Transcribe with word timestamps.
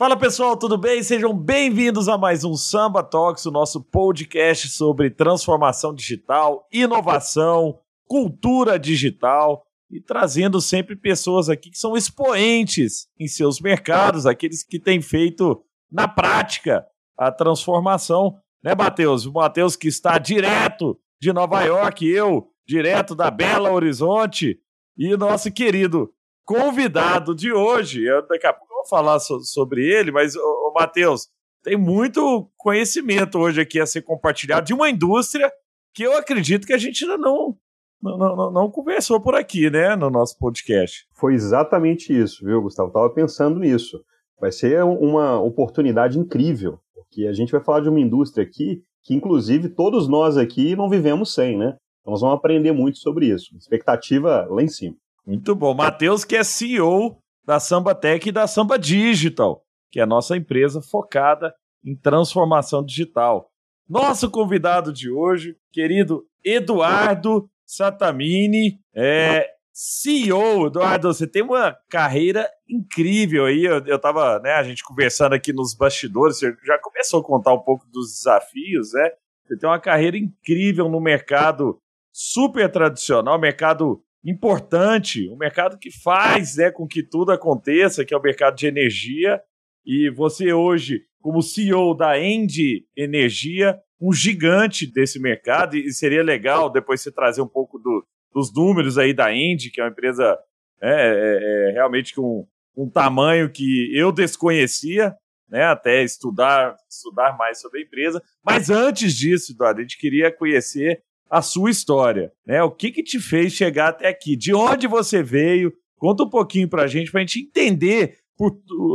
Fala 0.00 0.16
pessoal, 0.16 0.56
tudo 0.56 0.78
bem? 0.78 1.02
Sejam 1.02 1.36
bem-vindos 1.36 2.08
a 2.08 2.16
mais 2.16 2.42
um 2.42 2.54
Samba 2.54 3.02
Talks, 3.02 3.44
o 3.44 3.50
nosso 3.50 3.82
podcast 3.82 4.70
sobre 4.70 5.10
transformação 5.10 5.94
digital, 5.94 6.66
inovação, 6.72 7.78
cultura 8.08 8.78
digital 8.78 9.62
e 9.90 10.00
trazendo 10.00 10.58
sempre 10.58 10.96
pessoas 10.96 11.50
aqui 11.50 11.70
que 11.70 11.76
são 11.78 11.98
expoentes 11.98 13.08
em 13.18 13.28
seus 13.28 13.60
mercados, 13.60 14.24
aqueles 14.24 14.62
que 14.62 14.80
têm 14.80 15.02
feito 15.02 15.62
na 15.92 16.08
prática 16.08 16.86
a 17.14 17.30
transformação, 17.30 18.38
né, 18.64 18.74
Matheus? 18.74 19.26
O 19.26 19.32
Matheus 19.34 19.76
que 19.76 19.88
está 19.88 20.16
direto 20.16 20.98
de 21.20 21.30
Nova 21.30 21.62
York, 21.64 22.08
eu 22.08 22.48
direto 22.66 23.14
da 23.14 23.30
Bela 23.30 23.70
Horizonte 23.70 24.58
e 24.96 25.14
nosso 25.14 25.52
querido 25.52 26.10
convidado 26.46 27.34
de 27.34 27.52
hoje, 27.52 28.02
eu, 28.02 28.26
daqui 28.26 28.46
a 28.46 28.52
pouco 28.54 28.69
vou 28.80 28.86
falar 28.86 29.18
so, 29.20 29.40
sobre 29.40 29.84
ele, 29.86 30.10
mas, 30.10 30.34
ô, 30.36 30.40
ô 30.40 30.72
Matheus, 30.74 31.28
tem 31.62 31.76
muito 31.76 32.50
conhecimento 32.56 33.38
hoje 33.38 33.60
aqui 33.60 33.80
a 33.80 33.86
ser 33.86 34.02
compartilhado 34.02 34.66
de 34.66 34.74
uma 34.74 34.88
indústria 34.88 35.50
que 35.94 36.02
eu 36.02 36.16
acredito 36.16 36.66
que 36.66 36.72
a 36.72 36.78
gente 36.78 37.04
ainda 37.04 37.18
não, 37.18 37.56
não, 38.02 38.18
não, 38.18 38.50
não 38.50 38.70
conversou 38.70 39.20
por 39.20 39.34
aqui, 39.34 39.68
né, 39.70 39.94
no 39.94 40.10
nosso 40.10 40.38
podcast. 40.38 41.06
Foi 41.14 41.34
exatamente 41.34 42.16
isso, 42.16 42.44
viu, 42.44 42.62
Gustavo? 42.62 42.88
Estava 42.88 43.10
pensando 43.10 43.58
nisso. 43.58 44.02
Vai 44.40 44.52
ser 44.52 44.82
uma 44.84 45.38
oportunidade 45.38 46.18
incrível, 46.18 46.78
porque 46.94 47.26
a 47.26 47.32
gente 47.32 47.52
vai 47.52 47.62
falar 47.62 47.80
de 47.80 47.90
uma 47.90 48.00
indústria 48.00 48.42
aqui 48.42 48.82
que, 49.02 49.14
inclusive, 49.14 49.68
todos 49.68 50.08
nós 50.08 50.38
aqui 50.38 50.74
não 50.74 50.88
vivemos 50.88 51.34
sem, 51.34 51.58
né? 51.58 51.76
Então, 52.00 52.12
nós 52.12 52.22
vamos 52.22 52.36
aprender 52.36 52.72
muito 52.72 52.98
sobre 52.98 53.26
isso. 53.26 53.54
Expectativa 53.56 54.46
lá 54.48 54.62
em 54.62 54.68
cima. 54.68 54.96
Muito 55.26 55.54
bom. 55.54 55.74
Matheus, 55.74 56.24
que 56.24 56.36
é 56.36 56.42
CEO 56.42 57.18
da 57.50 57.58
Samba 57.58 57.96
Tech 57.96 58.28
e 58.28 58.30
da 58.30 58.46
Samba 58.46 58.78
Digital, 58.78 59.66
que 59.90 59.98
é 59.98 60.04
a 60.04 60.06
nossa 60.06 60.36
empresa 60.36 60.80
focada 60.80 61.52
em 61.84 61.96
transformação 61.96 62.80
digital. 62.84 63.50
Nosso 63.88 64.30
convidado 64.30 64.92
de 64.92 65.10
hoje, 65.10 65.56
querido 65.72 66.24
Eduardo 66.44 67.50
Satamini, 67.66 68.78
é 68.94 69.50
CEO. 69.72 70.68
Eduardo, 70.68 71.12
você 71.12 71.26
tem 71.26 71.42
uma 71.42 71.76
carreira 71.88 72.48
incrível 72.68 73.46
aí. 73.46 73.64
Eu, 73.64 73.84
eu 73.84 73.98
tava, 73.98 74.38
né, 74.38 74.52
a 74.52 74.62
gente 74.62 74.84
conversando 74.84 75.32
aqui 75.32 75.52
nos 75.52 75.74
bastidores, 75.74 76.38
você 76.38 76.54
já 76.64 76.78
começou 76.78 77.20
a 77.20 77.24
contar 77.24 77.52
um 77.52 77.64
pouco 77.64 77.84
dos 77.90 78.12
desafios, 78.12 78.92
né? 78.92 79.10
Você 79.44 79.56
tem 79.56 79.68
uma 79.68 79.80
carreira 79.80 80.16
incrível 80.16 80.88
no 80.88 81.00
mercado 81.00 81.80
super 82.12 82.70
tradicional, 82.70 83.40
mercado 83.40 84.04
importante, 84.24 85.28
um 85.30 85.36
mercado 85.36 85.78
que 85.78 85.90
faz 85.90 86.56
né, 86.56 86.70
com 86.70 86.86
que 86.86 87.02
tudo 87.02 87.32
aconteça, 87.32 88.04
que 88.04 88.12
é 88.12 88.16
o 88.16 88.22
mercado 88.22 88.56
de 88.56 88.66
energia. 88.66 89.40
E 89.84 90.10
você 90.10 90.52
hoje, 90.52 91.02
como 91.20 91.42
CEO 91.42 91.94
da 91.94 92.18
End 92.18 92.84
Energia, 92.96 93.78
um 94.00 94.12
gigante 94.12 94.90
desse 94.90 95.18
mercado, 95.18 95.76
e 95.76 95.92
seria 95.92 96.22
legal 96.22 96.70
depois 96.70 97.00
você 97.00 97.10
trazer 97.10 97.42
um 97.42 97.48
pouco 97.48 97.78
do, 97.78 98.06
dos 98.32 98.52
números 98.54 98.98
aí 98.98 99.12
da 99.12 99.34
End, 99.34 99.70
que 99.70 99.80
é 99.80 99.84
uma 99.84 99.90
empresa 99.90 100.38
né, 100.80 100.90
é, 100.90 101.08
é, 101.08 101.70
é 101.70 101.72
realmente 101.72 102.14
com 102.14 102.46
um 102.76 102.88
tamanho 102.88 103.50
que 103.50 103.90
eu 103.94 104.12
desconhecia, 104.12 105.14
né, 105.48 105.64
até 105.64 106.02
estudar, 106.02 106.76
estudar 106.88 107.36
mais 107.36 107.60
sobre 107.60 107.80
a 107.80 107.82
empresa. 107.82 108.22
Mas 108.44 108.70
antes 108.70 109.14
disso, 109.14 109.52
Eduardo, 109.52 109.80
a 109.80 109.82
gente 109.82 109.98
queria 109.98 110.30
conhecer 110.30 111.02
a 111.30 111.40
sua 111.40 111.70
história, 111.70 112.32
né? 112.44 112.60
O 112.62 112.70
que 112.70 112.90
que 112.90 113.02
te 113.02 113.20
fez 113.20 113.52
chegar 113.52 113.90
até 113.90 114.08
aqui? 114.08 114.34
De 114.36 114.52
onde 114.52 114.88
você 114.88 115.22
veio? 115.22 115.72
Conta 115.96 116.24
um 116.24 116.28
pouquinho 116.28 116.68
pra 116.68 116.88
gente, 116.88 117.12
pra 117.12 117.20
gente 117.20 117.40
entender 117.40 118.16
por, 118.36 118.52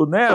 né, 0.09 0.28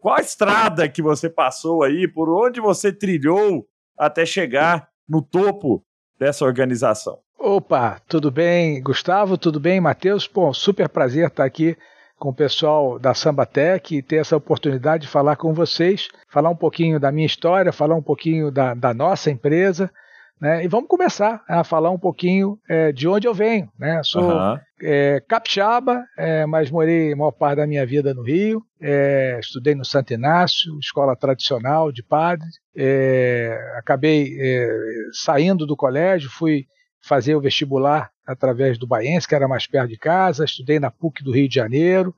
qual 0.00 0.16
a 0.16 0.20
estrada 0.20 0.88
que 0.88 1.00
você 1.00 1.28
passou 1.30 1.84
aí, 1.84 2.08
por 2.08 2.28
onde 2.28 2.60
você 2.60 2.92
trilhou 2.92 3.66
até 3.96 4.26
chegar 4.26 4.88
no 5.08 5.22
topo 5.22 5.84
dessa 6.18 6.44
organização. 6.44 7.18
Opa, 7.38 8.00
tudo 8.08 8.30
bem, 8.30 8.82
Gustavo? 8.82 9.38
Tudo 9.38 9.60
bem, 9.60 9.80
Matheus? 9.80 10.26
Bom, 10.26 10.52
super 10.52 10.88
prazer 10.88 11.28
estar 11.28 11.44
aqui 11.44 11.76
com 12.18 12.30
o 12.30 12.34
pessoal 12.34 12.98
da 12.98 13.14
Sambatec 13.14 13.96
e 13.96 14.02
ter 14.02 14.16
essa 14.16 14.36
oportunidade 14.36 15.04
de 15.04 15.08
falar 15.08 15.36
com 15.36 15.54
vocês, 15.54 16.08
falar 16.28 16.50
um 16.50 16.56
pouquinho 16.56 17.00
da 17.00 17.10
minha 17.10 17.26
história, 17.26 17.72
falar 17.72 17.94
um 17.94 18.02
pouquinho 18.02 18.50
da, 18.50 18.74
da 18.74 18.92
nossa 18.92 19.30
empresa 19.30 19.90
né? 20.40 20.64
E 20.64 20.68
vamos 20.68 20.88
começar 20.88 21.44
a 21.46 21.62
falar 21.62 21.90
um 21.90 21.98
pouquinho 21.98 22.58
é, 22.68 22.90
de 22.92 23.06
onde 23.06 23.28
eu 23.28 23.34
venho. 23.34 23.70
Né? 23.78 24.00
Sou 24.02 24.22
uhum. 24.22 24.58
é, 24.82 25.22
capixaba, 25.28 26.02
é, 26.16 26.46
mas 26.46 26.70
morei 26.70 27.12
a 27.12 27.16
maior 27.16 27.32
parte 27.32 27.58
da 27.58 27.66
minha 27.66 27.84
vida 27.84 28.14
no 28.14 28.22
Rio. 28.22 28.62
É, 28.80 29.38
estudei 29.38 29.74
no 29.74 29.84
Santo 29.84 30.14
Inácio, 30.14 30.78
escola 30.78 31.14
tradicional 31.14 31.92
de 31.92 32.02
padres. 32.02 32.54
É, 32.74 33.54
acabei 33.76 34.34
é, 34.40 34.68
saindo 35.12 35.66
do 35.66 35.76
colégio, 35.76 36.30
fui 36.30 36.64
fazer 37.02 37.34
o 37.34 37.40
vestibular 37.40 38.10
através 38.26 38.78
do 38.78 38.86
Baense, 38.86 39.28
que 39.28 39.34
era 39.34 39.48
mais 39.48 39.66
perto 39.66 39.90
de 39.90 39.98
casa. 39.98 40.44
Estudei 40.44 40.80
na 40.80 40.90
PUC 40.90 41.22
do 41.22 41.32
Rio 41.32 41.48
de 41.48 41.54
Janeiro. 41.54 42.14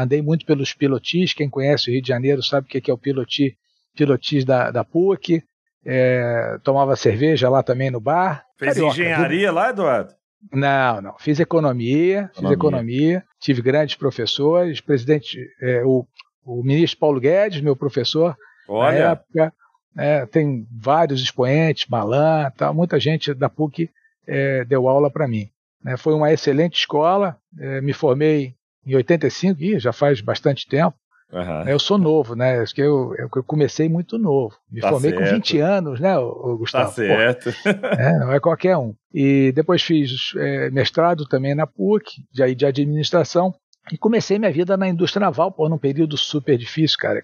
andei 0.00 0.22
muito 0.22 0.46
pelos 0.46 0.72
pilotis. 0.72 1.34
Quem 1.34 1.50
conhece 1.50 1.90
o 1.90 1.92
Rio 1.92 2.02
de 2.02 2.08
Janeiro 2.08 2.42
sabe 2.42 2.66
o 2.66 2.70
que 2.70 2.90
é 2.90 2.94
o 2.94 2.98
piloti, 2.98 3.56
pilotis 3.94 4.44
da, 4.44 4.70
da 4.70 4.84
PUC 4.84 5.42
é, 5.90 6.58
tomava 6.62 6.94
cerveja 6.96 7.48
lá 7.48 7.62
também 7.62 7.90
no 7.90 7.98
bar. 7.98 8.44
Fez 8.58 8.74
Carioca, 8.74 8.92
engenharia 8.92 9.46
viu? 9.46 9.54
lá, 9.54 9.70
Eduardo? 9.70 10.12
Não, 10.52 11.00
não. 11.00 11.18
Fiz 11.18 11.40
economia, 11.40 12.18
economia. 12.18 12.32
fiz 12.34 12.50
economia, 12.50 13.24
tive 13.40 13.62
grandes 13.62 13.96
professores, 13.96 14.82
presidente, 14.82 15.38
é, 15.62 15.82
o, 15.84 16.06
o 16.44 16.62
ministro 16.62 17.00
Paulo 17.00 17.18
Guedes, 17.18 17.62
meu 17.62 17.74
professor, 17.74 18.36
Olha. 18.68 18.98
na 18.98 19.10
época, 19.12 19.52
é, 19.96 20.26
tem 20.26 20.66
vários 20.70 21.22
expoentes, 21.22 21.86
Malan, 21.88 22.52
tal, 22.54 22.74
muita 22.74 23.00
gente 23.00 23.32
da 23.32 23.48
PUC 23.48 23.90
é, 24.26 24.66
deu 24.66 24.88
aula 24.88 25.10
para 25.10 25.26
mim. 25.26 25.48
Né, 25.82 25.96
foi 25.96 26.12
uma 26.12 26.30
excelente 26.30 26.78
escola, 26.78 27.38
é, 27.58 27.80
me 27.80 27.94
formei 27.94 28.54
em 28.84 28.94
85, 28.94 29.62
e 29.62 29.78
já 29.78 29.92
faz 29.92 30.20
bastante 30.20 30.66
tempo, 30.68 30.94
Uhum. 31.30 31.68
Eu 31.68 31.78
sou 31.78 31.98
novo, 31.98 32.34
né? 32.34 32.58
Acho 32.60 32.74
que 32.74 32.80
eu, 32.80 33.14
eu 33.18 33.28
comecei 33.44 33.88
muito 33.88 34.18
novo. 34.18 34.56
Me 34.70 34.80
tá 34.80 34.88
formei 34.88 35.10
certo. 35.10 35.24
com 35.24 35.34
20 35.34 35.58
anos, 35.58 36.00
né, 36.00 36.14
Gustavo? 36.58 36.86
Tá 36.86 36.92
certo. 36.92 37.50
É, 37.98 38.18
não 38.18 38.32
é 38.32 38.40
qualquer 38.40 38.76
um. 38.76 38.94
E 39.12 39.52
depois 39.52 39.82
fiz 39.82 40.32
é, 40.36 40.70
mestrado 40.70 41.26
também 41.26 41.54
na 41.54 41.66
PUC, 41.66 42.24
de, 42.32 42.54
de 42.54 42.64
administração, 42.66 43.54
e 43.92 43.98
comecei 43.98 44.38
minha 44.38 44.52
vida 44.52 44.76
na 44.76 44.88
indústria 44.88 45.20
naval, 45.20 45.52
por 45.52 45.68
num 45.68 45.78
período 45.78 46.16
super 46.16 46.56
difícil, 46.56 46.96
cara. 46.98 47.22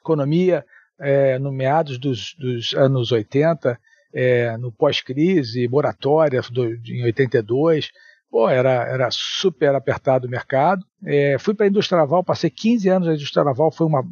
Economia, 0.00 0.64
é, 0.98 1.38
no 1.38 1.50
meados 1.50 1.98
dos, 1.98 2.34
dos 2.38 2.74
anos 2.74 3.10
80, 3.10 3.78
é, 4.14 4.56
no 4.58 4.70
pós-crise, 4.70 5.68
moratória 5.68 6.40
do, 6.50 6.74
em 6.86 7.04
82, 7.04 7.90
Pô, 8.36 8.50
era, 8.50 8.86
era 8.86 9.08
super 9.10 9.74
apertado 9.74 10.26
o 10.26 10.30
mercado. 10.30 10.84
É, 11.06 11.38
fui 11.38 11.54
para 11.54 11.64
a 11.64 11.68
indústria 11.70 11.96
naval, 11.96 12.22
passei 12.22 12.50
15 12.50 12.86
anos 12.90 13.08
na 13.08 13.14
indústria 13.14 13.42
naval, 13.42 13.72
foi 13.72 13.86
uma 13.86 14.04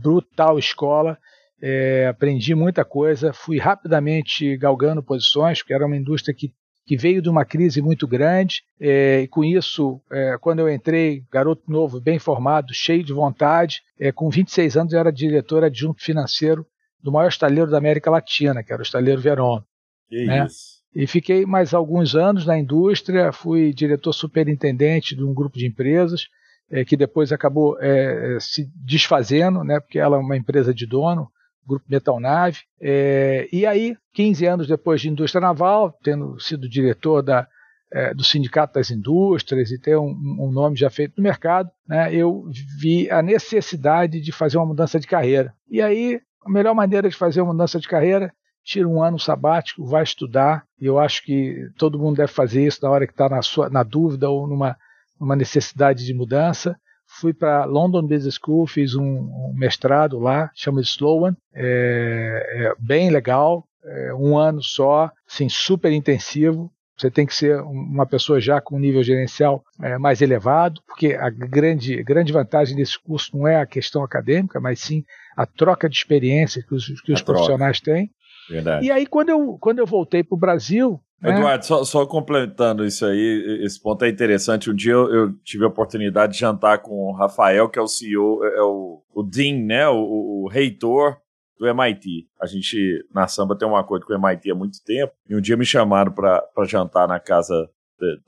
brutal 0.00 0.56
escola. 0.56 1.18
É, 1.60 2.06
aprendi 2.06 2.54
muita 2.54 2.84
coisa, 2.84 3.32
fui 3.32 3.58
rapidamente 3.58 4.56
galgando 4.56 5.02
posições, 5.02 5.58
porque 5.58 5.74
era 5.74 5.84
uma 5.84 5.96
indústria 5.96 6.32
que, 6.32 6.52
que 6.86 6.96
veio 6.96 7.20
de 7.20 7.28
uma 7.28 7.44
crise 7.44 7.82
muito 7.82 8.06
grande, 8.06 8.62
é, 8.80 9.22
e 9.22 9.26
com 9.26 9.42
isso, 9.42 10.00
é, 10.12 10.38
quando 10.40 10.60
eu 10.60 10.72
entrei, 10.72 11.24
garoto 11.28 11.64
novo, 11.66 12.00
bem 12.00 12.20
formado, 12.20 12.72
cheio 12.72 13.02
de 13.02 13.12
vontade, 13.12 13.82
é, 13.98 14.12
com 14.12 14.30
26 14.30 14.76
anos 14.76 14.92
eu 14.92 15.00
era 15.00 15.10
diretor 15.10 15.64
adjunto 15.64 16.04
financeiro 16.04 16.64
do 17.02 17.10
maior 17.10 17.26
estaleiro 17.26 17.68
da 17.68 17.78
América 17.78 18.12
Latina, 18.12 18.62
que 18.62 18.72
era 18.72 18.80
o 18.80 18.84
estaleiro 18.84 19.20
Verón. 19.20 19.60
Que 20.08 20.24
né? 20.24 20.46
isso. 20.46 20.79
E 20.94 21.06
fiquei 21.06 21.46
mais 21.46 21.72
alguns 21.72 22.14
anos 22.16 22.44
na 22.44 22.58
indústria, 22.58 23.32
fui 23.32 23.72
diretor 23.72 24.12
superintendente 24.12 25.14
de 25.14 25.22
um 25.22 25.32
grupo 25.32 25.56
de 25.56 25.66
empresas, 25.66 26.26
é, 26.70 26.84
que 26.84 26.96
depois 26.96 27.32
acabou 27.32 27.76
é, 27.80 28.38
se 28.40 28.70
desfazendo, 28.74 29.64
né, 29.64 29.80
porque 29.80 29.98
ela 29.98 30.16
é 30.16 30.20
uma 30.20 30.36
empresa 30.36 30.72
de 30.72 30.86
dono, 30.86 31.28
Grupo 31.66 31.84
Metalnave. 31.88 32.60
É, 32.80 33.48
e 33.52 33.64
aí, 33.64 33.96
15 34.14 34.46
anos 34.46 34.66
depois 34.66 35.00
de 35.00 35.08
indústria 35.08 35.40
naval, 35.40 35.96
tendo 36.02 36.38
sido 36.40 36.68
diretor 36.68 37.22
da, 37.22 37.46
é, 37.92 38.14
do 38.14 38.24
Sindicato 38.24 38.74
das 38.74 38.90
Indústrias 38.90 39.70
e 39.70 39.78
ter 39.78 39.96
um, 39.96 40.10
um, 40.38 40.50
nome 40.50 40.76
já 40.76 40.90
feito 40.90 41.14
no 41.16 41.22
mercado, 41.22 41.70
né, 41.86 42.12
eu 42.14 42.44
vi 42.80 43.10
a 43.10 43.22
necessidade 43.22 44.20
de 44.20 44.32
fazer 44.32 44.56
uma 44.56 44.66
mudança 44.66 44.98
de 44.98 45.06
carreira. 45.06 45.52
E 45.68 45.80
aí 45.80 46.20
a 46.44 46.50
melhor 46.50 46.74
maneira 46.74 47.08
de 47.08 47.16
fazer 47.16 47.40
uma 47.40 47.52
mudança 47.52 47.78
de 47.78 47.86
carreira, 47.86 48.32
tira 48.64 48.88
um 48.88 49.02
ano 49.02 49.18
sabático, 49.18 49.84
vai 49.84 50.02
estudar, 50.02 50.64
e 50.80 50.86
eu 50.86 50.98
acho 50.98 51.24
que 51.24 51.68
todo 51.76 51.98
mundo 51.98 52.16
deve 52.16 52.32
fazer 52.32 52.66
isso 52.66 52.80
na 52.82 52.90
hora 52.90 53.06
que 53.06 53.12
está 53.12 53.28
na, 53.28 53.40
na 53.70 53.82
dúvida 53.82 54.28
ou 54.28 54.46
numa, 54.46 54.76
numa 55.20 55.36
necessidade 55.36 56.04
de 56.04 56.14
mudança. 56.14 56.76
Fui 57.20 57.34
para 57.34 57.64
London 57.64 58.02
Business 58.02 58.38
School, 58.42 58.66
fiz 58.66 58.94
um, 58.94 59.02
um 59.02 59.52
mestrado 59.56 60.18
lá, 60.18 60.50
chama 60.54 60.80
de 60.80 60.88
Sloan, 60.88 61.34
é, 61.52 62.66
é 62.66 62.74
bem 62.78 63.10
legal, 63.10 63.64
é, 63.84 64.14
um 64.14 64.38
ano 64.38 64.62
só, 64.62 65.10
assim, 65.28 65.48
super 65.48 65.90
intensivo. 65.92 66.70
Você 66.96 67.10
tem 67.10 67.24
que 67.24 67.34
ser 67.34 67.60
uma 67.62 68.04
pessoa 68.04 68.40
já 68.40 68.60
com 68.60 68.76
um 68.76 68.78
nível 68.78 69.02
gerencial 69.02 69.64
é, 69.82 69.96
mais 69.96 70.20
elevado, 70.20 70.82
porque 70.86 71.14
a 71.14 71.30
grande, 71.30 72.02
grande 72.04 72.30
vantagem 72.30 72.76
desse 72.76 73.00
curso 73.02 73.36
não 73.36 73.48
é 73.48 73.56
a 73.56 73.66
questão 73.66 74.04
acadêmica, 74.04 74.60
mas 74.60 74.80
sim 74.80 75.02
a 75.34 75.46
troca 75.46 75.88
de 75.88 75.96
experiência 75.96 76.62
que 76.62 76.74
os, 76.74 77.00
que 77.00 77.12
os 77.12 77.22
profissionais 77.22 77.80
têm. 77.80 78.10
Verdade. 78.50 78.86
E 78.86 78.90
aí, 78.90 79.06
quando 79.06 79.28
eu, 79.28 79.56
quando 79.60 79.78
eu 79.78 79.86
voltei 79.86 80.24
para 80.24 80.34
o 80.34 80.38
Brasil, 80.38 81.00
né? 81.22 81.36
Eduardo, 81.36 81.66
só, 81.66 81.84
só, 81.84 82.06
complementando 82.06 82.84
isso 82.84 83.04
aí, 83.04 83.60
esse 83.62 83.80
ponto 83.80 84.04
é 84.04 84.08
interessante. 84.08 84.70
Um 84.70 84.74
dia 84.74 84.92
eu, 84.92 85.14
eu, 85.14 85.32
tive 85.44 85.64
a 85.64 85.68
oportunidade 85.68 86.32
de 86.32 86.38
jantar 86.38 86.78
com 86.78 86.94
o 86.94 87.12
Rafael, 87.12 87.68
que 87.68 87.78
é 87.78 87.82
o 87.82 87.86
CEO, 87.86 88.42
é 88.42 88.62
o, 88.62 89.02
o 89.14 89.22
Dean, 89.22 89.58
né? 89.64 89.86
O, 89.88 90.44
o, 90.44 90.48
reitor 90.48 91.18
do 91.58 91.68
MIT. 91.68 92.26
A 92.40 92.46
gente, 92.46 93.04
na 93.14 93.28
samba, 93.28 93.56
tem 93.56 93.68
um 93.68 93.76
acordo 93.76 94.06
com 94.06 94.14
o 94.14 94.16
MIT 94.16 94.50
há 94.50 94.54
muito 94.54 94.82
tempo. 94.82 95.12
E 95.28 95.36
um 95.36 95.40
dia 95.42 95.58
me 95.58 95.66
chamaram 95.66 96.10
para 96.10 96.42
jantar 96.64 97.06
na 97.06 97.20
casa 97.20 97.68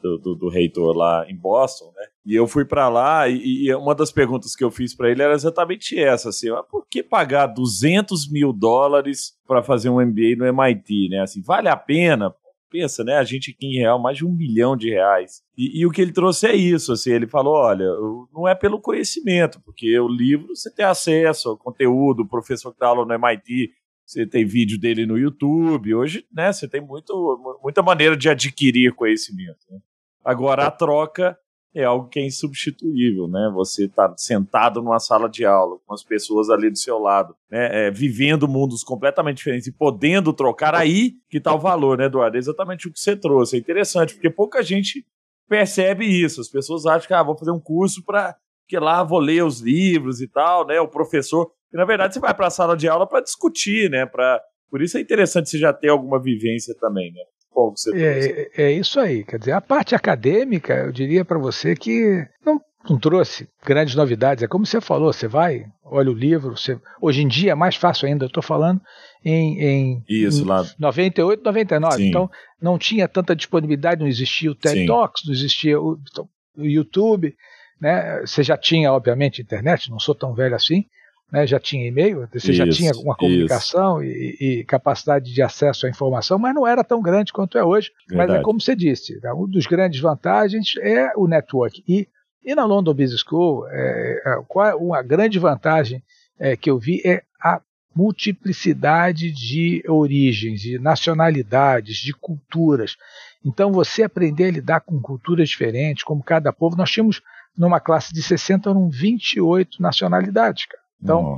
do, 0.01 0.19
do, 0.19 0.35
do, 0.35 0.49
reitor 0.49 0.97
lá 0.97 1.25
em 1.29 1.37
Boston, 1.37 1.93
né? 1.97 2.07
E 2.25 2.35
eu 2.35 2.47
fui 2.47 2.65
para 2.65 2.89
lá 2.89 3.29
e, 3.29 3.67
e, 3.67 3.75
uma 3.75 3.95
das 3.95 4.13
perguntas 4.13 4.55
que 4.55 4.63
eu 4.63 4.71
fiz 4.71 4.95
para 4.95 5.11
ele 5.11 5.23
era 5.23 5.35
exatamente 5.35 5.99
essa, 5.99 6.29
assim, 6.29 6.51
ah, 6.51 6.63
por 6.63 6.87
que 6.89 7.03
pagar 7.03 7.47
200 7.47 8.31
mil 8.31 8.53
dólares 8.53 9.33
para 9.47 9.63
fazer 9.63 9.89
um 9.89 10.01
MBA 10.01 10.37
no 10.37 10.47
MIT, 10.47 11.09
né? 11.09 11.21
Assim, 11.21 11.43
vale 11.43 11.69
a 11.69 11.77
pena? 11.77 12.35
pensa, 12.73 13.05
né? 13.05 13.19
A 13.19 13.25
gente 13.25 13.51
aqui 13.51 13.67
em 13.67 13.79
real, 13.79 14.01
mais 14.01 14.17
de 14.17 14.25
um 14.25 14.33
milhão 14.33 14.75
de 14.75 14.89
reais. 14.89 15.43
E, 15.57 15.81
e, 15.81 15.87
o 15.87 15.91
que 15.91 16.01
ele 16.01 16.13
trouxe 16.13 16.47
é 16.47 16.57
isso, 16.57 16.93
assim, 16.93 17.11
ele 17.11 17.27
falou, 17.27 17.55
olha, 17.55 17.85
não 18.33 18.49
é 18.49 18.55
pelo 18.55 18.81
conhecimento, 18.81 19.61
porque 19.61 20.01
o 20.01 20.09
livro 20.09 20.57
você 20.57 20.73
tem 20.73 20.87
acesso 20.87 21.51
ao 21.51 21.59
conteúdo, 21.59 22.23
o 22.23 22.29
professor 22.29 22.73
que 22.73 22.81
dá 22.81 22.87
aula 22.87 23.05
no 23.05 23.13
MIT, 23.13 23.71
você 24.13 24.27
tem 24.27 24.45
vídeo 24.45 24.79
dele 24.79 25.07
no 25.07 25.19
YouTube, 25.19 25.95
hoje, 25.95 26.27
né, 26.33 26.53
você 26.53 26.69
tem 26.69 26.81
muito, 26.81 27.59
muita 27.63 27.83
maneira 27.83 28.17
de 28.17 28.29
adquirir 28.29 28.95
conhecimento. 28.95 29.59
Né? 29.71 29.79
Agora, 30.25 30.67
a 30.67 30.71
troca 30.71 31.37
é 31.75 31.85
algo 31.85 32.09
que 32.09 32.21
é 32.21 32.27
insubstituível, 32.27 33.27
né? 33.27 33.51
Você 33.55 33.87
está 33.87 34.13
sentado 34.19 34.83
numa 34.83 35.01
sala 35.01 35.27
de 35.27 35.45
aula 35.45 35.79
com 35.87 35.95
as 35.95 36.05
pessoas 36.05 36.51
ali 36.51 36.69
do 36.69 36.77
seu 36.77 36.99
lado, 36.99 37.35
né? 37.51 37.87
É, 37.87 37.91
vivendo 37.91 38.47
mundos 38.47 38.85
completamente 38.85 39.39
diferentes 39.39 39.69
e 39.69 39.73
podendo 39.73 40.35
trocar, 40.35 40.75
aí 40.75 41.15
que 41.31 41.39
está 41.39 41.55
o 41.55 41.59
valor, 41.59 41.97
né, 41.97 42.05
Eduardo? 42.05 42.37
É 42.37 42.39
exatamente 42.39 42.89
o 42.89 42.93
que 42.93 43.01
você 43.01 43.17
trouxe. 43.17 43.57
É 43.57 43.59
interessante, 43.59 44.13
porque 44.13 44.29
pouca 44.29 44.63
gente 44.63 45.07
percebe 45.49 46.05
isso. 46.05 46.43
As 46.43 46.49
pessoas 46.49 46.85
acham 46.85 47.09
que, 47.09 47.15
ah, 47.15 47.23
vou 47.23 47.39
fazer 47.39 47.53
um 47.53 47.61
curso 47.61 48.05
para 48.05 48.37
que 48.69 48.79
lá 48.79 49.03
vou 49.03 49.19
ler 49.19 49.43
os 49.43 49.61
livros 49.61 50.21
e 50.21 50.29
tal, 50.29 50.67
né? 50.67 50.79
O 50.79 50.89
professor. 50.89 51.51
E 51.73 51.77
na 51.77 51.85
verdade 51.85 52.15
você 52.15 52.21
vai 52.21 52.35
para 52.35 52.47
a 52.47 52.51
sala 52.51 52.77
de 52.77 52.89
aula 52.89 53.07
para 53.07 53.23
discutir, 53.23 53.91
né? 53.91 54.07
Pra... 54.07 54.41
Por 54.71 54.83
isso 54.83 54.99
é 54.99 55.01
interessante 55.01 55.51
você 55.51 55.59
já 55.59 55.73
ter 55.73 55.89
alguma 55.89 56.21
vivência 56.21 56.75
também, 56.81 57.13
né? 57.13 57.21
você 57.55 57.91
é, 57.95 58.49
é, 58.57 58.63
é 58.65 58.73
isso 58.73 58.99
aí. 58.99 59.25
Quer 59.25 59.39
dizer, 59.39 59.53
a 59.53 59.61
parte 59.61 59.95
acadêmica, 59.95 60.75
eu 60.75 60.93
diria 60.93 61.25
para 61.25 61.39
você 61.39 61.75
que 61.75 62.27
não, 62.45 62.61
não 62.89 62.99
trouxe 62.99 63.49
grandes 63.65 63.95
novidades. 63.95 64.43
É 64.43 64.49
como 64.49 64.67
você 64.67 64.81
falou, 64.81 65.13
você 65.13 65.29
vai, 65.29 65.67
olha 65.85 66.11
o 66.11 66.15
livro, 66.15 66.57
você, 66.57 66.79
hoje 67.01 67.23
em 67.23 67.29
dia 67.29 67.53
é 67.53 67.55
mais 67.55 67.77
fácil 67.77 68.09
ainda, 68.09 68.25
eu 68.25 68.29
estou 68.29 68.43
falando 68.43 68.81
em, 69.25 69.61
em, 69.61 70.05
Isso, 70.09 70.45
lá. 70.45 70.65
98, 70.79 71.43
99. 71.45 71.97
Sim. 71.97 72.09
Então 72.09 72.31
não 72.61 72.79
tinha 72.79 73.09
tanta 73.09 73.37
disponibilidade, 73.37 74.01
não 74.01 74.09
existia 74.09 74.51
o 74.51 74.55
TED 74.55 74.81
Sim. 74.81 74.87
Talks, 74.87 75.23
não 75.27 75.33
existia 75.33 75.81
o, 75.81 75.99
então, 76.11 76.29
o 76.57 76.65
YouTube, 76.65 77.35
né? 77.81 78.21
Você 78.21 78.43
já 78.43 78.57
tinha, 78.57 78.93
obviamente, 78.93 79.43
internet, 79.43 79.91
não 79.91 79.99
sou 79.99 80.15
tão 80.15 80.35
velho 80.35 80.55
assim, 80.55 80.85
né, 81.33 81.47
já 81.47 81.59
tinha 81.59 81.89
e-mail, 81.89 82.29
você 82.31 82.37
isso, 82.37 82.53
já 82.53 82.69
tinha 82.69 82.93
uma 82.93 83.17
comunicação 83.17 84.05
e, 84.05 84.37
e, 84.39 84.65
capacidade 84.65 85.33
de 85.33 85.41
acesso 85.41 85.87
à 85.87 85.89
informação, 85.89 86.39
mas 86.39 86.55
não 86.55 86.67
era 86.67 86.85
tão 86.85 87.01
grande 87.01 87.33
quanto 87.33 87.57
é 87.57 87.65
hoje. 87.65 87.91
Verdade. 88.07 88.33
Mas 88.33 88.41
é 88.41 88.43
como 88.43 88.61
você 88.61 88.77
disse, 88.77 89.19
né, 89.23 89.33
uma 89.33 89.49
das 89.49 89.65
grandes 89.65 89.99
vantagens 89.99 90.75
é 90.83 91.11
o 91.17 91.27
network. 91.27 91.83
E, 91.89 92.07
e 92.45 92.55
na 92.55 92.67
London 92.67 92.93
Business 92.93 93.25
School, 93.27 93.67
é, 93.69 94.23
é, 94.27 94.43
qual, 94.47 94.77
uma 94.77 95.03
grande 95.03 95.39
vantagem 95.39 96.03
é, 96.39 96.55
que 96.55 96.69
eu 96.69 96.79
vi 96.79 97.01
é 97.03 97.23
a 97.43 97.63
multiplicidade 97.97 99.33
de 99.33 99.83
origens, 99.89 100.61
de 100.61 100.79
nacionalidades, 100.79 101.97
de 101.97 102.13
culturas. 102.13 102.97
Então, 103.45 103.73
você 103.73 104.03
aprender 104.03 104.45
a 104.47 104.51
lidar 104.51 104.81
com 104.81 105.01
culturas 105.01 105.49
diferentes, 105.49 106.05
como 106.05 106.23
cada 106.23 106.53
povo, 106.53 106.77
nós 106.77 106.91
tínhamos 106.91 107.23
numa 107.57 107.81
classe 107.81 108.13
de 108.13 108.23
60, 108.23 108.69
eram 108.69 108.89
28 108.89 109.81
nacionalidades, 109.81 110.67
cara. 110.67 110.82
Então, 111.03 111.37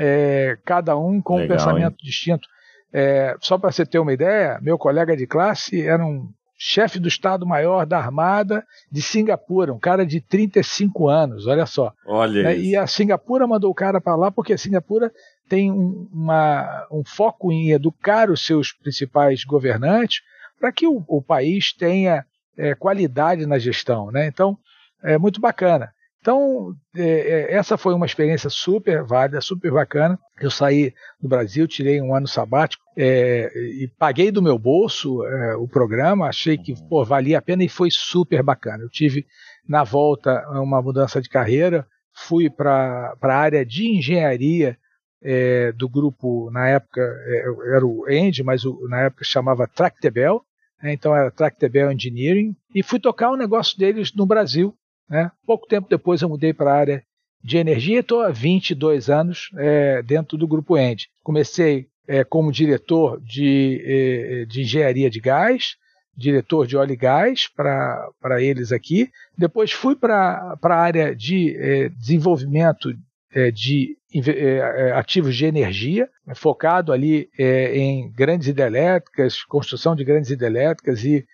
é, 0.00 0.58
cada 0.64 0.96
um 0.96 1.20
com 1.22 1.36
Legal, 1.36 1.46
um 1.46 1.58
pensamento 1.58 1.92
hein? 1.92 1.98
distinto. 2.02 2.48
É, 2.92 3.36
só 3.40 3.58
para 3.58 3.72
você 3.72 3.84
ter 3.84 3.98
uma 3.98 4.12
ideia, 4.12 4.58
meu 4.62 4.78
colega 4.78 5.16
de 5.16 5.26
classe 5.26 5.82
era 5.82 6.04
um 6.04 6.28
chefe 6.56 6.98
do 6.98 7.08
Estado-Maior 7.08 7.84
da 7.84 7.98
Armada 7.98 8.64
de 8.90 9.02
Singapura, 9.02 9.72
um 9.72 9.78
cara 9.78 10.06
de 10.06 10.20
35 10.20 11.08
anos, 11.08 11.46
olha 11.46 11.66
só. 11.66 11.92
Olha 12.06 12.44
né? 12.44 12.58
E 12.58 12.76
a 12.76 12.86
Singapura 12.86 13.46
mandou 13.46 13.70
o 13.70 13.74
cara 13.74 14.00
para 14.00 14.16
lá 14.16 14.30
porque 14.30 14.52
a 14.52 14.58
Singapura 14.58 15.12
tem 15.48 15.70
um, 15.70 16.08
uma, 16.12 16.86
um 16.90 17.02
foco 17.04 17.52
em 17.52 17.72
educar 17.72 18.30
os 18.30 18.46
seus 18.46 18.72
principais 18.72 19.44
governantes 19.44 20.22
para 20.58 20.72
que 20.72 20.86
o, 20.86 21.04
o, 21.06 21.20
país 21.20 21.72
tenha 21.72 22.24
é, 22.56 22.74
qualidade 22.74 23.44
na 23.44 23.58
gestão. 23.58 24.10
Né? 24.10 24.26
Então, 24.26 24.56
é 25.02 25.18
muito 25.18 25.40
bacana. 25.40 25.92
Então, 26.24 26.74
é, 26.96 27.02
é, 27.02 27.54
essa 27.54 27.76
foi 27.76 27.92
uma 27.92 28.06
experiência 28.06 28.48
super 28.48 29.04
válida, 29.04 29.42
super 29.42 29.70
bacana. 29.70 30.18
Eu 30.40 30.50
saí 30.50 30.94
do 31.20 31.28
Brasil, 31.28 31.68
tirei 31.68 32.00
um 32.00 32.14
ano 32.14 32.26
sabático 32.26 32.82
é, 32.96 33.52
e 33.54 33.88
paguei 33.98 34.30
do 34.30 34.40
meu 34.40 34.58
bolso 34.58 35.22
é, 35.22 35.54
o 35.56 35.68
programa, 35.68 36.26
achei 36.26 36.56
que 36.56 36.72
pô, 36.88 37.04
valia 37.04 37.36
a 37.36 37.42
pena 37.42 37.62
e 37.62 37.68
foi 37.68 37.90
super 37.90 38.42
bacana. 38.42 38.84
Eu 38.84 38.88
tive, 38.88 39.26
na 39.68 39.84
volta, 39.84 40.42
uma 40.52 40.80
mudança 40.80 41.20
de 41.20 41.28
carreira, 41.28 41.86
fui 42.10 42.48
para 42.48 43.14
a 43.20 43.36
área 43.36 43.62
de 43.62 43.86
engenharia 43.86 44.78
é, 45.22 45.72
do 45.72 45.90
grupo, 45.90 46.50
na 46.50 46.66
época 46.68 47.02
é, 47.02 47.44
era 47.76 47.86
o 47.86 48.08
End, 48.08 48.42
mas 48.42 48.64
o, 48.64 48.88
na 48.88 49.02
época 49.02 49.26
chamava 49.26 49.68
Tractebel, 49.68 50.40
né, 50.82 50.94
então 50.94 51.14
era 51.14 51.30
Tractebel 51.30 51.92
Engineering, 51.92 52.56
e 52.74 52.82
fui 52.82 52.98
tocar 52.98 53.30
o 53.30 53.34
um 53.34 53.38
negócio 53.38 53.76
deles 53.76 54.10
no 54.14 54.24
Brasil, 54.24 54.74
né? 55.08 55.30
Pouco 55.46 55.66
tempo 55.66 55.88
depois 55.88 56.22
eu 56.22 56.28
mudei 56.28 56.52
para 56.52 56.72
a 56.72 56.76
área 56.76 57.02
de 57.42 57.58
energia 57.58 57.96
e 57.96 58.00
estou 58.00 58.22
há 58.22 58.30
22 58.30 59.10
anos 59.10 59.50
é, 59.58 60.02
dentro 60.02 60.38
do 60.38 60.48
Grupo 60.48 60.78
End. 60.78 61.08
Comecei 61.22 61.88
é, 62.06 62.24
como 62.24 62.52
diretor 62.52 63.20
de, 63.20 63.82
é, 63.84 64.44
de 64.46 64.62
engenharia 64.62 65.10
de 65.10 65.20
gás, 65.20 65.76
diretor 66.16 66.66
de 66.66 66.76
óleo 66.76 66.92
e 66.92 66.96
gás 66.96 67.48
para 67.54 68.40
eles 68.40 68.72
aqui. 68.72 69.10
Depois 69.36 69.72
fui 69.72 69.96
para 69.96 70.56
a 70.62 70.74
área 70.74 71.14
de 71.14 71.56
é, 71.56 71.88
desenvolvimento 71.88 72.94
é, 73.32 73.50
de 73.50 73.96
é, 74.14 74.92
ativos 74.92 75.36
de 75.36 75.44
energia, 75.44 76.08
focado 76.36 76.92
ali 76.92 77.28
em 77.36 78.10
grandes 78.12 78.46
hidrelétricas, 78.48 79.42
construção 79.42 79.96
de 79.96 80.04
grandes 80.04 80.30
hidrelétricas 80.30 81.04
e 81.04 81.26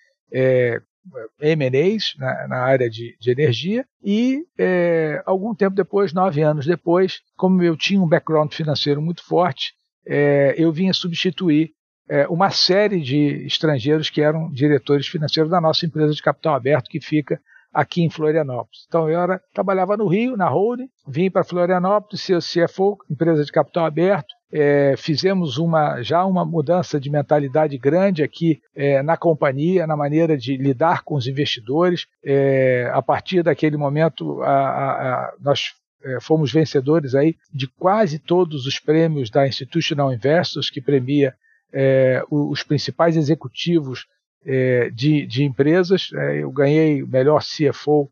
M&As 1.40 2.14
na, 2.18 2.48
na, 2.48 2.56
área 2.58 2.88
de, 2.88 3.16
de 3.18 3.30
energia 3.30 3.86
e 4.04 4.44
é, 4.58 5.22
algum 5.24 5.54
tempo 5.54 5.74
depois, 5.74 6.12
nove 6.12 6.42
anos 6.42 6.66
depois, 6.66 7.20
como 7.36 7.62
eu 7.62 7.76
tinha 7.76 8.00
um 8.00 8.08
background 8.08 8.52
financeiro 8.52 9.00
muito 9.00 9.24
forte, 9.24 9.72
é, 10.06 10.54
eu 10.56 10.72
vinha 10.72 10.92
substituir 10.92 11.70
é, 12.08 12.26
uma 12.28 12.50
série 12.50 13.00
de 13.00 13.46
estrangeiros 13.46 14.10
que 14.10 14.20
eram 14.20 14.50
diretores 14.50 15.06
financeiros 15.06 15.50
da 15.50 15.60
nossa 15.60 15.86
empresa 15.86 16.12
de 16.12 16.22
capital 16.22 16.54
aberto 16.54 16.88
que 16.88 17.00
fica 17.00 17.40
aqui 17.72 18.02
em 18.02 18.10
Florianópolis. 18.10 18.84
Então 18.88 19.08
eu 19.08 19.20
era, 19.20 19.40
trabalhava 19.54 19.96
no 19.96 20.08
Rio, 20.08 20.36
na 20.36 20.48
holding, 20.48 20.88
vim 21.06 21.30
para 21.30 21.44
Florianópolis, 21.44 22.20
ser 22.20 22.40
CFO, 22.40 22.98
empresa 23.08 23.44
de 23.44 23.52
capital 23.52 23.86
aberto, 23.86 24.34
é, 24.52 24.94
fizemos 24.96 25.58
uma, 25.58 26.02
já 26.02 26.24
uma 26.24 26.44
mudança 26.44 26.98
de 26.98 27.08
mentalidade 27.08 27.78
grande 27.78 28.22
aqui 28.22 28.60
é, 28.74 29.02
na 29.02 29.16
companhia, 29.16 29.86
na 29.86 29.96
maneira 29.96 30.36
de 30.36 30.56
lidar 30.56 31.04
com 31.04 31.14
os 31.14 31.26
investidores. 31.26 32.06
É, 32.24 32.90
a 32.92 33.00
partir 33.00 33.42
daquele 33.42 33.76
momento, 33.76 34.42
a, 34.42 34.50
a, 34.50 34.90
a, 34.90 35.34
nós 35.40 35.72
é, 36.02 36.18
fomos 36.20 36.52
vencedores 36.52 37.14
aí 37.14 37.36
de 37.52 37.68
quase 37.68 38.18
todos 38.18 38.66
os 38.66 38.80
prêmios 38.80 39.30
da 39.30 39.46
Institutional 39.46 40.12
Investors, 40.12 40.68
que 40.68 40.80
premia 40.80 41.34
é, 41.72 42.22
os 42.28 42.64
principais 42.64 43.16
executivos 43.16 44.06
é, 44.44 44.90
de, 44.90 45.26
de, 45.26 45.44
empresas. 45.44 46.10
eu 46.40 46.50
ganhei 46.50 47.02
o 47.02 47.06
melhor 47.06 47.42
CFO 47.42 48.10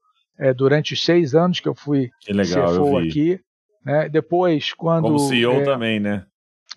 durante 0.54 0.92
os 0.92 1.02
seis 1.02 1.34
anos 1.34 1.58
que 1.58 1.66
eu 1.66 1.74
fui 1.74 2.10
que 2.20 2.32
legal, 2.32 2.72
CFO 2.72 2.98
aqui. 2.98 3.40
Né? 3.84 4.08
Depois, 4.08 4.72
quando. 4.72 5.02
Como 5.02 5.18
CEO 5.18 5.60
é, 5.60 5.64
também, 5.64 6.00
né? 6.00 6.24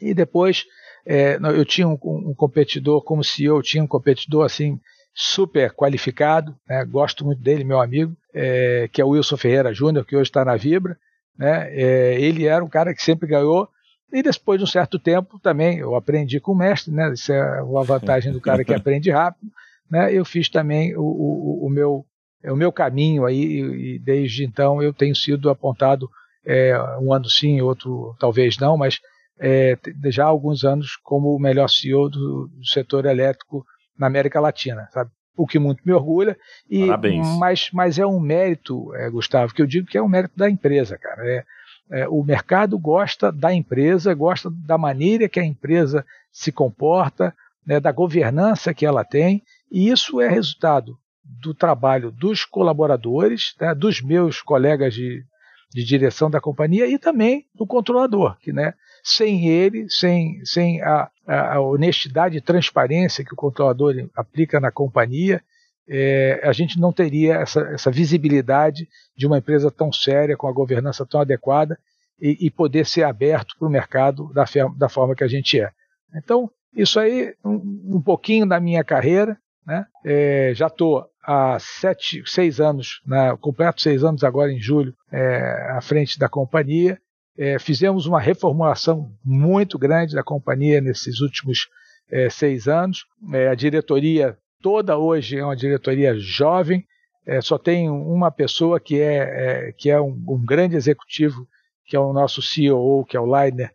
E 0.01 0.13
depois 0.13 0.65
é, 1.05 1.37
eu 1.55 1.65
tinha 1.65 1.87
um, 1.87 1.97
um, 2.03 2.33
competidor 2.35 3.03
como 3.03 3.23
CEO, 3.23 3.61
tinha 3.61 3.83
um 3.83 3.87
competidor 3.87 4.45
assim 4.45 4.79
super 5.13 5.71
qualificado, 5.71 6.55
né, 6.67 6.85
gosto 6.85 7.25
muito 7.25 7.41
dele, 7.41 7.63
meu 7.63 7.81
amigo, 7.81 8.15
é, 8.33 8.89
que 8.91 9.01
é 9.01 9.05
o 9.05 9.09
Wilson 9.09 9.35
Ferreira 9.35 9.73
Júnior, 9.73 10.05
que 10.05 10.15
hoje 10.15 10.29
está 10.29 10.45
na 10.45 10.55
Vibra. 10.55 10.97
Né, 11.37 11.69
é, 11.71 12.21
ele 12.21 12.45
era 12.45 12.63
um 12.63 12.69
cara 12.69 12.93
que 12.93 13.03
sempre 13.03 13.27
ganhou. 13.27 13.67
E 14.13 14.21
depois 14.21 14.59
de 14.59 14.63
um 14.65 14.67
certo 14.67 14.99
tempo 14.99 15.39
também 15.39 15.79
eu 15.79 15.95
aprendi 15.95 16.39
com 16.39 16.51
o 16.51 16.57
mestre, 16.57 16.93
né? 16.93 17.13
Isso 17.13 17.31
é 17.31 17.61
uma 17.61 17.81
vantagem 17.81 18.33
do 18.33 18.41
cara 18.41 18.63
que 18.63 18.73
aprende 18.75 19.09
rápido. 19.09 19.49
Né, 19.89 20.13
eu 20.13 20.25
fiz 20.25 20.49
também 20.49 20.95
o, 20.95 21.01
o, 21.01 21.65
o 21.65 21.69
meu 21.69 22.05
o 22.43 22.55
meu 22.55 22.71
caminho 22.71 23.23
aí 23.25 23.95
e 23.95 23.99
desde 23.99 24.43
então 24.43 24.81
eu 24.81 24.91
tenho 24.91 25.15
sido 25.15 25.49
apontado 25.49 26.09
é, 26.45 26.77
um 26.99 27.13
ano 27.13 27.29
sim, 27.29 27.61
outro 27.61 28.15
talvez 28.19 28.57
não, 28.57 28.77
mas 28.77 28.99
é, 29.39 29.77
já 30.05 30.25
há 30.25 30.27
alguns 30.27 30.63
anos 30.63 30.95
como 31.03 31.35
o 31.35 31.39
melhor 31.39 31.67
CEO 31.67 32.09
do, 32.09 32.47
do, 32.47 32.65
setor 32.65 33.05
elétrico 33.05 33.65
na 33.97 34.07
América 34.07 34.39
Latina, 34.39 34.87
sabe? 34.91 35.09
O 35.35 35.47
que 35.47 35.57
muito 35.57 35.81
me 35.85 35.93
orgulha. 35.93 36.37
E, 36.69 36.85
Parabéns. 36.85 37.27
Mas, 37.39 37.69
mas 37.73 37.97
é 37.97 38.05
um 38.05 38.19
mérito, 38.19 38.93
é, 38.95 39.09
Gustavo, 39.09 39.53
que 39.53 39.61
eu 39.61 39.65
digo 39.65 39.87
que 39.87 39.97
é 39.97 40.01
um 40.01 40.09
mérito 40.09 40.37
da 40.37 40.49
empresa, 40.49 40.97
cara. 40.97 41.27
É, 41.27 41.43
é, 41.91 42.07
o 42.07 42.23
mercado 42.23 42.77
gosta 42.77 43.31
da 43.31 43.53
empresa, 43.53 44.13
gosta 44.13 44.49
da 44.65 44.77
maneira 44.77 45.27
que 45.27 45.39
a 45.39 45.45
empresa 45.45 46.05
se 46.31 46.51
comporta, 46.51 47.35
né, 47.65 47.79
da 47.79 47.91
governança 47.91 48.73
que 48.73 48.85
ela 48.85 49.03
tem, 49.03 49.43
e 49.71 49.89
isso 49.89 50.21
é 50.21 50.27
resultado 50.27 50.97
do 51.23 51.53
trabalho 51.53 52.11
dos 52.11 52.45
colaboradores, 52.45 53.55
né, 53.59 53.73
dos 53.73 54.01
meus 54.01 54.41
colegas 54.41 54.93
de, 54.93 55.23
de 55.73 55.83
direção 55.83 56.29
da 56.29 56.41
companhia 56.41 56.85
e 56.87 56.99
também 56.99 57.45
do 57.55 57.65
controlador, 57.65 58.37
que 58.39 58.51
né, 58.51 58.73
sem 59.03 59.47
ele, 59.47 59.89
sem, 59.89 60.43
sem 60.45 60.81
a, 60.81 61.09
a, 61.25 61.59
honestidade 61.59 62.37
e 62.37 62.41
transparência 62.41 63.23
que 63.23 63.33
o 63.33 63.37
controlador 63.37 63.93
aplica 64.15 64.59
na 64.59 64.71
companhia, 64.71 65.41
é, 65.87 66.41
a 66.43 66.51
gente 66.51 66.79
não 66.79 66.91
teria 66.91 67.35
essa, 67.35 67.61
essa, 67.73 67.89
visibilidade 67.89 68.87
de 69.15 69.25
uma 69.25 69.37
empresa 69.37 69.71
tão 69.71 69.91
séria, 69.91 70.37
com 70.37 70.47
a 70.47 70.53
governança 70.53 71.05
tão 71.05 71.21
adequada 71.21 71.79
e, 72.19 72.37
e 72.47 72.51
poder 72.51 72.85
ser 72.85 73.03
aberto 73.03 73.55
para 73.57 73.67
o 73.67 73.71
mercado 73.71 74.31
da, 74.33 74.45
da, 74.77 74.89
forma 74.89 75.15
que 75.15 75.23
a 75.23 75.27
gente 75.27 75.59
é. 75.59 75.71
Então, 76.15 76.51
isso 76.75 76.99
aí, 76.99 77.33
um, 77.43 77.95
um 77.95 78.01
pouquinho 78.01 78.45
da 78.45 78.59
minha 78.59 78.83
carreira, 78.83 79.37
né? 79.65 79.85
É, 80.05 80.51
já 80.55 80.67
estou 80.67 81.10
há 81.23 81.57
sete, 81.59 82.23
seis 82.25 82.59
anos, 82.59 83.01
né, 83.05 83.35
completo 83.39 83.81
seis 83.81 84.03
anos 84.03 84.23
agora 84.23 84.51
em 84.51 84.59
julho, 84.59 84.93
é, 85.11 85.71
à 85.71 85.81
frente 85.81 86.17
da 86.17 86.27
companhia. 86.27 86.99
É, 87.37 87.57
fizemos 87.57 88.05
uma 88.05 88.19
reformulação 88.19 89.11
muito 89.23 89.79
grande 89.79 90.15
da 90.15 90.23
companhia 90.23 90.81
nesses 90.81 91.21
últimos 91.21 91.69
é, 92.09 92.29
seis 92.29 92.67
anos. 92.67 93.05
É, 93.33 93.47
a 93.47 93.55
diretoria 93.55 94.37
toda 94.61 94.97
hoje 94.97 95.37
é 95.37 95.45
uma 95.45 95.55
diretoria 95.55 96.15
jovem, 96.17 96.85
é, 97.25 97.39
só 97.39 97.57
tem 97.57 97.89
uma 97.89 98.31
pessoa 98.31 98.79
que 98.79 98.99
é, 98.99 99.67
é 99.67 99.71
que 99.77 99.89
é 99.89 99.99
um, 99.99 100.23
um, 100.27 100.43
grande 100.43 100.75
executivo, 100.75 101.47
que 101.85 101.95
é 101.95 101.99
o 101.99 102.13
nosso 102.13 102.41
CEO, 102.41 103.05
que 103.05 103.15
é 103.15 103.19
o 103.19 103.25
Leiner, 103.25 103.71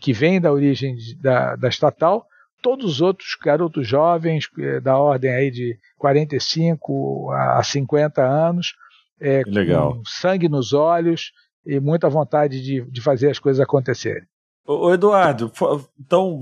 que 0.00 0.12
vem 0.12 0.40
da 0.40 0.52
origem 0.52 0.96
da, 1.20 1.56
da 1.56 1.68
estatal, 1.68 2.26
todos 2.62 2.84
os 2.86 3.00
outros 3.00 3.36
garotos 3.42 3.86
jovens, 3.86 4.48
eh, 4.58 4.80
da 4.80 4.96
ordem 4.96 5.30
aí 5.30 5.50
de 5.50 5.76
45 5.98 7.30
a 7.32 7.62
50 7.62 8.22
anos, 8.22 8.74
é, 9.20 9.42
Legal. 9.46 9.96
com 9.96 10.04
sangue 10.04 10.48
nos 10.48 10.72
olhos 10.72 11.32
e 11.66 11.78
muita 11.78 12.08
vontade 12.08 12.62
de, 12.62 12.82
de 12.90 13.00
fazer 13.00 13.30
as 13.30 13.38
coisas 13.38 13.60
acontecerem. 13.60 14.24
Ô, 14.66 14.92
Eduardo, 14.92 15.50
então 15.98 16.40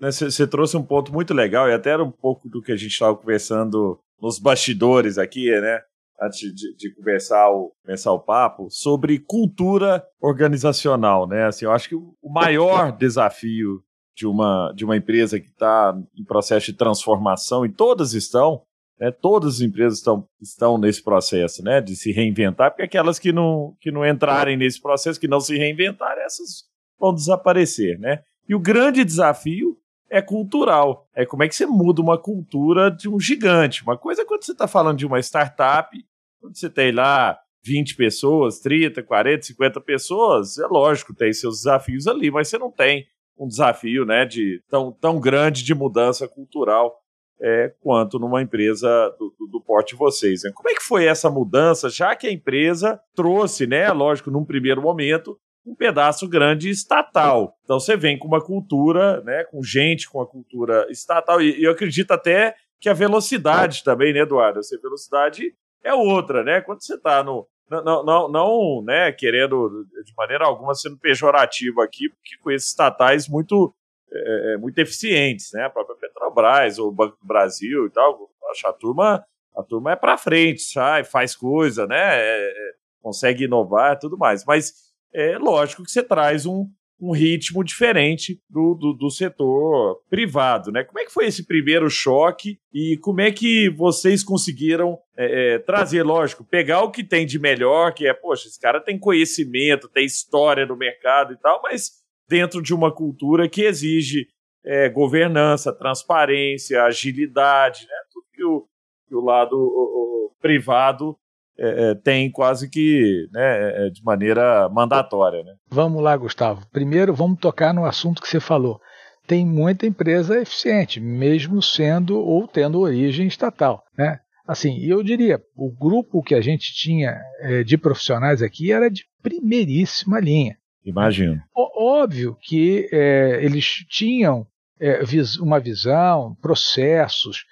você 0.00 0.42
né, 0.44 0.48
trouxe 0.48 0.76
um 0.76 0.82
ponto 0.82 1.12
muito 1.12 1.32
legal 1.32 1.68
e 1.68 1.72
até 1.72 1.90
era 1.90 2.02
um 2.02 2.10
pouco 2.10 2.48
do 2.48 2.60
que 2.60 2.72
a 2.72 2.76
gente 2.76 2.92
estava 2.92 3.16
conversando 3.16 3.98
nos 4.20 4.38
bastidores 4.38 5.18
aqui, 5.18 5.48
né? 5.60 5.80
Antes 6.20 6.54
de, 6.54 6.76
de, 6.76 6.94
conversar, 6.94 7.50
o, 7.50 7.72
começar 7.82 8.12
o 8.12 8.18
papo, 8.18 8.68
sobre 8.70 9.18
cultura 9.18 10.04
organizacional, 10.20 11.26
né? 11.26 11.46
Assim, 11.46 11.64
eu 11.64 11.72
acho 11.72 11.88
que 11.88 11.94
o 11.94 12.14
maior 12.22 12.92
desafio 12.92 13.82
de 14.16 14.26
uma, 14.26 14.72
de 14.74 14.84
uma 14.84 14.96
empresa 14.96 15.40
que 15.40 15.48
está 15.48 15.96
em 16.16 16.24
processo 16.24 16.66
de 16.66 16.74
transformação, 16.74 17.64
e 17.64 17.68
todas 17.72 18.12
estão, 18.12 18.62
né, 18.98 19.10
todas 19.10 19.56
as 19.56 19.60
empresas 19.60 19.98
estão, 19.98 20.26
estão 20.40 20.78
nesse 20.78 21.02
processo 21.02 21.62
né, 21.62 21.80
de 21.80 21.96
se 21.96 22.12
reinventar, 22.12 22.70
porque 22.70 22.82
aquelas 22.82 23.18
que 23.18 23.32
não, 23.32 23.74
que 23.80 23.90
não 23.90 24.06
entrarem 24.06 24.56
nesse 24.56 24.80
processo, 24.80 25.18
que 25.18 25.28
não 25.28 25.40
se 25.40 25.56
reinventarem, 25.56 26.24
essas 26.24 26.70
vão 26.98 27.14
desaparecer. 27.14 27.98
Né? 27.98 28.22
E 28.48 28.54
o 28.54 28.60
grande 28.60 29.04
desafio 29.04 29.76
é 30.10 30.20
cultural. 30.20 31.08
É 31.14 31.24
como 31.24 31.42
é 31.42 31.48
que 31.48 31.54
você 31.54 31.64
muda 31.64 32.02
uma 32.02 32.18
cultura 32.18 32.90
de 32.90 33.08
um 33.08 33.18
gigante. 33.18 33.82
Uma 33.82 33.96
coisa 33.96 34.22
é 34.22 34.24
quando 34.24 34.44
você 34.44 34.52
está 34.52 34.68
falando 34.68 34.98
de 34.98 35.06
uma 35.06 35.20
startup, 35.20 35.96
quando 36.40 36.56
você 36.56 36.68
tem 36.68 36.92
lá 36.92 37.38
20 37.64 37.96
pessoas, 37.96 38.58
30, 38.58 39.02
40, 39.02 39.46
50 39.46 39.80
pessoas, 39.80 40.58
é 40.58 40.66
lógico, 40.66 41.14
tem 41.14 41.32
seus 41.32 41.58
desafios 41.58 42.06
ali, 42.06 42.30
mas 42.30 42.48
você 42.48 42.58
não 42.58 42.70
tem 42.70 43.06
um 43.40 43.48
desafio 43.48 44.04
né, 44.04 44.26
de 44.26 44.62
tão, 44.68 44.92
tão 44.92 45.18
grande 45.18 45.64
de 45.64 45.74
mudança 45.74 46.28
cultural 46.28 47.00
é, 47.40 47.72
quanto 47.80 48.18
numa 48.18 48.42
empresa 48.42 48.86
do, 49.18 49.34
do, 49.38 49.46
do 49.46 49.60
porte 49.62 49.94
de 49.94 49.98
vocês. 49.98 50.42
Né? 50.44 50.50
Como 50.54 50.68
é 50.68 50.74
que 50.74 50.82
foi 50.82 51.06
essa 51.06 51.30
mudança, 51.30 51.88
já 51.88 52.14
que 52.14 52.26
a 52.26 52.32
empresa 52.32 53.00
trouxe, 53.14 53.66
né, 53.66 53.90
lógico, 53.90 54.30
num 54.30 54.44
primeiro 54.44 54.82
momento, 54.82 55.38
um 55.64 55.74
pedaço 55.74 56.28
grande 56.28 56.68
estatal. 56.68 57.54
Então 57.64 57.80
você 57.80 57.96
vem 57.96 58.18
com 58.18 58.28
uma 58.28 58.44
cultura, 58.44 59.22
né, 59.22 59.44
com 59.44 59.62
gente 59.62 60.08
com 60.08 60.20
a 60.20 60.26
cultura 60.26 60.86
estatal, 60.90 61.40
e, 61.40 61.58
e 61.60 61.64
eu 61.64 61.72
acredito 61.72 62.10
até 62.10 62.54
que 62.78 62.90
a 62.90 62.94
velocidade 62.94 63.82
também, 63.82 64.12
né, 64.12 64.20
Eduardo? 64.20 64.58
Essa 64.58 64.78
velocidade 64.80 65.54
é 65.82 65.94
outra, 65.94 66.42
né? 66.42 66.60
Quando 66.60 66.82
você 66.82 66.94
está 66.94 67.22
no, 67.22 67.46
não, 67.70 68.04
não, 68.04 68.28
não 68.28 68.82
né, 68.82 69.12
querendo 69.12 69.86
de 70.04 70.12
maneira 70.16 70.44
alguma 70.44 70.74
sendo 70.74 70.98
pejorativo 70.98 71.80
aqui, 71.80 72.08
porque 72.08 72.36
com 72.42 72.50
esses 72.50 72.68
estatais 72.68 73.28
muito, 73.28 73.72
é, 74.12 74.54
é, 74.54 74.56
muito 74.56 74.78
eficientes, 74.78 75.50
né? 75.52 75.64
A 75.64 75.70
própria 75.70 75.96
Petrobras, 75.96 76.78
o 76.78 76.90
Banco 76.90 77.16
do 77.20 77.26
Brasil 77.26 77.86
e 77.86 77.90
tal. 77.90 78.28
Acho 78.50 78.66
a 78.66 78.72
turma, 78.72 79.24
a 79.56 79.62
turma 79.62 79.92
é 79.92 79.96
para 79.96 80.18
frente, 80.18 80.62
sai, 80.62 81.04
faz 81.04 81.36
coisa, 81.36 81.86
né? 81.86 82.18
É, 82.18 82.48
é, 82.48 82.72
consegue 83.00 83.44
inovar 83.44 83.98
tudo 83.98 84.18
mais. 84.18 84.44
Mas 84.44 84.72
é 85.14 85.38
lógico 85.38 85.84
que 85.84 85.90
você 85.90 86.02
traz 86.02 86.46
um, 86.46 86.68
um 87.00 87.12
ritmo 87.12 87.64
diferente 87.64 88.40
do, 88.48 88.74
do, 88.74 88.92
do, 88.92 89.10
setor 89.10 90.00
privado, 90.08 90.70
né? 90.70 90.84
Como 90.84 90.98
é 90.98 91.04
que 91.04 91.12
foi 91.12 91.26
esse 91.26 91.46
primeiro 91.46 91.88
choque 91.88 92.58
e 92.72 92.98
como 92.98 93.20
é 93.20 93.32
que 93.32 93.70
vocês 93.70 94.22
conseguiram 94.22 94.98
é, 95.16 95.54
é, 95.54 95.58
trazer, 95.58 96.02
lógico, 96.02 96.44
pegar 96.44 96.82
o 96.82 96.90
que 96.90 97.02
tem 97.02 97.24
de 97.24 97.38
melhor, 97.38 97.94
que 97.94 98.06
é, 98.06 98.12
poxa, 98.12 98.48
esse 98.48 98.60
cara 98.60 98.80
tem 98.80 98.98
conhecimento, 98.98 99.88
tem 99.88 100.04
história 100.04 100.66
no 100.66 100.76
mercado 100.76 101.32
e 101.32 101.36
tal, 101.38 101.60
mas 101.62 101.92
dentro 102.28 102.62
de 102.62 102.74
uma 102.74 102.94
cultura 102.94 103.48
que 103.48 103.62
exige 103.62 104.28
é, 104.64 104.88
governança, 104.88 105.72
transparência, 105.72 106.82
agilidade, 106.82 107.86
né? 107.86 107.96
Tudo 108.12 108.26
que 108.32 108.44
o, 108.44 108.68
que 109.08 109.14
o 109.14 109.20
lado 109.20 109.56
o, 109.56 110.26
o 110.26 110.32
privado 110.40 111.16
é, 111.60 111.90
é, 111.90 111.94
tem 111.94 112.30
quase 112.30 112.70
que 112.70 113.28
né, 113.30 113.86
é, 113.86 113.90
de 113.90 114.02
maneira 114.02 114.66
mandatória. 114.70 115.42
Né? 115.44 115.52
Vamos 115.68 116.02
lá, 116.02 116.16
Gustavo. 116.16 116.66
Primeiro, 116.72 117.12
vamos 117.12 117.38
tocar 117.38 117.74
no 117.74 117.84
assunto 117.84 118.22
que 118.22 118.28
você 118.28 118.40
falou. 118.40 118.80
Tem 119.26 119.44
muita 119.44 119.86
empresa 119.86 120.40
eficiente, 120.40 120.98
mesmo 120.98 121.60
sendo 121.60 122.18
ou 122.18 122.48
tendo 122.48 122.80
origem 122.80 123.26
estatal. 123.26 123.84
Né? 123.96 124.18
Assim, 124.48 124.78
eu 124.82 125.02
diria, 125.02 125.38
o 125.54 125.70
grupo 125.70 126.22
que 126.22 126.34
a 126.34 126.40
gente 126.40 126.72
tinha 126.72 127.20
é, 127.40 127.62
de 127.62 127.76
profissionais 127.76 128.40
aqui 128.40 128.72
era 128.72 128.90
de 128.90 129.04
primeiríssima 129.22 130.18
linha. 130.18 130.56
Imagino. 130.82 131.38
Óbvio 131.54 132.38
que 132.40 132.88
é, 132.90 133.38
eles 133.44 133.66
tinham 133.90 134.46
é, 134.80 135.04
vis 135.04 135.36
uma 135.36 135.60
visão, 135.60 136.34
processos, 136.40 137.44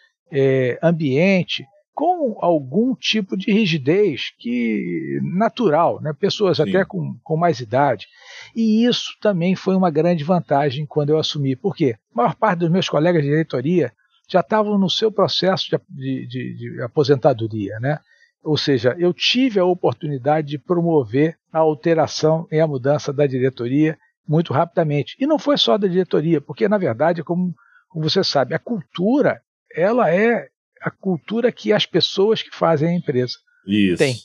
ambiente 0.82 1.64
com 1.98 2.36
algum 2.40 2.94
tipo 2.94 3.36
de 3.36 3.50
rigidez 3.50 4.32
que 4.38 5.18
natural, 5.20 6.00
né? 6.00 6.12
pessoas 6.12 6.58
Sim. 6.58 6.62
até 6.62 6.84
com, 6.84 7.18
com 7.24 7.36
mais 7.36 7.58
idade. 7.58 8.06
E 8.54 8.86
isso 8.86 9.16
também 9.20 9.56
foi 9.56 9.74
uma 9.74 9.90
grande 9.90 10.22
vantagem 10.22 10.86
quando 10.86 11.10
eu 11.10 11.18
assumi. 11.18 11.56
Por 11.56 11.74
quê? 11.74 11.96
A 12.14 12.16
maior 12.16 12.36
parte 12.36 12.60
dos 12.60 12.70
meus 12.70 12.88
colegas 12.88 13.20
de 13.20 13.28
diretoria 13.28 13.92
já 14.28 14.38
estavam 14.38 14.78
no 14.78 14.88
seu 14.88 15.10
processo 15.10 15.76
de, 15.90 16.24
de, 16.28 16.54
de 16.54 16.82
aposentadoria. 16.82 17.80
Né? 17.80 17.98
Ou 18.44 18.56
seja, 18.56 18.94
eu 18.96 19.12
tive 19.12 19.58
a 19.58 19.64
oportunidade 19.64 20.46
de 20.46 20.58
promover 20.58 21.36
a 21.52 21.58
alteração 21.58 22.46
e 22.52 22.60
a 22.60 22.66
mudança 22.68 23.12
da 23.12 23.26
diretoria 23.26 23.98
muito 24.24 24.52
rapidamente. 24.52 25.16
E 25.18 25.26
não 25.26 25.36
foi 25.36 25.58
só 25.58 25.76
da 25.76 25.88
diretoria, 25.88 26.40
porque, 26.40 26.68
na 26.68 26.78
verdade, 26.78 27.24
como, 27.24 27.52
como 27.88 28.08
você 28.08 28.22
sabe, 28.22 28.54
a 28.54 28.58
cultura 28.60 29.42
ela 29.74 30.14
é 30.14 30.48
a 30.80 30.90
cultura 30.90 31.52
que 31.52 31.72
as 31.72 31.86
pessoas 31.86 32.42
que 32.42 32.54
fazem 32.54 32.88
a 32.88 32.94
empresa 32.94 33.34
Isso. 33.66 33.98
têm. 33.98 34.16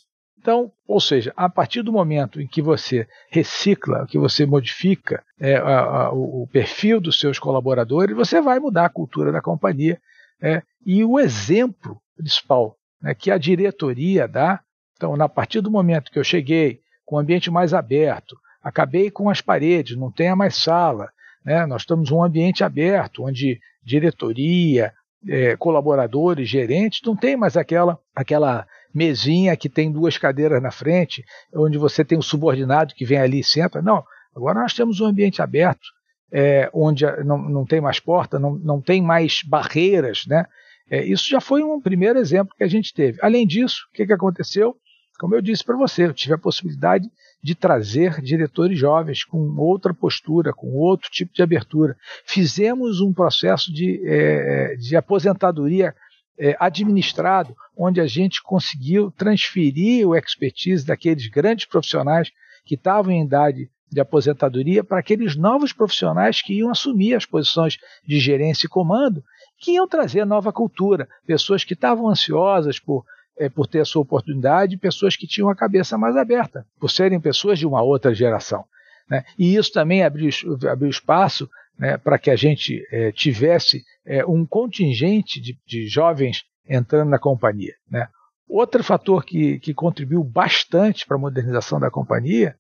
Então, 0.44 0.74
ou 0.86 1.00
seja, 1.00 1.32
a 1.38 1.48
partir 1.48 1.82
do 1.82 1.92
momento 1.94 2.42
em 2.42 2.46
que 2.46 2.62
você 2.62 3.08
recicla, 3.32 4.06
que 4.06 4.20
você 4.20 4.46
modifica 4.46 5.24
é, 5.40 5.56
a, 5.56 5.80
a, 5.80 6.12
o, 6.12 6.46
perfil 6.52 7.00
dos 7.00 7.18
seus 7.18 7.40
colaboradores, 7.40 8.14
você 8.14 8.42
vai 8.42 8.60
mudar 8.60 8.86
a 8.86 8.90
cultura 8.90 9.32
da 9.32 9.42
companhia. 9.42 9.98
É, 10.42 10.62
e 10.86 11.02
o 11.06 11.18
exemplo 11.18 12.02
principal 12.18 12.76
né, 13.02 13.16
que 13.16 13.32
a 13.32 13.38
diretoria 13.38 14.28
dá, 14.28 14.60
então, 14.98 15.14
a 15.16 15.30
partir 15.30 15.62
do 15.62 15.72
momento 15.72 16.12
que 16.12 16.20
eu 16.20 16.24
cheguei 16.26 16.82
com 17.06 17.16
o 17.16 17.20
ambiente 17.20 17.50
mais 17.50 17.74
aberto, 17.74 18.36
acabei 18.62 19.10
com 19.10 19.30
as 19.30 19.40
paredes, 19.40 19.98
não 19.98 20.12
tenha 20.12 20.36
mais 20.36 20.58
sala, 20.58 21.10
né, 21.46 21.66
nós 21.66 21.84
estamos 21.84 22.12
um 22.12 22.22
ambiente 22.22 22.66
aberto, 22.66 23.24
onde 23.24 23.60
diretoria, 23.82 24.94
é, 25.28 25.56
colaboradores, 25.56 26.50
gerentes, 26.50 27.02
não 27.06 27.16
tem 27.16 27.36
mais 27.36 27.56
aquela, 27.58 28.00
aquela 28.16 28.68
mesinha 28.94 29.56
que 29.56 29.70
tem 29.70 29.92
duas 29.92 30.18
cadeiras 30.18 30.62
na 30.62 30.72
frente, 30.72 31.24
onde 31.56 31.78
você 31.78 32.04
tem 32.06 32.18
um 32.18 32.22
subordinado 32.22 32.94
que 32.94 33.06
vem 33.06 33.18
ali 33.18 33.40
e 33.40 33.44
senta. 33.44 33.82
Não, 33.82 34.04
agora 34.36 34.62
nós 34.62 34.74
temos 34.74 35.00
um 35.00 35.06
ambiente 35.06 35.42
aberto, 35.42 35.88
é, 36.32 36.70
onde 36.74 37.06
não, 37.24 37.38
não 37.38 37.66
tem 37.66 37.82
mais 37.82 38.00
porta, 38.00 38.40
não, 38.40 38.56
não 38.56 38.82
tem 38.82 39.02
mais 39.02 39.42
barreiras, 39.44 40.26
né? 40.28 40.46
É, 40.90 41.04
isso 41.04 41.30
já 41.30 41.40
foi 41.40 41.64
um 41.64 41.82
primeiro 41.82 42.20
exemplo 42.20 42.54
que 42.58 42.64
a 42.64 42.68
gente 42.68 42.94
teve. 42.94 43.18
Além 43.22 43.48
disso, 43.48 43.88
o 43.90 43.96
que, 43.96 44.06
que 44.06 44.14
aconteceu? 44.14 44.76
Como 45.18 45.34
eu 45.34 45.42
disse 45.42 45.64
para 45.64 45.78
você, 45.78 46.06
eu 46.06 46.14
tive 46.14 46.34
a 46.34 46.38
possibilidade 46.38 47.10
de 47.44 47.54
trazer 47.54 48.22
diretores 48.22 48.80
jovens 48.80 49.26
com 49.26 49.54
outra 49.58 49.94
postura, 49.94 50.54
com 50.54 50.72
outro 50.74 51.10
tipo 51.12 51.34
de 51.34 51.44
abertura. 51.44 51.98
Fizemos 52.26 53.02
um 53.02 53.12
processo 53.12 53.72
de, 53.74 54.02
é, 54.06 54.76
de 54.78 54.96
aposentadoria 54.96 55.94
é, 56.40 56.56
administrado, 56.58 57.54
onde 57.78 58.00
a 58.00 58.08
gente 58.08 58.42
conseguiu 58.42 59.12
transferir 59.12 60.08
o 60.08 60.16
expertise 60.16 60.86
daqueles 60.86 61.28
grandes 61.28 61.66
profissionais 61.66 62.32
que 62.66 62.76
estavam 62.76 63.12
em 63.12 63.26
idade 63.26 63.70
de 63.92 64.00
aposentadoria 64.00 64.84
para 64.84 65.00
aqueles 65.00 65.36
novos 65.36 65.74
profissionais 65.74 66.42
que 66.42 66.54
iam 66.54 66.72
assumir 66.72 67.14
as 67.14 67.26
posições 67.26 67.78
de 68.08 68.20
gerência 68.20 68.66
e 68.66 68.70
comando, 68.70 69.22
que 69.60 69.74
iam 69.74 69.88
trazer 69.88 70.26
nova 70.26 70.52
cultura, 70.52 71.08
pessoas 71.28 71.64
que 71.64 71.74
estavam 71.74 72.10
ansiosas 72.10 72.80
por, 72.80 73.06
é, 73.38 73.50
por 73.50 73.68
ter 73.68 73.80
a 73.80 73.86
sua 73.86 74.02
oportunidade, 74.02 74.78
pessoas 74.78 75.16
que 75.16 75.28
tinham 75.28 75.50
a 75.50 75.56
cabeça 75.56 75.98
mais 75.98 76.16
aberta, 76.16 76.66
por 76.80 76.90
serem 76.90 77.20
pessoas 77.20 77.60
de 77.60 77.66
uma 77.66 77.82
outra 77.82 78.14
geração. 78.14 78.66
Né? 79.10 79.24
E 79.38 79.56
isso 79.56 79.72
também 79.72 80.04
abriu, 80.04 80.30
abriu 80.70 80.90
espaço 80.90 81.50
né, 81.78 81.98
para 81.98 82.18
que 82.18 82.30
a 82.30 82.36
gente 82.36 82.86
é, 82.92 83.12
tivesse 83.12 83.84
é, 84.06 84.26
um 84.26 84.46
contingente 84.46 85.42
de, 85.42 85.58
de, 85.66 85.88
jovens 85.88 86.44
entrando 86.68 87.10
na 87.10 87.20
companhia. 87.20 87.74
Né. 87.90 88.08
Outro 88.48 88.84
fator 88.84 89.26
que, 89.26 89.60
que 89.60 89.74
contribuiu 89.74 90.24
bastante 90.24 91.06
para 91.06 91.18
a 91.18 91.20
modernização 91.20 91.80
da 91.80 91.90
companhia 91.90 92.56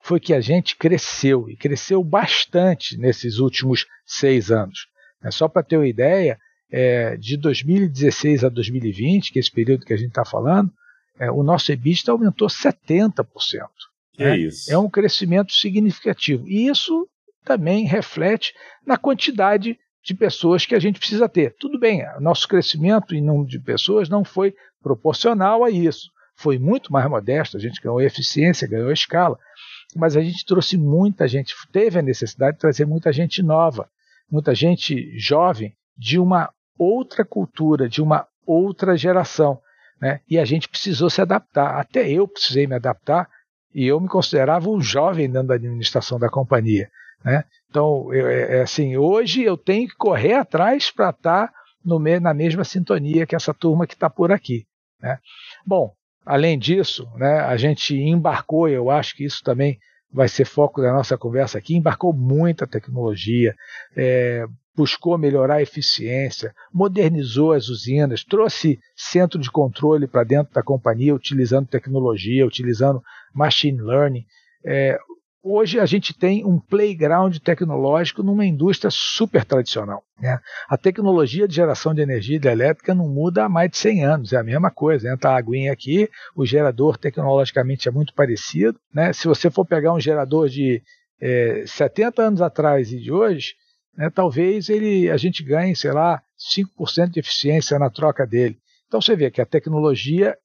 foi 0.00 0.20
que 0.20 0.32
a 0.32 0.40
gente 0.40 0.76
cresceu, 0.76 1.48
e 1.48 1.56
cresceu 1.56 2.02
bastante 2.02 2.96
nesses 2.98 3.38
últimos 3.38 3.86
seis 4.04 4.50
anos. 4.50 4.86
Né. 5.22 5.30
Só 5.30 5.48
para 5.48 5.62
ter 5.62 5.76
uma 5.76 5.88
ideia, 5.88 6.38
é, 6.70 7.16
de 7.16 7.36
2016 7.36 8.44
a 8.44 8.48
2020, 8.48 9.32
que 9.32 9.38
é 9.38 9.40
esse 9.40 9.50
período 9.50 9.84
que 9.84 9.92
a 9.92 9.96
gente 9.96 10.08
está 10.08 10.24
falando, 10.24 10.70
é, 11.18 11.30
o 11.30 11.42
nosso 11.42 11.72
EBITDA 11.72 12.12
aumentou 12.12 12.48
70%. 12.48 13.24
Que 14.12 14.24
né? 14.24 14.30
é 14.30 14.38
isso. 14.38 14.72
É 14.72 14.78
um 14.78 14.88
crescimento 14.88 15.52
significativo. 15.52 16.48
E 16.48 16.68
isso 16.68 17.08
também 17.44 17.86
reflete 17.86 18.52
na 18.86 18.96
quantidade 18.96 19.78
de 20.04 20.14
pessoas 20.14 20.64
que 20.64 20.74
a 20.74 20.78
gente 20.78 20.98
precisa 20.98 21.28
ter. 21.28 21.54
Tudo 21.58 21.78
bem, 21.78 22.02
nosso 22.20 22.46
crescimento 22.46 23.14
em 23.14 23.22
número 23.22 23.48
de 23.48 23.58
pessoas 23.58 24.08
não 24.08 24.24
foi 24.24 24.54
proporcional 24.82 25.64
a 25.64 25.70
isso. 25.70 26.10
Foi 26.36 26.58
muito 26.58 26.92
mais 26.92 27.08
modesto, 27.10 27.56
a 27.56 27.60
gente 27.60 27.80
ganhou 27.80 28.00
eficiência, 28.00 28.68
ganhou 28.68 28.92
escala, 28.92 29.36
mas 29.96 30.16
a 30.16 30.20
gente 30.20 30.44
trouxe 30.46 30.76
muita 30.76 31.26
gente, 31.26 31.54
teve 31.72 31.98
a 31.98 32.02
necessidade 32.02 32.56
de 32.56 32.60
trazer 32.60 32.86
muita 32.86 33.12
gente 33.12 33.42
nova, 33.42 33.88
muita 34.30 34.54
gente 34.54 35.18
jovem 35.18 35.74
de 35.96 36.18
uma 36.18 36.48
outra 36.78 37.24
cultura, 37.24 37.88
de 37.88 38.00
uma 38.00 38.26
outra 38.46 38.96
geração. 38.96 39.60
Né? 40.00 40.20
E 40.28 40.38
a 40.38 40.44
gente 40.44 40.68
precisou 40.68 41.10
se 41.10 41.20
adaptar. 41.20 41.78
Até 41.78 42.08
eu 42.08 42.26
precisei 42.26 42.66
me 42.66 42.74
adaptar 42.74 43.28
e 43.74 43.86
eu 43.86 44.00
me 44.00 44.08
considerava 44.08 44.70
um 44.70 44.80
jovem 44.80 45.30
dentro 45.30 45.48
da 45.48 45.54
administração 45.54 46.18
da 46.18 46.28
companhia. 46.28 46.88
Né? 47.24 47.44
Então, 47.68 48.12
eu, 48.14 48.28
é, 48.28 48.58
é, 48.58 48.62
assim, 48.62 48.96
hoje 48.96 49.42
eu 49.42 49.56
tenho 49.56 49.88
que 49.88 49.96
correr 49.96 50.34
atrás 50.34 50.90
para 50.90 51.10
estar 51.10 51.48
tá 51.48 51.54
no, 51.84 51.98
na 51.98 52.32
mesma 52.32 52.64
sintonia 52.64 53.26
que 53.26 53.34
essa 53.34 53.52
turma 53.52 53.86
que 53.86 53.94
está 53.94 54.08
por 54.08 54.32
aqui. 54.32 54.64
Né? 55.00 55.18
Bom, 55.66 55.92
além 56.24 56.58
disso, 56.58 57.08
né, 57.16 57.40
a 57.40 57.56
gente 57.56 57.96
embarcou, 57.96 58.68
eu 58.68 58.90
acho 58.90 59.16
que 59.16 59.24
isso 59.24 59.42
também 59.42 59.78
vai 60.10 60.28
ser 60.28 60.44
foco 60.44 60.80
da 60.80 60.92
nossa 60.92 61.18
conversa 61.18 61.58
aqui, 61.58 61.76
embarcou 61.76 62.12
muita 62.12 62.66
tecnologia, 62.66 63.54
é, 63.96 64.46
buscou 64.78 65.18
melhorar 65.18 65.56
a 65.56 65.62
eficiência, 65.62 66.54
modernizou 66.72 67.52
as 67.52 67.68
usinas, 67.68 68.22
trouxe 68.22 68.78
centro 68.94 69.36
de 69.36 69.50
controle 69.50 70.06
para 70.06 70.22
dentro 70.22 70.54
da 70.54 70.62
companhia, 70.62 71.12
utilizando 71.12 71.66
tecnologia, 71.66 72.46
utilizando 72.46 73.02
machine 73.34 73.82
learning. 73.82 74.24
É, 74.64 74.96
hoje 75.42 75.80
a 75.80 75.84
gente 75.84 76.16
tem 76.16 76.46
um 76.46 76.60
playground 76.60 77.38
tecnológico 77.38 78.22
numa 78.22 78.46
indústria 78.46 78.88
super 78.88 79.44
tradicional. 79.44 80.04
Né? 80.20 80.38
A 80.68 80.76
tecnologia 80.78 81.48
de 81.48 81.56
geração 81.56 81.92
de 81.92 82.00
energia 82.00 82.36
hidrelétrica 82.36 82.94
não 82.94 83.08
muda 83.08 83.46
há 83.46 83.48
mais 83.48 83.72
de 83.72 83.78
100 83.78 84.04
anos, 84.04 84.32
é 84.32 84.36
a 84.36 84.44
mesma 84.44 84.70
coisa. 84.70 85.12
Entra 85.12 85.30
a 85.30 85.38
aguinha 85.38 85.72
aqui, 85.72 86.08
o 86.36 86.46
gerador 86.46 86.96
tecnologicamente 86.96 87.88
é 87.88 87.90
muito 87.90 88.14
parecido. 88.14 88.78
Né? 88.94 89.12
Se 89.12 89.26
você 89.26 89.50
for 89.50 89.66
pegar 89.66 89.92
um 89.92 89.98
gerador 89.98 90.48
de 90.48 90.80
é, 91.20 91.64
70 91.66 92.22
anos 92.22 92.40
atrás 92.40 92.92
e 92.92 93.00
de 93.00 93.10
hoje, 93.10 93.54
né, 93.98 94.08
talvez 94.08 94.68
ele, 94.68 95.10
a 95.10 95.16
gente 95.16 95.42
ganhe, 95.42 95.74
sei 95.74 95.90
lá, 95.90 96.22
5% 96.54 97.10
de 97.10 97.18
eficiência 97.18 97.76
na 97.80 97.90
troca 97.90 98.24
dele. 98.24 98.56
Então 98.86 99.02
você 99.02 99.16
vê 99.16 99.28
que 99.28 99.40
a 99.40 99.44
tecnologia 99.44 100.36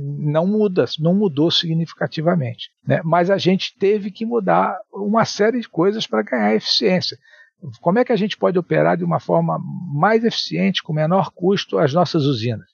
não 0.00 0.46
muda, 0.46 0.86
não 0.98 1.14
mudou 1.14 1.50
significativamente. 1.50 2.70
Né? 2.84 3.00
Mas 3.04 3.30
a 3.30 3.36
gente 3.36 3.76
teve 3.78 4.10
que 4.10 4.24
mudar 4.24 4.76
uma 4.90 5.26
série 5.26 5.60
de 5.60 5.68
coisas 5.68 6.06
para 6.06 6.22
ganhar 6.22 6.54
eficiência. 6.54 7.18
Como 7.80 7.98
é 7.98 8.04
que 8.04 8.12
a 8.12 8.16
gente 8.16 8.36
pode 8.36 8.58
operar 8.58 8.96
de 8.96 9.04
uma 9.04 9.20
forma 9.20 9.58
mais 9.94 10.24
eficiente, 10.24 10.82
com 10.82 10.92
menor 10.92 11.30
custo, 11.32 11.78
as 11.78 11.92
nossas 11.92 12.24
usinas? 12.24 12.66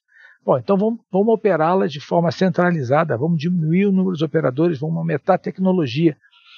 Bom, 0.44 0.56
então 0.56 0.76
vamos, 0.76 1.00
vamos 1.10 1.34
operá-las 1.34 1.92
de 1.92 2.00
forma 2.00 2.30
centralizada, 2.30 3.16
vamos 3.16 3.38
diminuir 3.38 3.86
o 3.86 3.92
número 3.92 4.16
de 4.16 4.24
operadores, 4.24 4.78
vamos 4.78 4.96
aumentar 4.96 5.34
a 5.34 5.38
tecnologia. 5.38 6.16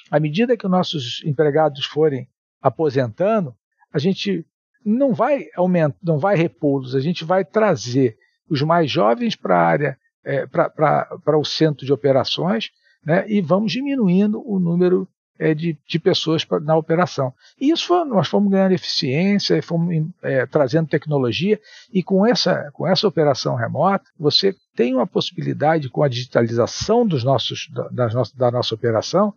À 0.09 0.19
medida 0.19 0.55
que 0.55 0.65
os 0.65 0.71
nossos 0.71 1.23
empregados 1.25 1.85
forem 1.85 2.27
aposentando, 2.61 3.55
a 3.93 3.99
gente 3.99 4.45
não 4.85 5.13
vai 5.13 5.45
aumentar, 5.55 5.97
não 6.03 6.19
vai 6.19 6.35
repô-los, 6.35 6.95
a 6.95 6.99
gente 6.99 7.23
vai 7.23 7.43
trazer 7.43 8.17
os 8.49 8.61
mais 8.61 8.91
jovens 8.91 9.35
para 9.35 9.57
a 9.57 9.65
área, 9.65 9.97
é, 10.23 10.45
para 10.45 11.37
o 11.37 11.45
centro 11.45 11.85
de 11.85 11.93
operações, 11.93 12.71
né, 13.03 13.25
e 13.27 13.41
vamos 13.41 13.71
diminuindo 13.71 14.41
o 14.45 14.59
número 14.59 15.07
é, 15.37 15.53
de, 15.53 15.77
de, 15.87 15.99
pessoas 15.99 16.45
pra, 16.45 16.59
na 16.59 16.75
operação. 16.75 17.33
E 17.59 17.71
isso 17.71 18.05
nós 18.05 18.27
fomos 18.27 18.51
ganhando 18.51 18.73
eficiência, 18.73 19.61
fomos 19.61 20.07
é, 20.23 20.45
trazendo 20.45 20.87
tecnologia, 20.87 21.59
e 21.91 22.01
com 22.01 22.25
essa, 22.25 22.71
com 22.73 22.87
essa 22.87 23.07
operação 23.07 23.55
remota, 23.55 24.05
você 24.17 24.55
tem 24.75 24.93
uma 24.95 25.07
possibilidade, 25.07 25.89
com 25.89 26.03
a 26.03 26.07
digitalização 26.07 27.05
dos 27.05 27.23
nossos, 27.23 27.69
da, 27.91 28.07
nossa, 28.09 28.37
da 28.37 28.51
nossa 28.51 28.73
operação, 28.73 29.33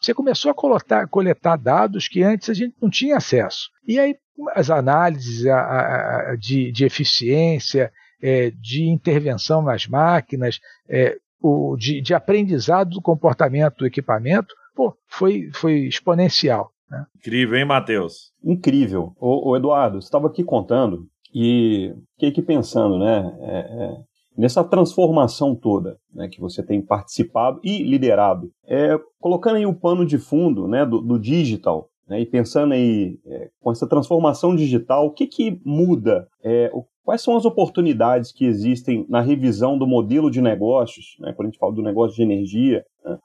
você 0.00 0.14
começou 0.14 0.50
a 0.50 0.54
coletar, 0.54 1.08
coletar, 1.08 1.56
dados 1.56 2.08
que 2.08 2.22
antes 2.22 2.48
a 2.48 2.54
gente 2.54 2.74
não 2.80 2.88
tinha 2.88 3.16
acesso. 3.16 3.70
E 3.86 3.98
aí 3.98 4.16
as 4.54 4.70
análises 4.70 5.46
a, 5.46 5.58
a, 5.58 6.30
a, 6.32 6.36
de, 6.36 6.70
de, 6.70 6.84
eficiência, 6.84 7.92
é, 8.22 8.50
de 8.50 8.84
intervenção 8.84 9.62
nas 9.62 9.86
máquinas, 9.86 10.60
é, 10.88 11.16
o, 11.40 11.76
de, 11.76 12.00
de, 12.00 12.14
aprendizado 12.14 12.90
do 12.90 13.02
comportamento 13.02 13.78
do 13.78 13.86
equipamento, 13.86 14.54
pô, 14.74 14.96
foi, 15.08 15.50
foi 15.54 15.86
exponencial. 15.86 16.70
Né? 16.90 17.04
Incrível, 17.16 17.58
hein, 17.58 17.64
Matheus? 17.64 18.32
Incrível. 18.42 19.12
O, 19.20 19.50
o 19.50 19.56
Eduardo, 19.56 20.00
você 20.00 20.06
estava 20.06 20.28
aqui 20.28 20.44
contando 20.44 21.06
e 21.34 21.92
fiquei 22.14 22.30
aqui 22.30 22.42
pensando, 22.42 22.98
né? 22.98 23.36
É, 23.40 23.58
é 23.58 24.07
nessa 24.38 24.62
transformação 24.62 25.52
toda 25.52 25.98
né, 26.14 26.28
que 26.28 26.40
você 26.40 26.62
tem 26.62 26.80
participado 26.80 27.60
e 27.64 27.82
liderado, 27.82 28.52
é, 28.64 28.96
colocando 29.18 29.56
aí 29.56 29.66
o 29.66 29.74
pano 29.74 30.06
de 30.06 30.16
fundo 30.16 30.68
né, 30.68 30.86
do, 30.86 31.00
do 31.00 31.18
digital 31.18 31.90
né, 32.06 32.20
e 32.20 32.24
pensando 32.24 32.72
aí 32.72 33.18
é, 33.26 33.50
com 33.60 33.72
essa 33.72 33.88
transformação 33.88 34.54
digital, 34.54 35.06
o 35.06 35.10
que, 35.10 35.26
que 35.26 35.60
muda? 35.64 36.28
É, 36.40 36.70
o, 36.72 36.84
quais 37.02 37.20
são 37.20 37.36
as 37.36 37.44
oportunidades 37.44 38.30
que 38.30 38.44
existem 38.44 39.04
na 39.08 39.20
revisão 39.20 39.76
do 39.76 39.88
modelo 39.88 40.30
de 40.30 40.40
negócios, 40.40 41.16
né, 41.18 41.32
quando 41.32 41.48
a 41.48 41.50
gente 41.50 41.58
fala 41.58 41.74
do 41.74 41.82
negócio 41.82 42.14
de 42.14 42.22
energia, 42.22 42.84
né, 43.04 43.18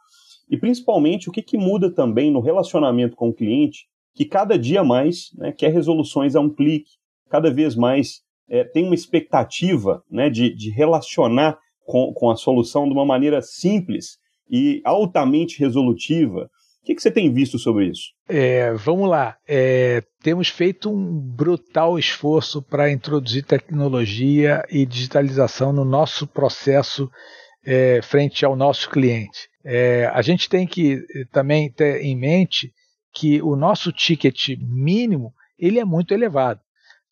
e 0.49 0.57
principalmente 0.57 1.29
o 1.29 1.31
que, 1.31 1.43
que 1.43 1.57
muda 1.57 1.91
também 1.91 2.31
no 2.31 2.39
relacionamento 2.39 3.15
com 3.15 3.29
o 3.29 3.33
cliente, 3.33 3.85
que 4.15 4.25
cada 4.25 4.57
dia 4.57 4.83
mais 4.83 5.31
né, 5.35 5.51
quer 5.51 5.71
resoluções 5.71 6.35
a 6.35 6.41
um 6.41 6.49
clique, 6.49 6.91
cada 7.29 7.51
vez 7.51 7.75
mais 7.75 8.23
é, 8.49 8.63
tem 8.63 8.85
uma 8.85 8.95
expectativa 8.95 10.03
né, 10.09 10.29
de, 10.29 10.53
de 10.53 10.69
relacionar 10.71 11.57
com, 11.85 12.13
com 12.13 12.29
a 12.29 12.35
solução 12.35 12.87
de 12.87 12.93
uma 12.93 13.05
maneira 13.05 13.41
simples 13.41 14.17
e 14.49 14.81
altamente 14.83 15.59
resolutiva. 15.59 16.49
O 16.81 16.85
que, 16.85 16.95
que 16.95 17.01
você 17.01 17.11
tem 17.11 17.31
visto 17.31 17.57
sobre 17.57 17.87
isso? 17.87 18.09
É, 18.27 18.73
vamos 18.73 19.09
lá. 19.09 19.37
É, 19.47 20.03
temos 20.21 20.49
feito 20.49 20.91
um 20.91 21.17
brutal 21.17 21.97
esforço 21.97 22.61
para 22.61 22.91
introduzir 22.91 23.45
tecnologia 23.45 24.61
e 24.69 24.85
digitalização 24.85 25.71
no 25.71 25.85
nosso 25.85 26.27
processo 26.27 27.09
é, 27.65 28.01
frente 28.01 28.45
ao 28.45 28.55
nosso 28.55 28.89
cliente. 28.89 29.47
É, 29.65 30.11
a 30.13 30.21
gente 30.21 30.49
tem 30.49 30.67
que 30.67 30.95
eh, 30.95 31.23
também 31.31 31.71
ter 31.71 32.01
em 32.01 32.17
mente 32.17 32.73
que 33.13 33.41
o 33.41 33.55
nosso 33.55 33.91
ticket 33.93 34.49
mínimo 34.59 35.31
ele 35.57 35.79
é 35.79 35.85
muito 35.85 36.13
elevado. 36.13 36.59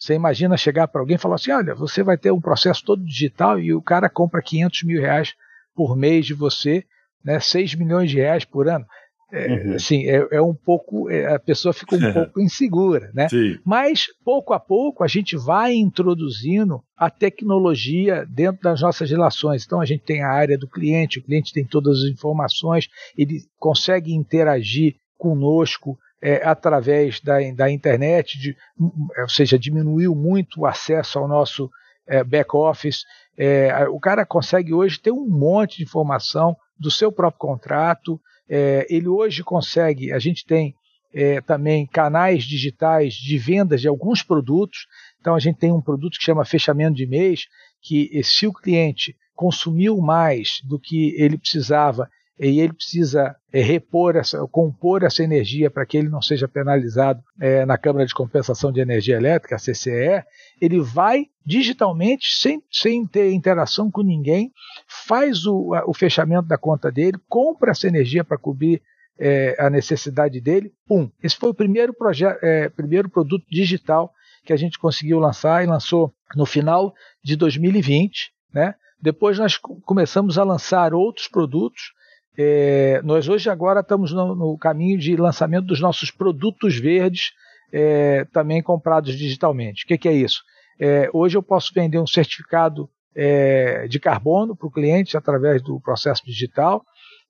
Você 0.02 0.16
imagina 0.16 0.58
chegar 0.58 0.88
para 0.88 1.00
alguém 1.00 1.16
e 1.16 1.20
falar 1.20 1.36
assim: 1.36 1.52
olha, 1.52 1.76
você 1.76 2.02
vai 2.02 2.18
ter 2.18 2.32
um 2.32 2.42
processo 2.42 2.84
todo 2.84 3.06
digital 3.06 3.60
e 3.60 3.72
o 3.72 3.82
cara 3.82 4.10
compra 4.10 4.42
500 4.42 4.84
mil 4.84 5.00
reais 5.00 5.36
por 5.76 5.96
mês 5.96 6.26
de 6.26 6.34
você, 6.34 6.84
né, 7.24 7.40
6 7.40 7.76
milhões 7.76 8.10
de 8.10 8.18
reais 8.18 8.44
por 8.44 8.68
ano. 8.68 8.86
É, 9.32 9.48
uhum. 9.48 9.76
Assim, 9.76 10.10
é, 10.10 10.28
é, 10.32 10.42
um 10.42 10.54
pouco, 10.54 11.10
é, 11.10 11.34
a 11.34 11.40
pessoa 11.40 11.72
fica 11.72 11.96
um 11.96 12.00
pouco 12.12 12.42
insegura, 12.42 13.12
né? 13.14 13.30
Sim. 13.30 13.58
Mas 13.64 14.08
pouco 14.26 14.54
a 14.54 14.60
pouco 14.60 15.04
a 15.04 15.08
gente 15.08 15.38
vai 15.38 15.74
introduzindo 15.74 16.84
a 16.98 17.10
tecnologia 17.10 18.26
dentro 18.26 18.62
das 18.62 18.82
nossas 18.82 19.10
relações. 19.10 19.64
Então 19.64 19.80
a 19.80 19.86
gente 19.86 20.04
tem 20.04 20.22
a 20.22 20.30
área 20.30 20.58
do 20.58 20.68
cliente, 20.68 21.20
o 21.20 21.24
cliente 21.24 21.54
tem 21.54 21.64
todas 21.64 22.00
as 22.00 22.10
informações, 22.10 22.90
ele 23.16 23.40
consegue 23.58 24.14
interagir 24.14 24.96
conosco 25.18 25.98
é, 26.22 26.48
através 26.48 27.20
da, 27.20 27.38
da 27.56 27.70
internet, 27.72 28.38
de, 28.40 28.56
ou 28.80 29.30
seja, 29.30 29.58
diminuiu 29.58 30.14
muito 30.14 30.62
o 30.62 30.66
acesso 30.66 31.18
ao 31.18 31.28
nosso 31.28 31.70
é, 32.08 32.24
back 32.24 32.56
office. 32.56 33.04
É, 33.38 33.88
o 33.90 34.00
cara 34.00 34.26
consegue 34.26 34.74
hoje 34.74 35.00
ter 35.00 35.12
um 35.12 35.28
monte 35.28 35.78
de 35.78 35.84
informação 35.84 36.56
do 36.78 36.92
seu 36.92 37.12
próprio 37.12 37.40
contrato, 37.40 38.20
é, 38.50 38.86
ele 38.90 39.08
hoje 39.08 39.44
consegue, 39.44 40.12
a 40.12 40.20
gente 40.20 40.46
tem 40.46 40.76
é, 41.14 41.42
também 41.42 41.86
canais 41.88 42.44
digitais 42.44 43.14
de 43.14 43.38
vendas 43.38 43.82
de 43.82 43.88
alguns 43.88 44.24
produtos. 44.24 44.88
Então 45.20 45.36
a 45.36 45.40
gente 45.40 45.58
tem 45.58 45.72
um 45.72 45.82
produto 45.82 46.18
que 46.18 46.26
chama 46.26 46.46
fechamento 46.46 46.96
de 46.96 47.06
mês, 47.06 47.48
que 47.82 48.22
se 48.24 48.48
o 48.48 48.54
cliente 48.54 49.16
consumiu 49.36 49.98
mais 49.98 50.62
do 50.64 50.80
que 50.80 51.16
ele 51.18 51.38
precisava 51.38 52.10
e 52.39 52.60
ele 52.60 52.74
precisa 52.74 53.36
é, 53.52 53.62
repor 53.62 54.15
essa, 54.15 54.46
compor 54.48 55.04
essa 55.04 55.24
energia 55.24 55.70
para 55.70 55.86
que 55.86 55.98
ele 55.98 56.10
não 56.10 56.22
seja 56.22 56.48
penalizado 56.48 57.22
é, 57.39 57.65
na 57.65 57.78
Câmara 57.78 58.06
de 58.06 58.13
Compensação 58.13 58.72
de 58.72 58.80
Energia 58.80 59.17
Elétrica, 59.17 59.56
a 59.56 59.60
CCE, 59.60 60.24
ele 60.60 60.80
vai 60.80 61.28
digitalmente, 61.46 62.36
sem, 62.36 62.63
sem 62.72 63.06
ter 63.06 63.32
interação 63.32 63.91
com 63.91 64.02
ninguém, 64.02 64.52
faz 64.88 65.46
o, 65.46 65.72
o 65.86 65.94
fechamento 65.94 66.48
da 66.48 66.58
conta 66.58 66.91
dele, 66.91 67.17
compra 67.30 67.72
essa 67.72 67.88
energia 67.88 68.24
para 68.24 68.38
cobrir 68.38 68.82
é, 69.20 69.56
a 69.60 69.70
necessidade 69.70 70.41
dele, 70.41 70.74
pum. 70.88 71.10
Esse 71.22 71.36
foi 71.36 71.50
o 71.50 71.54
primeiro, 71.54 71.96
é, 72.41 72.70
primeiro 72.70 73.08
produto 73.10 73.46
digital 73.50 74.12
que 74.44 74.54
a 74.54 74.58
gente 74.58 74.80
conseguiu 74.80 75.20
lançar 75.20 75.63
e 75.63 75.67
lançou 75.67 76.12
no 76.36 76.46
final 76.46 76.94
de 77.24 77.36
2020, 77.36 78.32
né? 78.52 78.74
Depois 79.00 79.38
nós 79.38 79.58
começamos 79.58 80.38
a 80.38 80.44
lançar 80.44 80.94
outros 80.94 81.28
produtos 81.28 81.91
é, 82.38 83.02
nós 83.04 83.28
hoje 83.28 83.50
agora 83.50 83.82
estamos 83.82 84.12
no, 84.13 84.36
no, 84.36 84.58
caminho 84.58 84.98
de 84.98 85.15
lançamento 85.15 85.65
dos 85.65 85.82
nossos 85.82 86.10
produtos 86.10 86.78
verdes, 86.78 87.32
é, 87.72 88.26
também 88.32 88.62
comprados 88.62 89.17
digitalmente. 89.17 89.84
O 89.84 89.88
que, 89.88 89.98
que 89.98 90.08
é 90.08 90.13
isso? 90.13 90.41
É, 90.80 91.10
hoje 91.13 91.38
eu 91.38 91.44
posso 91.44 91.74
vender 91.74 92.00
um 92.00 92.08
certificado 92.08 92.89
é, 93.15 93.88
de 93.88 94.00
carbono 94.00 94.56
para 94.56 94.67
o 94.67 94.72
cliente 94.72 95.17
através 95.17 95.62
do 95.62 95.80
processo 95.82 96.26
digital. 96.26 96.84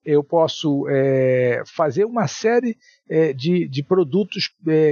Eu 0.04 0.22
posso 0.22 0.88
é, 0.88 1.62
fazer 1.66 2.04
uma 2.04 2.26
série 2.26 2.76
é, 3.08 3.32
de, 3.32 3.68
de, 3.68 3.82
produtos 3.84 4.50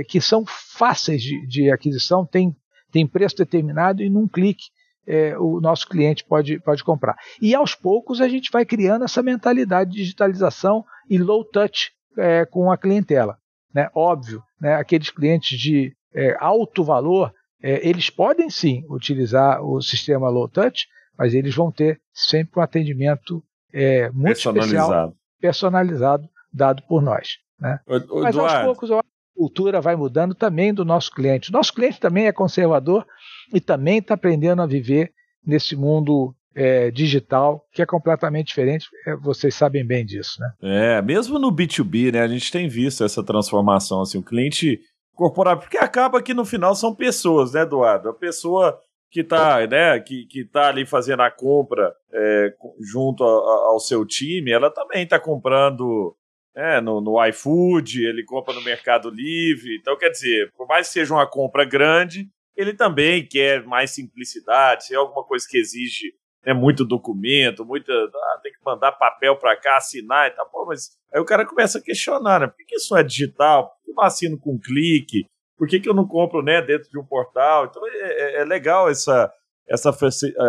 que 0.08 0.20
são 0.20 0.44
fáceis 0.46 1.22
de, 1.22 1.46
de 1.46 1.70
aquisição, 1.70 2.24
tem, 2.24 2.54
tem 2.92 3.06
preço 3.06 3.36
determinado 3.36 4.02
e 4.02 4.10
num 4.10 4.28
clique 4.28 4.64
é, 5.10 5.36
o 5.36 5.60
nosso 5.60 5.88
cliente 5.88 6.24
pode, 6.24 6.60
pode 6.60 6.84
comprar. 6.84 7.16
E 7.42 7.52
aos 7.52 7.74
poucos 7.74 8.20
a 8.20 8.28
gente 8.28 8.48
vai 8.52 8.64
criando 8.64 9.04
essa 9.04 9.22
mentalidade 9.22 9.90
de 9.90 9.96
digitalização 9.96 10.84
e 11.08 11.18
low 11.18 11.44
touch 11.44 11.90
é, 12.16 12.44
com 12.44 12.70
a 12.70 12.78
clientela. 12.78 13.36
Né? 13.74 13.90
Óbvio, 13.92 14.40
né, 14.60 14.74
aqueles 14.74 15.10
clientes 15.10 15.58
de 15.58 15.92
é, 16.14 16.36
alto 16.38 16.84
valor, 16.84 17.32
é, 17.60 17.86
eles 17.88 18.08
podem 18.08 18.48
sim 18.48 18.84
utilizar 18.88 19.60
o 19.64 19.82
sistema 19.82 20.28
low 20.28 20.48
touch, 20.48 20.86
mas 21.18 21.34
eles 21.34 21.54
vão 21.54 21.72
ter 21.72 22.00
sempre 22.12 22.60
um 22.60 22.62
atendimento 22.62 23.42
é, 23.72 24.10
muito 24.10 24.26
personalizado. 24.26 24.82
especial, 24.82 25.14
personalizado, 25.40 26.28
dado 26.52 26.82
por 26.82 27.02
nós. 27.02 27.38
Né? 27.58 27.80
O, 27.86 28.18
o 28.18 28.22
mas 28.22 28.34
Eduardo. 28.34 28.56
aos 28.56 28.64
poucos 28.64 28.90
a 28.92 29.02
cultura 29.36 29.80
vai 29.80 29.96
mudando 29.96 30.34
também 30.34 30.72
do 30.72 30.84
nosso 30.84 31.10
cliente. 31.10 31.50
O 31.50 31.52
nosso 31.52 31.72
cliente 31.72 31.98
também 31.98 32.26
é 32.26 32.32
conservador, 32.32 33.06
e 33.52 33.60
também 33.60 33.98
está 33.98 34.14
aprendendo 34.14 34.62
a 34.62 34.66
viver 34.66 35.12
nesse 35.44 35.74
mundo 35.74 36.34
é, 36.54 36.90
digital, 36.90 37.64
que 37.72 37.80
é 37.80 37.86
completamente 37.86 38.48
diferente, 38.48 38.86
é, 39.06 39.16
vocês 39.16 39.54
sabem 39.54 39.86
bem 39.86 40.04
disso, 40.04 40.40
né? 40.40 40.52
É, 40.62 41.02
mesmo 41.02 41.38
no 41.38 41.52
B2B, 41.52 42.12
né, 42.12 42.22
a 42.22 42.28
gente 42.28 42.50
tem 42.50 42.68
visto 42.68 43.04
essa 43.04 43.24
transformação, 43.24 44.02
assim, 44.02 44.18
o 44.18 44.22
cliente 44.22 44.80
corporativo, 45.14 45.62
porque 45.62 45.78
acaba 45.78 46.22
que 46.22 46.34
no 46.34 46.44
final 46.44 46.74
são 46.74 46.94
pessoas, 46.94 47.52
né, 47.52 47.62
Eduardo? 47.62 48.08
A 48.08 48.14
pessoa 48.14 48.78
que 49.10 49.20
está 49.20 49.66
né, 49.66 49.98
que, 50.00 50.24
que 50.26 50.44
tá 50.44 50.68
ali 50.68 50.86
fazendo 50.86 51.22
a 51.22 51.30
compra 51.30 51.92
é, 52.12 52.54
junto 52.80 53.24
a, 53.24 53.26
a, 53.26 53.66
ao 53.70 53.80
seu 53.80 54.06
time, 54.06 54.52
ela 54.52 54.70
também 54.70 55.02
está 55.02 55.18
comprando 55.18 56.14
é, 56.54 56.80
no, 56.80 57.00
no 57.00 57.24
iFood, 57.26 58.04
ele 58.04 58.24
compra 58.24 58.54
no 58.54 58.62
Mercado 58.62 59.10
Livre, 59.10 59.76
então 59.80 59.96
quer 59.96 60.10
dizer, 60.10 60.52
por 60.56 60.66
mais 60.66 60.86
que 60.88 60.94
seja 60.94 61.14
uma 61.14 61.26
compra 61.26 61.64
grande, 61.64 62.28
ele 62.60 62.74
também 62.74 63.26
quer 63.26 63.64
mais 63.64 63.90
simplicidade, 63.90 64.86
se 64.86 64.94
é 64.94 64.96
alguma 64.96 65.24
coisa 65.24 65.46
que 65.48 65.58
exige 65.58 66.12
né, 66.44 66.52
muito 66.52 66.84
documento, 66.84 67.64
muita. 67.64 67.92
Ah, 67.92 68.40
tem 68.42 68.52
que 68.52 68.58
mandar 68.64 68.92
papel 68.92 69.36
para 69.36 69.56
cá, 69.56 69.76
assinar 69.76 70.28
e 70.28 70.30
tal. 70.30 70.48
Pô, 70.50 70.66
mas 70.66 70.90
aí 71.12 71.20
o 71.20 71.24
cara 71.24 71.46
começa 71.46 71.78
a 71.78 71.82
questionar, 71.82 72.40
né? 72.40 72.46
Por 72.46 72.56
que, 72.66 72.76
isso 72.76 72.96
é 72.96 73.02
digital? 73.02 73.68
Por 73.68 73.84
que 73.84 73.90
eu 73.90 74.04
assino 74.04 74.38
com 74.38 74.54
um 74.54 74.58
clique? 74.58 75.24
Por 75.56 75.68
que, 75.68 75.78
que 75.78 75.88
eu 75.88 75.94
não 75.94 76.06
compro 76.06 76.42
né, 76.42 76.62
dentro 76.62 76.88
de 76.90 76.98
um 76.98 77.04
portal? 77.04 77.66
Então 77.66 77.82
é, 77.86 78.38
é, 78.38 78.40
é 78.40 78.44
legal 78.44 78.88
essa, 78.88 79.30
essa, 79.68 79.94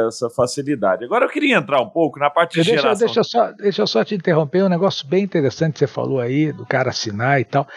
essa 0.07 0.29
facilidade. 0.29 1.03
Agora 1.03 1.25
eu 1.25 1.29
queria 1.29 1.57
entrar 1.57 1.81
um 1.81 1.89
pouco 1.89 2.17
na 2.17 2.29
parte 2.29 2.53
de 2.53 2.63
deixa, 2.63 2.81
geração. 2.81 3.05
Deixa, 3.05 3.23
só, 3.23 3.51
deixa 3.51 3.81
eu 3.81 3.87
só 3.87 4.03
te 4.05 4.15
interromper, 4.15 4.63
um 4.63 4.69
negócio 4.69 5.05
bem 5.05 5.23
interessante 5.23 5.73
que 5.73 5.79
você 5.79 5.87
falou 5.87 6.19
aí, 6.19 6.53
do 6.53 6.65
cara 6.65 6.89
assinar 6.89 7.41
e 7.41 7.45
tal. 7.45 7.67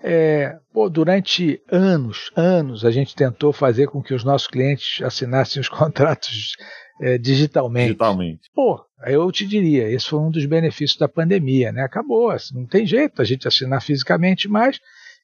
É, 0.00 0.56
pô, 0.72 0.88
durante 0.88 1.60
anos, 1.70 2.30
anos, 2.36 2.84
a 2.84 2.90
gente 2.90 3.16
tentou 3.16 3.52
fazer 3.52 3.88
com 3.88 4.00
que 4.00 4.14
os 4.14 4.22
nossos 4.22 4.46
clientes 4.46 5.02
assinassem 5.02 5.60
os 5.60 5.68
contratos 5.68 6.56
é, 7.00 7.18
digitalmente. 7.18 7.86
Digitalmente. 7.86 8.50
Pô, 8.54 8.80
eu 9.06 9.30
te 9.32 9.46
diria, 9.46 9.90
esse 9.90 10.06
foi 10.06 10.20
um 10.20 10.30
dos 10.30 10.44
benefícios 10.46 10.98
da 10.98 11.08
pandemia, 11.08 11.72
né? 11.72 11.82
Acabou, 11.82 12.30
assim, 12.30 12.54
não 12.54 12.66
tem 12.66 12.86
jeito 12.86 13.20
a 13.20 13.24
gente 13.24 13.46
assinar 13.46 13.82
fisicamente 13.82 14.48
mais. 14.48 14.80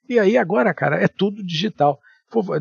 E 0.08 0.18
aí 0.18 0.36
agora, 0.36 0.74
cara, 0.74 1.02
é 1.02 1.08
tudo 1.08 1.44
digital. 1.44 1.98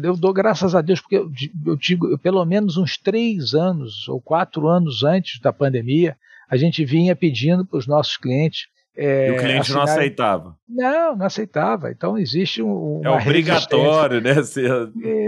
Eu 0.04 0.15
dou 0.15 0.34
graças 0.34 0.76
a 0.76 0.82
Deus, 0.82 1.02
porque 1.02 1.17
eu, 1.17 1.32
eu 1.65 1.76
digo, 1.76 2.17
pelo 2.19 2.45
menos 2.45 2.78
uns 2.78 2.95
três 2.95 3.56
anos 3.56 4.08
ou 4.08 4.21
quatro 4.21 4.67
anos 4.67 5.04
antes 5.04 5.39
da 5.39 5.52
pandemia, 5.52 6.15
a 6.47 6.56
gente 6.56 6.86
vinha 6.86 7.15
pedindo 7.15 7.65
para 7.65 7.80
os 7.80 7.88
nossos 7.88 8.15
clientes 8.17 8.67
é, 8.95 9.29
e 9.29 9.32
o 9.32 9.38
cliente 9.39 9.62
assinar... 9.62 9.86
não 9.86 9.93
aceitava. 9.93 10.58
Não, 10.69 11.15
não 11.15 11.25
aceitava. 11.25 11.91
Então 11.91 12.17
existe 12.17 12.62
um. 12.62 13.01
É 13.03 13.10
obrigatório, 13.10 14.21
né? 14.21 14.36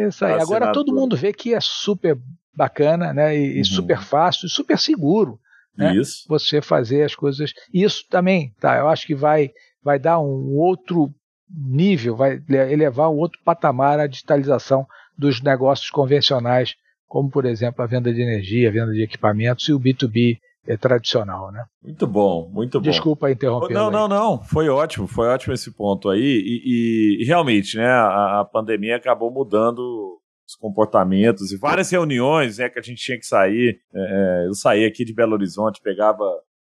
Isso 0.08 0.25
aí. 0.25 0.34
Agora 0.34 0.71
todo 0.71 0.93
mundo 0.93 1.15
vê 1.17 1.34
que 1.34 1.54
é 1.54 1.60
super 1.60 2.17
bacana, 2.56 3.13
né? 3.13 3.36
E, 3.36 3.58
uhum. 3.58 3.65
super 3.65 4.01
fácil, 4.01 4.47
super 4.47 4.78
seguro. 4.78 5.39
Né? 5.75 5.95
Isso. 5.95 6.25
Você 6.30 6.62
fazer 6.62 7.04
as 7.04 7.15
coisas. 7.15 7.51
Isso 7.73 8.06
também, 8.10 8.54
tá? 8.60 8.78
Eu 8.78 8.88
acho 8.88 9.06
que 9.06 9.15
vai, 9.15 9.51
vai 9.84 9.99
dar 9.99 10.19
um 10.19 10.56
outro 10.56 11.13
nível, 11.49 12.15
vai 12.15 12.41
elevar 12.49 13.10
um 13.10 13.17
outro 13.17 13.39
patamar 13.43 13.99
a 13.99 14.08
digitalização 14.08 14.86
dos 15.17 15.41
negócios 15.41 15.89
convencionais, 15.89 16.75
como 17.08 17.30
por 17.30 17.45
exemplo 17.45 17.84
a 17.84 17.88
venda 17.88 18.13
de 18.13 18.21
energia, 18.21 18.69
a 18.69 18.71
venda 18.71 18.91
de 18.91 19.04
equipamentos 19.04 19.67
e 19.67 19.73
o 19.73 19.80
B2B 19.80 20.39
é 20.67 20.75
tradicional, 20.78 21.51
né? 21.51 21.65
Muito 21.82 22.08
bom, 22.08 22.49
muito 22.51 22.80
bom. 22.80 22.89
Desculpa 22.89 23.30
interromper. 23.30 23.73
Não, 23.73 23.91
não, 23.91 24.08
não. 24.08 24.43
Foi 24.43 24.67
ótimo, 24.67 25.08
foi 25.08 25.28
ótimo 25.28 25.54
esse 25.54 25.71
ponto 25.71 26.10
aí. 26.10 26.21
E, 26.21 26.62
e, 26.65 27.23
e 27.23 27.25
realmente, 27.25 27.78
né, 27.78 27.88
a, 27.88 28.41
a, 28.41 28.45
pandemia 28.45 28.95
acabou 28.95 29.32
mudando 29.32 30.19
os 30.47 30.56
comportamentos 30.56 31.51
e 31.51 31.58
várias 31.58 31.89
reuniões, 31.91 32.58
né, 32.58 32.69
que 32.69 32.80
a 32.80 32.82
gente 32.82 33.04
tinha 33.04 33.17
que 33.17 33.25
sair. 33.25 33.80
É, 33.93 34.43
é 34.43 34.47
eu 34.47 34.54
saía 34.54 34.88
aqui 34.88 35.06
de 35.06 35.13
Belo 35.13 35.34
Horizonte, 35.34 35.82
pegava 35.82 36.23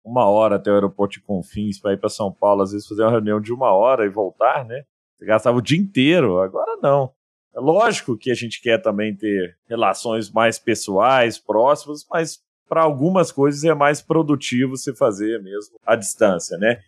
uma 0.03 0.25
hora 0.25 0.55
até 0.55 0.71
o 0.71 0.73
aeroporto 0.73 1.19
de 1.19 1.21
Confins 1.21 1.79
para 1.79 1.93
ir 1.93 1.97
para 1.97 2.09
São 2.09 2.31
Paulo, 2.31 2.63
às 2.63 2.71
vezes 2.71 2.87
fazer 2.87 3.03
uma 3.03 3.11
reunião 3.11 3.39
de 3.39 3.53
uma 3.53 3.71
hora 3.71 4.05
e 4.05 4.09
voltar, 4.09 4.65
né? 4.65 4.83
Você 5.17 5.25
gastava 5.25 5.57
o 5.57 5.61
dia 5.61 5.77
inteiro. 5.77 6.39
Agora 6.39 6.77
não. 6.81 7.11
É 7.53 7.59
lógico 7.59 8.17
que 8.17 8.31
a 8.31 8.33
gente 8.33 8.61
quer 8.61 8.81
também 8.81 9.15
ter 9.15 9.57
relações 9.67 10.31
mais 10.31 10.57
pessoais, 10.57 11.37
próximas, 11.37 12.05
mas 12.09 12.39
para 12.71 12.83
algumas 12.83 13.33
coisas 13.33 13.65
é 13.65 13.73
mais 13.75 14.01
produtivo 14.01 14.77
você 14.77 14.95
fazer 14.95 15.43
mesmo 15.43 15.75
à 15.85 15.93
distância, 15.93 16.57
né? 16.57 16.79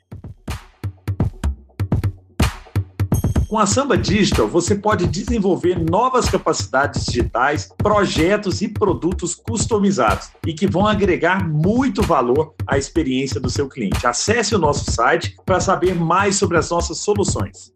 Com 3.49 3.59
a 3.59 3.65
Samba 3.65 3.97
Digital, 3.97 4.47
você 4.47 4.75
pode 4.75 5.05
desenvolver 5.07 5.77
novas 5.77 6.29
capacidades 6.29 7.05
digitais, 7.05 7.67
projetos 7.77 8.61
e 8.61 8.69
produtos 8.69 9.35
customizados 9.35 10.31
e 10.47 10.53
que 10.53 10.65
vão 10.65 10.87
agregar 10.87 11.45
muito 11.45 12.01
valor 12.01 12.55
à 12.65 12.77
experiência 12.77 13.41
do 13.41 13.49
seu 13.49 13.67
cliente. 13.67 14.07
Acesse 14.07 14.55
o 14.55 14.57
nosso 14.57 14.89
site 14.89 15.35
para 15.45 15.59
saber 15.59 15.93
mais 15.93 16.37
sobre 16.37 16.57
as 16.57 16.69
nossas 16.69 16.99
soluções. 16.99 17.73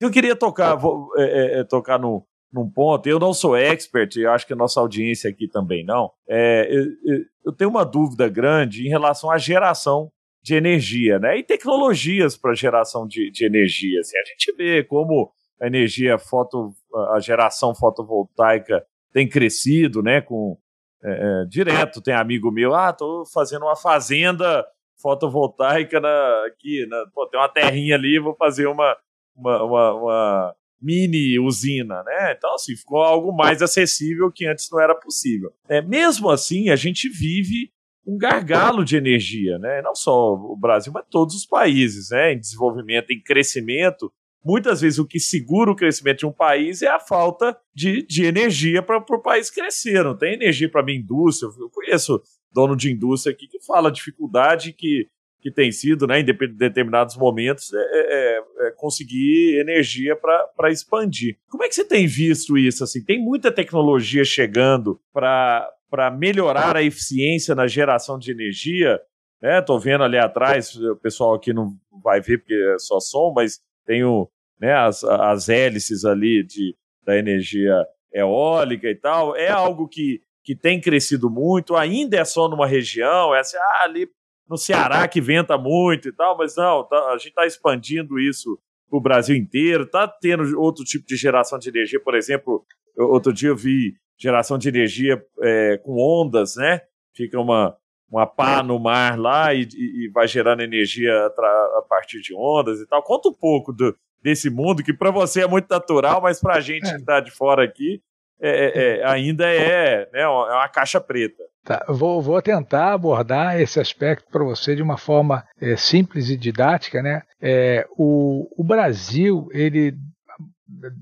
Eu 0.00 0.10
queria 0.10 0.34
tocar, 0.34 0.74
vou, 0.74 1.10
é, 1.18 1.22
é, 1.22 1.60
é, 1.60 1.64
tocar 1.64 1.98
no, 1.98 2.24
num 2.52 2.68
ponto. 2.68 3.06
Eu 3.08 3.18
não 3.18 3.32
sou 3.32 3.56
expert, 3.56 4.16
eu 4.16 4.30
acho 4.30 4.46
que 4.46 4.52
a 4.52 4.56
nossa 4.56 4.80
audiência 4.80 5.30
aqui 5.30 5.48
também 5.48 5.84
não. 5.84 6.10
É, 6.28 6.68
eu, 6.70 7.22
eu, 7.44 7.52
tenho 7.52 7.70
uma 7.70 7.84
dúvida 7.84 8.28
grande 8.28 8.86
em 8.86 8.88
relação 8.88 9.30
à 9.30 9.38
geração 9.38 10.10
de 10.42 10.54
energia, 10.54 11.18
né? 11.18 11.38
E 11.38 11.42
tecnologias 11.42 12.36
para 12.36 12.54
geração 12.54 13.06
de, 13.06 13.30
de 13.30 13.44
energia. 13.44 14.00
Assim, 14.00 14.18
a 14.18 14.24
gente 14.24 14.56
vê 14.56 14.82
como 14.84 15.30
a 15.60 15.66
energia 15.66 16.18
foto, 16.18 16.72
a 17.14 17.20
geração 17.20 17.74
fotovoltaica 17.74 18.84
tem 19.12 19.28
crescido, 19.28 20.02
né? 20.02 20.20
Com 20.20 20.56
é, 21.04 21.10
é, 21.10 21.44
direto 21.46 22.00
tem 22.00 22.14
amigo 22.14 22.50
meu, 22.50 22.74
ah, 22.74 22.92
tô 22.92 23.24
fazendo 23.32 23.62
uma 23.62 23.76
fazenda 23.76 24.66
fotovoltaica 25.00 26.00
na, 26.00 26.44
aqui, 26.46 26.84
na, 26.86 27.04
pô, 27.14 27.26
tem 27.28 27.38
uma 27.38 27.48
terrinha 27.48 27.94
ali, 27.94 28.18
vou 28.18 28.34
fazer 28.34 28.66
uma, 28.66 28.96
uma, 29.36 29.62
uma, 29.62 29.94
uma 29.94 30.56
mini 30.80 31.38
usina, 31.38 32.02
né? 32.02 32.34
Então, 32.36 32.54
assim, 32.54 32.76
ficou 32.76 33.02
algo 33.02 33.32
mais 33.32 33.62
acessível 33.62 34.30
que 34.30 34.46
antes 34.46 34.68
não 34.70 34.80
era 34.80 34.94
possível. 34.94 35.52
É, 35.68 35.82
mesmo 35.82 36.30
assim, 36.30 36.70
a 36.70 36.76
gente 36.76 37.08
vive 37.08 37.70
um 38.06 38.16
gargalo 38.16 38.84
de 38.84 38.96
energia, 38.96 39.58
né? 39.58 39.82
Não 39.82 39.94
só 39.94 40.32
o 40.32 40.56
Brasil, 40.56 40.90
mas 40.92 41.04
todos 41.10 41.34
os 41.34 41.44
países, 41.44 42.10
né? 42.10 42.32
Em 42.32 42.38
desenvolvimento, 42.38 43.10
em 43.10 43.20
crescimento. 43.20 44.10
Muitas 44.42 44.80
vezes 44.80 44.98
o 44.98 45.06
que 45.06 45.20
segura 45.20 45.70
o 45.70 45.76
crescimento 45.76 46.20
de 46.20 46.26
um 46.26 46.32
país 46.32 46.80
é 46.80 46.88
a 46.88 47.00
falta 47.00 47.54
de, 47.74 48.06
de 48.06 48.24
energia 48.24 48.82
para 48.82 48.96
o 48.96 49.22
país 49.22 49.50
crescer. 49.50 50.02
Não 50.02 50.16
tem 50.16 50.34
energia 50.34 50.70
para 50.70 50.80
a 50.80 50.84
minha 50.84 50.98
indústria. 50.98 51.50
Eu 51.58 51.68
conheço 51.68 52.22
dono 52.52 52.74
de 52.74 52.90
indústria 52.90 53.34
aqui 53.34 53.46
que 53.46 53.62
fala 53.64 53.92
dificuldade 53.92 54.72
que, 54.72 55.06
que 55.48 55.54
tem 55.54 55.72
sido, 55.72 56.06
né, 56.06 56.20
em 56.20 56.24
determinados 56.24 57.16
momentos, 57.16 57.72
é, 57.72 57.78
é, 57.78 58.40
é 58.66 58.70
conseguir 58.72 59.58
energia 59.58 60.14
para 60.14 60.70
expandir. 60.70 61.38
Como 61.48 61.64
é 61.64 61.68
que 61.68 61.74
você 61.74 61.84
tem 61.84 62.06
visto 62.06 62.58
isso? 62.58 62.84
Assim, 62.84 63.02
tem 63.02 63.18
muita 63.18 63.50
tecnologia 63.50 64.24
chegando 64.24 65.00
para 65.12 66.10
melhorar 66.16 66.76
a 66.76 66.82
eficiência 66.82 67.54
na 67.54 67.66
geração 67.66 68.18
de 68.18 68.30
energia. 68.30 69.00
Estou 69.42 69.78
né? 69.78 69.84
vendo 69.84 70.04
ali 70.04 70.18
atrás, 70.18 70.74
o 70.76 70.96
pessoal 70.96 71.34
aqui 71.34 71.52
não 71.52 71.70
vai 72.02 72.20
ver 72.20 72.38
porque 72.38 72.54
é 72.54 72.78
só 72.78 73.00
som, 73.00 73.32
mas 73.34 73.60
tem 73.86 74.04
o, 74.04 74.28
né, 74.60 74.74
as, 74.74 75.02
as 75.04 75.48
hélices 75.48 76.04
ali 76.04 76.44
de, 76.44 76.76
da 77.04 77.16
energia 77.16 77.74
eólica 78.12 78.88
e 78.88 78.94
tal. 78.94 79.34
É 79.34 79.48
algo 79.48 79.88
que, 79.88 80.20
que 80.44 80.54
tem 80.54 80.80
crescido 80.80 81.30
muito, 81.30 81.74
ainda 81.74 82.18
é 82.18 82.24
só 82.24 82.48
numa 82.48 82.66
região, 82.66 83.34
é 83.34 83.40
assim, 83.40 83.56
ah, 83.56 83.84
ali 83.84 84.08
no 84.48 84.56
Ceará 84.56 85.06
que 85.06 85.20
venta 85.20 85.58
muito 85.58 86.08
e 86.08 86.12
tal, 86.12 86.36
mas 86.36 86.56
não, 86.56 86.84
tá, 86.84 87.12
a 87.12 87.18
gente 87.18 87.28
está 87.28 87.46
expandindo 87.46 88.18
isso 88.18 88.58
para 88.88 88.98
o 88.98 89.02
Brasil 89.02 89.36
inteiro, 89.36 89.84
está 89.84 90.08
tendo 90.08 90.58
outro 90.58 90.84
tipo 90.84 91.06
de 91.06 91.16
geração 91.16 91.58
de 91.58 91.68
energia, 91.68 92.00
por 92.00 92.14
exemplo, 92.14 92.64
outro 92.96 93.32
dia 93.32 93.50
eu 93.50 93.56
vi 93.56 93.94
geração 94.18 94.58
de 94.58 94.68
energia 94.68 95.22
é, 95.42 95.78
com 95.78 95.96
ondas, 95.96 96.56
né? 96.56 96.80
Fica 97.14 97.38
uma, 97.38 97.76
uma 98.10 98.26
pá 98.26 98.62
no 98.62 98.78
mar 98.78 99.18
lá 99.18 99.54
e, 99.54 99.68
e 99.72 100.10
vai 100.12 100.26
gerando 100.26 100.62
energia 100.62 101.12
a, 101.26 101.82
partir 101.88 102.20
de 102.20 102.34
ondas 102.34 102.80
e 102.80 102.86
tal. 102.86 103.02
Conta 103.02 103.28
um 103.28 103.34
pouco 103.34 103.72
do, 103.72 103.94
desse 104.20 104.50
mundo 104.50 104.82
que 104.82 104.92
para 104.92 105.10
você 105.10 105.42
é 105.42 105.46
muito 105.46 105.68
natural, 105.70 106.20
mas 106.20 106.40
para 106.40 106.56
a 106.56 106.60
gente 106.60 106.86
é. 106.86 106.90
que 106.90 106.96
está 106.96 107.20
de 107.20 107.30
fora 107.30 107.62
aqui 107.64 108.02
é, 108.40 108.50
é, 108.50 109.00
é, 109.00 109.06
ainda 109.06 109.46
é, 109.46 110.08
né, 110.12 110.20
é 110.20 110.28
uma 110.28 110.68
caixa 110.68 111.00
preta. 111.00 111.42
Tá, 111.64 111.84
vou, 111.88 112.22
vou 112.22 112.40
tentar 112.40 112.92
abordar 112.92 113.60
esse 113.60 113.78
aspecto 113.78 114.30
para 114.30 114.44
você 114.44 114.74
de 114.74 114.82
uma 114.82 114.96
forma 114.96 115.44
é, 115.60 115.76
simples 115.76 116.30
e 116.30 116.36
didática, 116.36 117.02
né? 117.02 117.22
É, 117.42 117.86
o, 117.96 118.48
o 118.56 118.64
Brasil 118.64 119.48
ele 119.52 119.94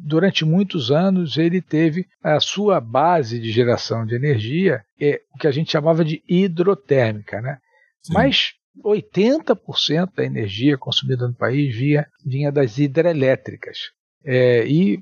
durante 0.05 0.44
muitos 0.44 0.90
anos 0.90 1.37
ele 1.37 1.61
teve 1.61 2.07
a 2.22 2.38
sua 2.40 2.81
base 2.81 3.38
de 3.40 3.51
geração 3.51 4.07
de 4.07 4.14
energia, 4.14 4.83
é, 5.01 5.20
o 5.35 5.38
que 5.38 5.46
a 5.46 5.51
gente 5.51 5.72
chamava 5.72 6.05
de 6.05 6.22
hidrotérmica, 6.29 7.40
né? 7.40 7.59
Sim. 8.03 8.14
Mas 8.14 8.53
80% 8.85 10.14
da 10.14 10.25
energia 10.25 10.79
consumida 10.79 11.27
no 11.27 11.35
país 11.35 11.75
via, 11.75 12.07
vinha 12.25 12.53
das 12.53 12.79
hidrelétricas. 12.79 13.79
É, 14.26 14.66
e 14.66 15.00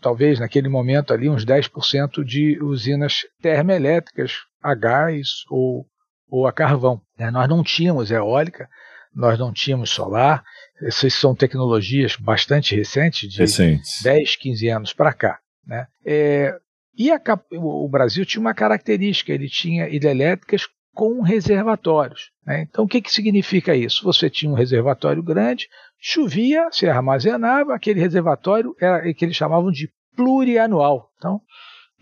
talvez 0.00 0.38
naquele 0.38 0.68
momento 0.68 1.12
ali 1.12 1.28
uns 1.28 1.44
10% 1.44 2.22
de 2.22 2.62
usinas 2.62 3.26
termoelétricas 3.40 4.32
a 4.62 4.74
gás 4.74 5.44
ou, 5.48 5.86
ou 6.28 6.46
a 6.46 6.52
carvão. 6.52 7.00
Né? 7.18 7.30
Nós 7.30 7.48
não 7.48 7.62
tínhamos 7.62 8.10
eólica, 8.10 8.68
nós 9.14 9.38
não 9.38 9.52
tínhamos 9.52 9.90
solar, 9.90 10.44
essas 10.82 11.14
são 11.14 11.34
tecnologias 11.34 12.16
bastante 12.16 12.76
recentes, 12.76 13.30
de 13.32 13.38
recentes. 13.38 14.02
10, 14.02 14.36
15 14.36 14.68
anos 14.68 14.92
para 14.92 15.12
cá. 15.12 15.38
Né? 15.66 15.86
É, 16.04 16.54
e 16.96 17.10
a, 17.10 17.20
o 17.52 17.88
Brasil 17.88 18.26
tinha 18.26 18.40
uma 18.40 18.54
característica, 18.54 19.32
ele 19.32 19.48
tinha 19.48 19.88
hidrelétricas 19.88 20.66
com 20.94 21.22
reservatórios. 21.22 22.30
Né? 22.44 22.66
Então, 22.68 22.84
o 22.84 22.88
que, 22.88 23.00
que 23.00 23.12
significa 23.12 23.74
isso? 23.74 24.02
Você 24.04 24.28
tinha 24.28 24.50
um 24.50 24.56
reservatório 24.56 25.22
grande, 25.22 25.68
chovia, 26.00 26.68
se 26.70 26.88
armazenava, 26.88 27.74
aquele 27.74 28.00
reservatório 28.00 28.74
era 28.80 29.12
que 29.12 29.24
eles 29.24 29.36
chamavam 29.36 29.70
de 29.70 29.90
plurianual. 30.16 31.10
Então, 31.16 31.40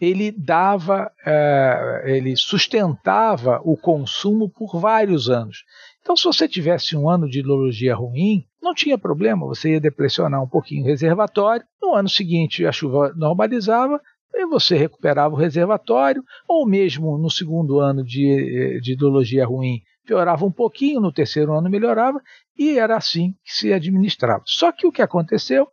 ele 0.01 0.31
dava, 0.31 1.11
uh, 1.27 2.07
ele 2.07 2.37
sustentava 2.37 3.61
o 3.65 3.77
consumo 3.77 4.51
por 4.51 4.79
vários 4.79 5.31
anos. 5.31 5.65
Então, 6.03 6.17
se 6.17 6.25
você 6.25 6.47
tivesse 6.47 6.97
um 6.97 7.09
ano 7.09 7.29
de 7.29 7.41
hidrologia 7.41 7.95
ruim, 7.95 8.45
não 8.63 8.75
tinha 8.75 8.99
problema, 8.99 9.47
você 9.47 9.73
ia 9.73 9.81
depressionar 9.81 10.43
um 10.43 10.49
pouquinho 10.49 10.85
o 10.85 10.87
reservatório, 10.87 11.67
no 11.81 11.95
ano 11.95 12.09
seguinte 12.09 12.67
a 12.67 12.73
chuva 12.73 13.13
normalizava, 13.17 14.01
e 14.35 14.47
você 14.47 14.77
recuperava 14.77 15.35
o 15.35 15.39
reservatório, 15.39 16.23
ou 16.47 16.67
mesmo 16.67 17.17
no 17.17 17.31
segundo 17.31 17.81
ano 17.81 18.05
de, 18.05 18.81
de 18.83 18.93
hidrologia 18.93 19.47
ruim, 19.47 19.81
piorava 20.07 20.45
um 20.45 20.53
pouquinho, 20.53 21.01
no 21.01 21.13
terceiro 21.13 21.53
ano 21.53 21.69
melhorava, 21.69 22.23
e 22.57 22.79
era 22.79 22.97
assim 22.97 23.33
que 23.45 23.53
se 23.53 23.73
administrava. 23.73 24.43
Só 24.47 24.73
que 24.73 24.87
o 24.87 24.93
que 24.93 25.03
aconteceu 25.03 25.69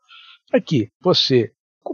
é 0.51 0.59
que 0.59 0.89
você, 1.01 1.51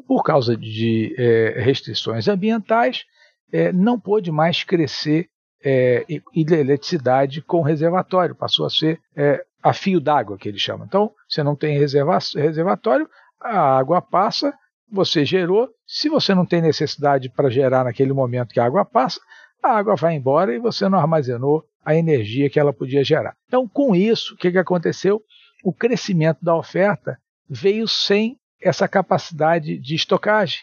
por 0.08 0.23
causa 0.23 0.56
de 0.56 1.13
é, 1.17 1.62
restrições 1.62 2.28
ambientais, 2.28 3.04
é, 3.52 3.71
não 3.71 3.99
pôde 3.99 4.32
mais 4.32 4.63
crescer 4.63 5.28
é, 5.63 6.06
eletricidade 6.34 7.41
com 7.41 7.62
reservatório, 7.62 8.36
passou 8.36 8.65
a 8.65 8.69
ser 8.69 8.99
é, 9.15 9.43
a 9.62 9.73
fio 9.73 9.99
d'água, 9.99 10.38
que 10.38 10.47
eles 10.47 10.62
chamam. 10.62 10.86
Então, 10.86 11.12
você 11.28 11.43
não 11.43 11.56
tem 11.56 11.78
reserva 11.78 12.17
reservatório, 12.36 13.10
a 13.41 13.78
água 13.78 14.02
passa, 14.02 14.54
você 14.91 15.25
gerou. 15.25 15.69
Se 15.86 16.10
você 16.10 16.34
não 16.34 16.45
tem 16.45 16.62
necessidade 16.62 17.30
para 17.30 17.49
gerar 17.49 17.84
naquele 17.84 18.13
momento 18.13 18.54
que 18.54 18.60
a 18.60 18.65
água 18.65 18.86
passa, 18.86 19.19
a 19.62 19.71
água 19.71 19.95
vai 19.95 20.15
embora 20.15 20.54
e 20.54 20.60
você 20.60 20.88
não 20.88 20.99
armazenou 20.99 21.63
a 21.83 21.95
energia 21.95 22.49
que 22.49 22.59
ela 22.59 22.73
podia 22.73 23.03
gerar. 23.03 23.35
Então, 23.47 23.67
com 23.67 23.95
isso, 23.95 24.33
o 24.33 24.37
que, 24.37 24.51
que 24.51 24.57
aconteceu? 24.57 25.21
O 25.63 25.73
crescimento 25.73 26.39
da 26.41 26.55
oferta 26.55 27.17
veio 27.49 27.87
sem 27.87 28.37
essa 28.61 28.87
capacidade 28.87 29.77
de 29.79 29.95
estocagem. 29.95 30.59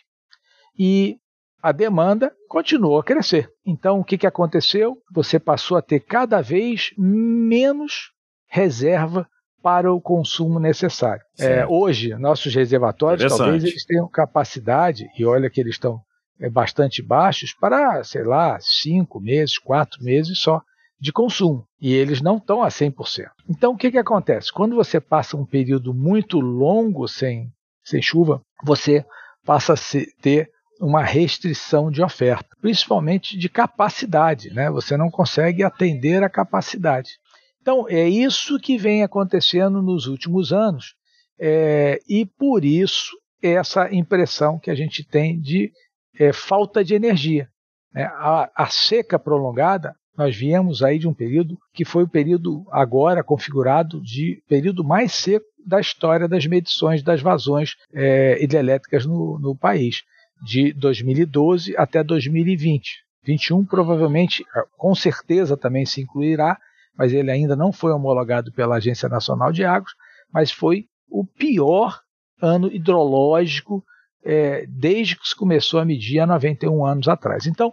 E 0.78 1.16
a 1.62 1.72
demanda 1.72 2.32
continuou 2.48 2.98
a 2.98 3.04
crescer. 3.04 3.48
Então, 3.64 4.00
o 4.00 4.04
que, 4.04 4.18
que 4.18 4.26
aconteceu? 4.26 4.96
Você 5.12 5.38
passou 5.38 5.76
a 5.76 5.82
ter 5.82 6.00
cada 6.00 6.40
vez 6.40 6.90
menos 6.96 8.12
reserva 8.48 9.26
para 9.62 9.92
o 9.92 10.00
consumo 10.00 10.60
necessário. 10.60 11.24
É, 11.40 11.66
hoje, 11.66 12.14
nossos 12.14 12.54
reservatórios, 12.54 13.36
talvez 13.36 13.64
eles 13.64 13.84
tenham 13.84 14.08
capacidade, 14.08 15.08
e 15.18 15.24
olha 15.24 15.50
que 15.50 15.60
eles 15.60 15.74
estão 15.74 16.00
é, 16.38 16.48
bastante 16.48 17.02
baixos, 17.02 17.52
para, 17.52 18.04
sei 18.04 18.22
lá, 18.22 18.58
cinco 18.60 19.18
meses, 19.20 19.58
quatro 19.58 20.04
meses 20.04 20.38
só 20.38 20.62
de 20.98 21.12
consumo. 21.12 21.66
E 21.80 21.92
eles 21.92 22.20
não 22.20 22.36
estão 22.36 22.62
a 22.62 22.68
100%. 22.68 23.26
Então, 23.48 23.72
o 23.72 23.76
que, 23.76 23.90
que 23.90 23.98
acontece? 23.98 24.52
Quando 24.52 24.74
você 24.74 25.00
passa 25.00 25.36
um 25.36 25.44
período 25.44 25.92
muito 25.92 26.40
longo 26.40 27.06
sem, 27.06 27.52
sem 27.84 28.00
chuva, 28.00 28.40
você 28.64 29.04
passa 29.44 29.74
a 29.74 29.76
ter 30.20 30.50
uma 30.80 31.02
restrição 31.02 31.90
de 31.90 32.02
oferta, 32.02 32.48
principalmente 32.60 33.38
de 33.38 33.48
capacidade, 33.48 34.52
né? 34.52 34.70
Você 34.70 34.96
não 34.96 35.10
consegue 35.10 35.62
atender 35.62 36.22
a 36.22 36.28
capacidade. 36.28 37.12
Então, 37.60 37.86
é 37.88 38.08
isso 38.08 38.60
que 38.60 38.76
vem 38.76 39.02
acontecendo 39.02 39.82
nos 39.82 40.06
últimos 40.06 40.52
anos, 40.52 40.94
é, 41.38 41.98
e 42.08 42.26
por 42.26 42.64
isso 42.64 43.16
essa 43.42 43.92
impressão 43.92 44.58
que 44.58 44.70
a 44.70 44.74
gente 44.74 45.04
tem 45.04 45.40
de 45.40 45.70
é, 46.18 46.32
falta 46.32 46.84
de 46.84 46.94
energia. 46.94 47.48
Né? 47.92 48.04
A, 48.04 48.50
a 48.54 48.66
seca 48.66 49.18
prolongada, 49.18 49.94
nós 50.16 50.34
viemos 50.34 50.82
aí 50.82 50.98
de 50.98 51.06
um 51.06 51.14
período 51.14 51.58
que 51.72 51.84
foi 51.84 52.04
o 52.04 52.08
período 52.08 52.64
agora 52.70 53.22
configurado 53.22 54.00
de 54.00 54.42
período 54.48 54.82
mais 54.82 55.12
seco 55.12 55.46
da 55.66 55.80
história 55.80 56.28
das 56.28 56.46
medições 56.46 57.02
das 57.02 57.20
vazões 57.20 57.74
é, 57.92 58.42
hidrelétricas 58.42 59.04
no, 59.04 59.38
no 59.38 59.56
país, 59.56 60.02
de 60.42 60.72
2012 60.72 61.76
até 61.76 62.02
2020. 62.02 63.04
21 63.24 63.64
provavelmente, 63.64 64.44
com 64.78 64.94
certeza 64.94 65.56
também 65.56 65.84
se 65.84 66.00
incluirá, 66.00 66.56
mas 66.96 67.12
ele 67.12 67.30
ainda 67.30 67.56
não 67.56 67.72
foi 67.72 67.92
homologado 67.92 68.52
pela 68.52 68.76
Agência 68.76 69.08
Nacional 69.08 69.52
de 69.52 69.64
Águas, 69.64 69.92
mas 70.32 70.52
foi 70.52 70.86
o 71.10 71.24
pior 71.24 72.00
ano 72.40 72.72
hidrológico 72.72 73.84
é, 74.24 74.66
desde 74.68 75.16
que 75.16 75.26
se 75.26 75.36
começou 75.36 75.80
a 75.80 75.84
medir 75.84 76.20
há 76.20 76.26
91 76.26 76.84
anos 76.84 77.08
atrás. 77.08 77.46
Então, 77.46 77.72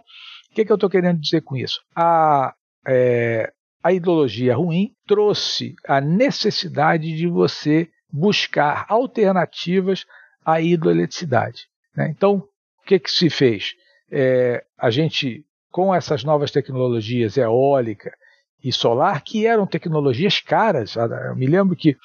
o 0.54 0.56
que, 0.56 0.64
que 0.64 0.70
eu 0.70 0.76
estou 0.76 0.88
querendo 0.88 1.20
dizer 1.20 1.40
com 1.40 1.56
isso? 1.56 1.80
A, 1.96 2.54
é, 2.86 3.52
a 3.82 3.92
hidrologia 3.92 4.54
ruim 4.54 4.92
trouxe 5.04 5.74
a 5.84 6.00
necessidade 6.00 7.12
de 7.16 7.26
você 7.26 7.88
buscar 8.08 8.86
alternativas 8.88 10.06
à 10.46 10.60
hidroeletricidade. 10.60 11.62
Né? 11.96 12.08
Então, 12.08 12.36
o 12.36 12.86
que, 12.86 13.00
que 13.00 13.10
se 13.10 13.28
fez? 13.28 13.72
É, 14.08 14.64
a 14.78 14.90
gente, 14.90 15.44
com 15.72 15.92
essas 15.92 16.22
novas 16.22 16.52
tecnologias 16.52 17.36
eólica 17.36 18.16
e 18.62 18.72
solar, 18.72 19.24
que 19.24 19.48
eram 19.48 19.66
tecnologias 19.66 20.38
caras, 20.38 20.94
eu 20.94 21.34
me 21.34 21.48
lembro 21.48 21.74
que 21.74 21.96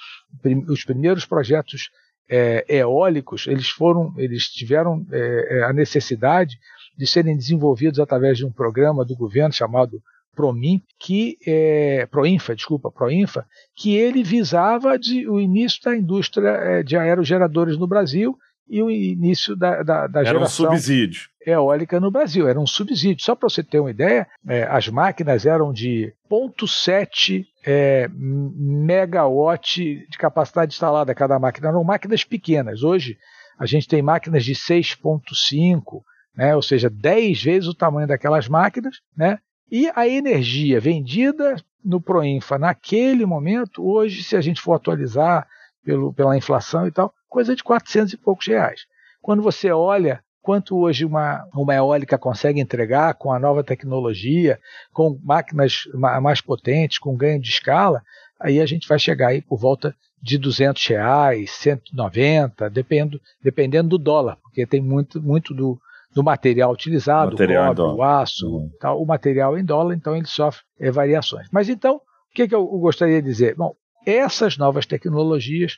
os 0.68 0.84
primeiros 0.84 1.24
projetos 1.24 1.92
é, 2.28 2.66
eólicos, 2.68 3.46
eles 3.46 3.70
foram, 3.70 4.12
eles 4.18 4.46
tiveram 4.46 5.06
é, 5.12 5.60
é, 5.60 5.64
a 5.66 5.72
necessidade 5.72 6.58
de 7.00 7.08
serem 7.08 7.38
desenvolvidos 7.38 7.98
através 7.98 8.38
de 8.38 8.46
um 8.46 8.52
programa 8.52 9.06
do 9.06 9.16
governo 9.16 9.54
chamado 9.54 10.04
Promin, 10.36 10.84
que 11.00 11.38
é, 11.48 12.06
Proinfa, 12.08 12.54
desculpa, 12.54 12.92
Proinfa, 12.92 13.46
que 13.74 13.96
ele 13.96 14.22
visava 14.22 15.00
de, 15.00 15.26
o 15.30 15.40
início 15.40 15.82
da 15.82 15.96
indústria 15.96 16.50
é, 16.50 16.84
de 16.84 16.98
aerogeradores 16.98 17.78
no 17.78 17.88
Brasil 17.88 18.38
e 18.68 18.84
o 18.84 18.92
início 18.92 19.56
da, 19.56 19.82
da, 19.82 20.08
da 20.08 20.20
Era 20.20 20.34
geração 20.34 20.66
um 20.66 20.70
subsídio. 20.72 21.22
eólica 21.48 22.02
no 22.02 22.12
Brasil. 22.12 22.50
Era 22.50 22.60
um 22.60 22.68
subsídio. 22.68 23.24
Só 23.24 23.34
para 23.34 23.48
você 23.48 23.64
ter 23.64 23.80
uma 23.80 23.92
ideia, 23.92 24.28
é, 24.46 24.64
as 24.64 24.90
máquinas 24.90 25.46
eram 25.46 25.72
de 25.72 26.14
0,7 26.30 27.46
é, 27.66 28.10
megawatt 28.14 30.06
de 30.06 30.18
capacidade 30.18 30.74
instalada 30.74 31.16
cada 31.16 31.40
máquina. 31.40 31.70
Eram 31.70 31.84
máquinas 31.84 32.26
pequenas. 32.26 32.84
Hoje 32.84 33.18
a 33.58 33.66
gente 33.66 33.88
tem 33.88 34.02
máquinas 34.02 34.44
de 34.44 34.54
6,5, 34.54 36.02
né, 36.36 36.56
ou 36.56 36.62
seja, 36.62 36.89
10 36.89 37.44
vezes 37.44 37.70
o 37.70 37.74
tamanho 37.74 38.08
daquelas 38.08 38.48
máquinas, 38.48 39.02
né, 39.15 39.39
e 39.72 39.92
a 39.96 40.08
energia 40.08 40.80
vendida 40.80 41.56
no 41.84 42.02
Proinfa 42.02 42.58
naquele 42.58 43.26
momento, 43.26 43.86
hoje, 43.86 44.24
se 44.24 44.36
a 44.36 44.42
gente 44.42 44.62
for 44.62 44.74
atualizar 44.74 45.48
pelo, 45.84 46.13
pela 46.13 46.38
inflação 46.38 46.88
e 46.88 46.92
tal, 46.92 47.13
coisa 47.28 47.56
de 47.56 47.63
400 47.63 48.13
e 48.13 48.18
poucos 48.18 48.48
reais. 48.48 48.82
Quando 49.22 49.42
você 49.42 49.72
olha 49.72 50.24
quanto 50.42 50.78
hoje 50.78 51.06
uma, 51.06 51.46
uma 51.54 51.76
eólica 51.76 52.18
consegue 52.18 52.60
entregar 52.60 53.13
com 53.13 53.32
a 53.32 53.39
nova 53.39 53.63
tecnologia, 53.63 54.60
com 54.92 55.20
máquinas 55.24 55.84
mais 55.94 56.42
potentes, 56.42 56.98
com 56.98 57.15
ganho 57.15 57.39
de 57.39 57.50
escala, 57.50 58.02
aí 58.39 58.60
a 58.60 58.65
gente 58.65 58.88
vai 58.88 58.98
chegar 58.98 59.28
aí 59.28 59.42
por 59.42 59.60
volta 59.60 59.96
de 60.22 60.38
200 60.38 60.86
reais, 60.88 61.52
190, 61.52 62.70
dependendo, 62.70 63.22
dependendo 63.42 63.89
do 63.89 63.98
dólar, 63.98 64.38
porque 64.42 64.65
tem 64.65 64.82
muito, 64.82 65.22
muito 65.22 65.54
do, 65.54 65.80
do 66.13 66.24
material 66.24 66.72
utilizado, 66.72 67.32
material 67.32 67.72
o 67.72 67.76
cobre, 67.76 68.00
o 68.00 68.04
aço, 68.04 68.48
uhum. 68.48 68.72
tal, 68.80 69.02
o 69.02 69.06
material 69.06 69.58
em 69.58 69.63
dólar, 69.63 69.93
então 69.95 70.15
ele 70.15 70.26
sofre 70.26 70.63
é, 70.80 70.89
variações. 70.89 71.48
Mas 71.52 71.69
então, 71.69 71.98
o 71.98 72.02
que, 72.34 72.48
que 72.48 72.56
eu 72.56 72.65
gostaria 72.65 73.22
de 73.22 73.28
dizer? 73.28 73.56
Bom, 73.56 73.76
essas 74.06 74.58
novas 74.58 74.86
tecnologias 74.86 75.78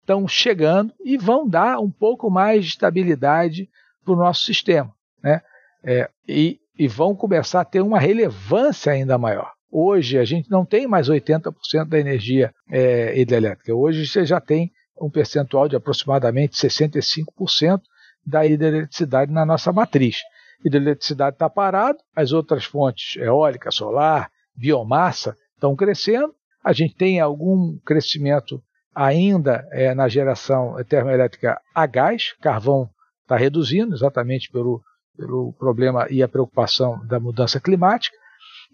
estão 0.00 0.26
chegando 0.28 0.92
e 1.04 1.16
vão 1.16 1.48
dar 1.48 1.78
um 1.78 1.90
pouco 1.90 2.30
mais 2.30 2.64
de 2.64 2.70
estabilidade 2.72 3.68
para 4.04 4.14
o 4.14 4.16
nosso 4.16 4.42
sistema. 4.42 4.92
Né? 5.22 5.40
É, 5.84 6.10
e, 6.28 6.58
e 6.78 6.88
vão 6.88 7.14
começar 7.14 7.60
a 7.60 7.64
ter 7.64 7.80
uma 7.80 7.98
relevância 7.98 8.92
ainda 8.92 9.16
maior. 9.16 9.52
Hoje 9.70 10.18
a 10.18 10.24
gente 10.24 10.50
não 10.50 10.66
tem 10.66 10.86
mais 10.86 11.08
80% 11.08 11.52
da 11.88 11.98
energia 11.98 12.52
é, 12.70 13.18
hidrelétrica. 13.18 13.74
Hoje 13.74 14.06
você 14.06 14.26
já 14.26 14.40
tem 14.40 14.70
um 15.00 15.08
percentual 15.08 15.66
de 15.66 15.76
aproximadamente 15.76 16.56
65% 16.56 17.80
da 18.24 18.46
hidroeletricidade 18.46 19.32
na 19.32 19.44
nossa 19.44 19.72
matriz. 19.72 20.20
A 20.64 20.68
hidroeletricidade 20.68 21.34
está 21.34 21.50
parada, 21.50 21.98
as 22.14 22.32
outras 22.32 22.64
fontes, 22.64 23.16
eólica, 23.16 23.70
solar, 23.70 24.30
biomassa, 24.54 25.36
estão 25.54 25.74
crescendo. 25.74 26.34
A 26.64 26.72
gente 26.72 26.94
tem 26.94 27.20
algum 27.20 27.78
crescimento 27.84 28.62
ainda 28.94 29.66
é, 29.72 29.94
na 29.94 30.08
geração 30.08 30.76
termoelétrica 30.84 31.60
a 31.74 31.86
gás, 31.86 32.34
carvão 32.40 32.88
está 33.22 33.36
reduzindo, 33.36 33.94
exatamente 33.94 34.50
pelo, 34.50 34.82
pelo 35.16 35.52
problema 35.54 36.06
e 36.10 36.22
a 36.22 36.28
preocupação 36.28 37.04
da 37.06 37.18
mudança 37.18 37.58
climática, 37.58 38.16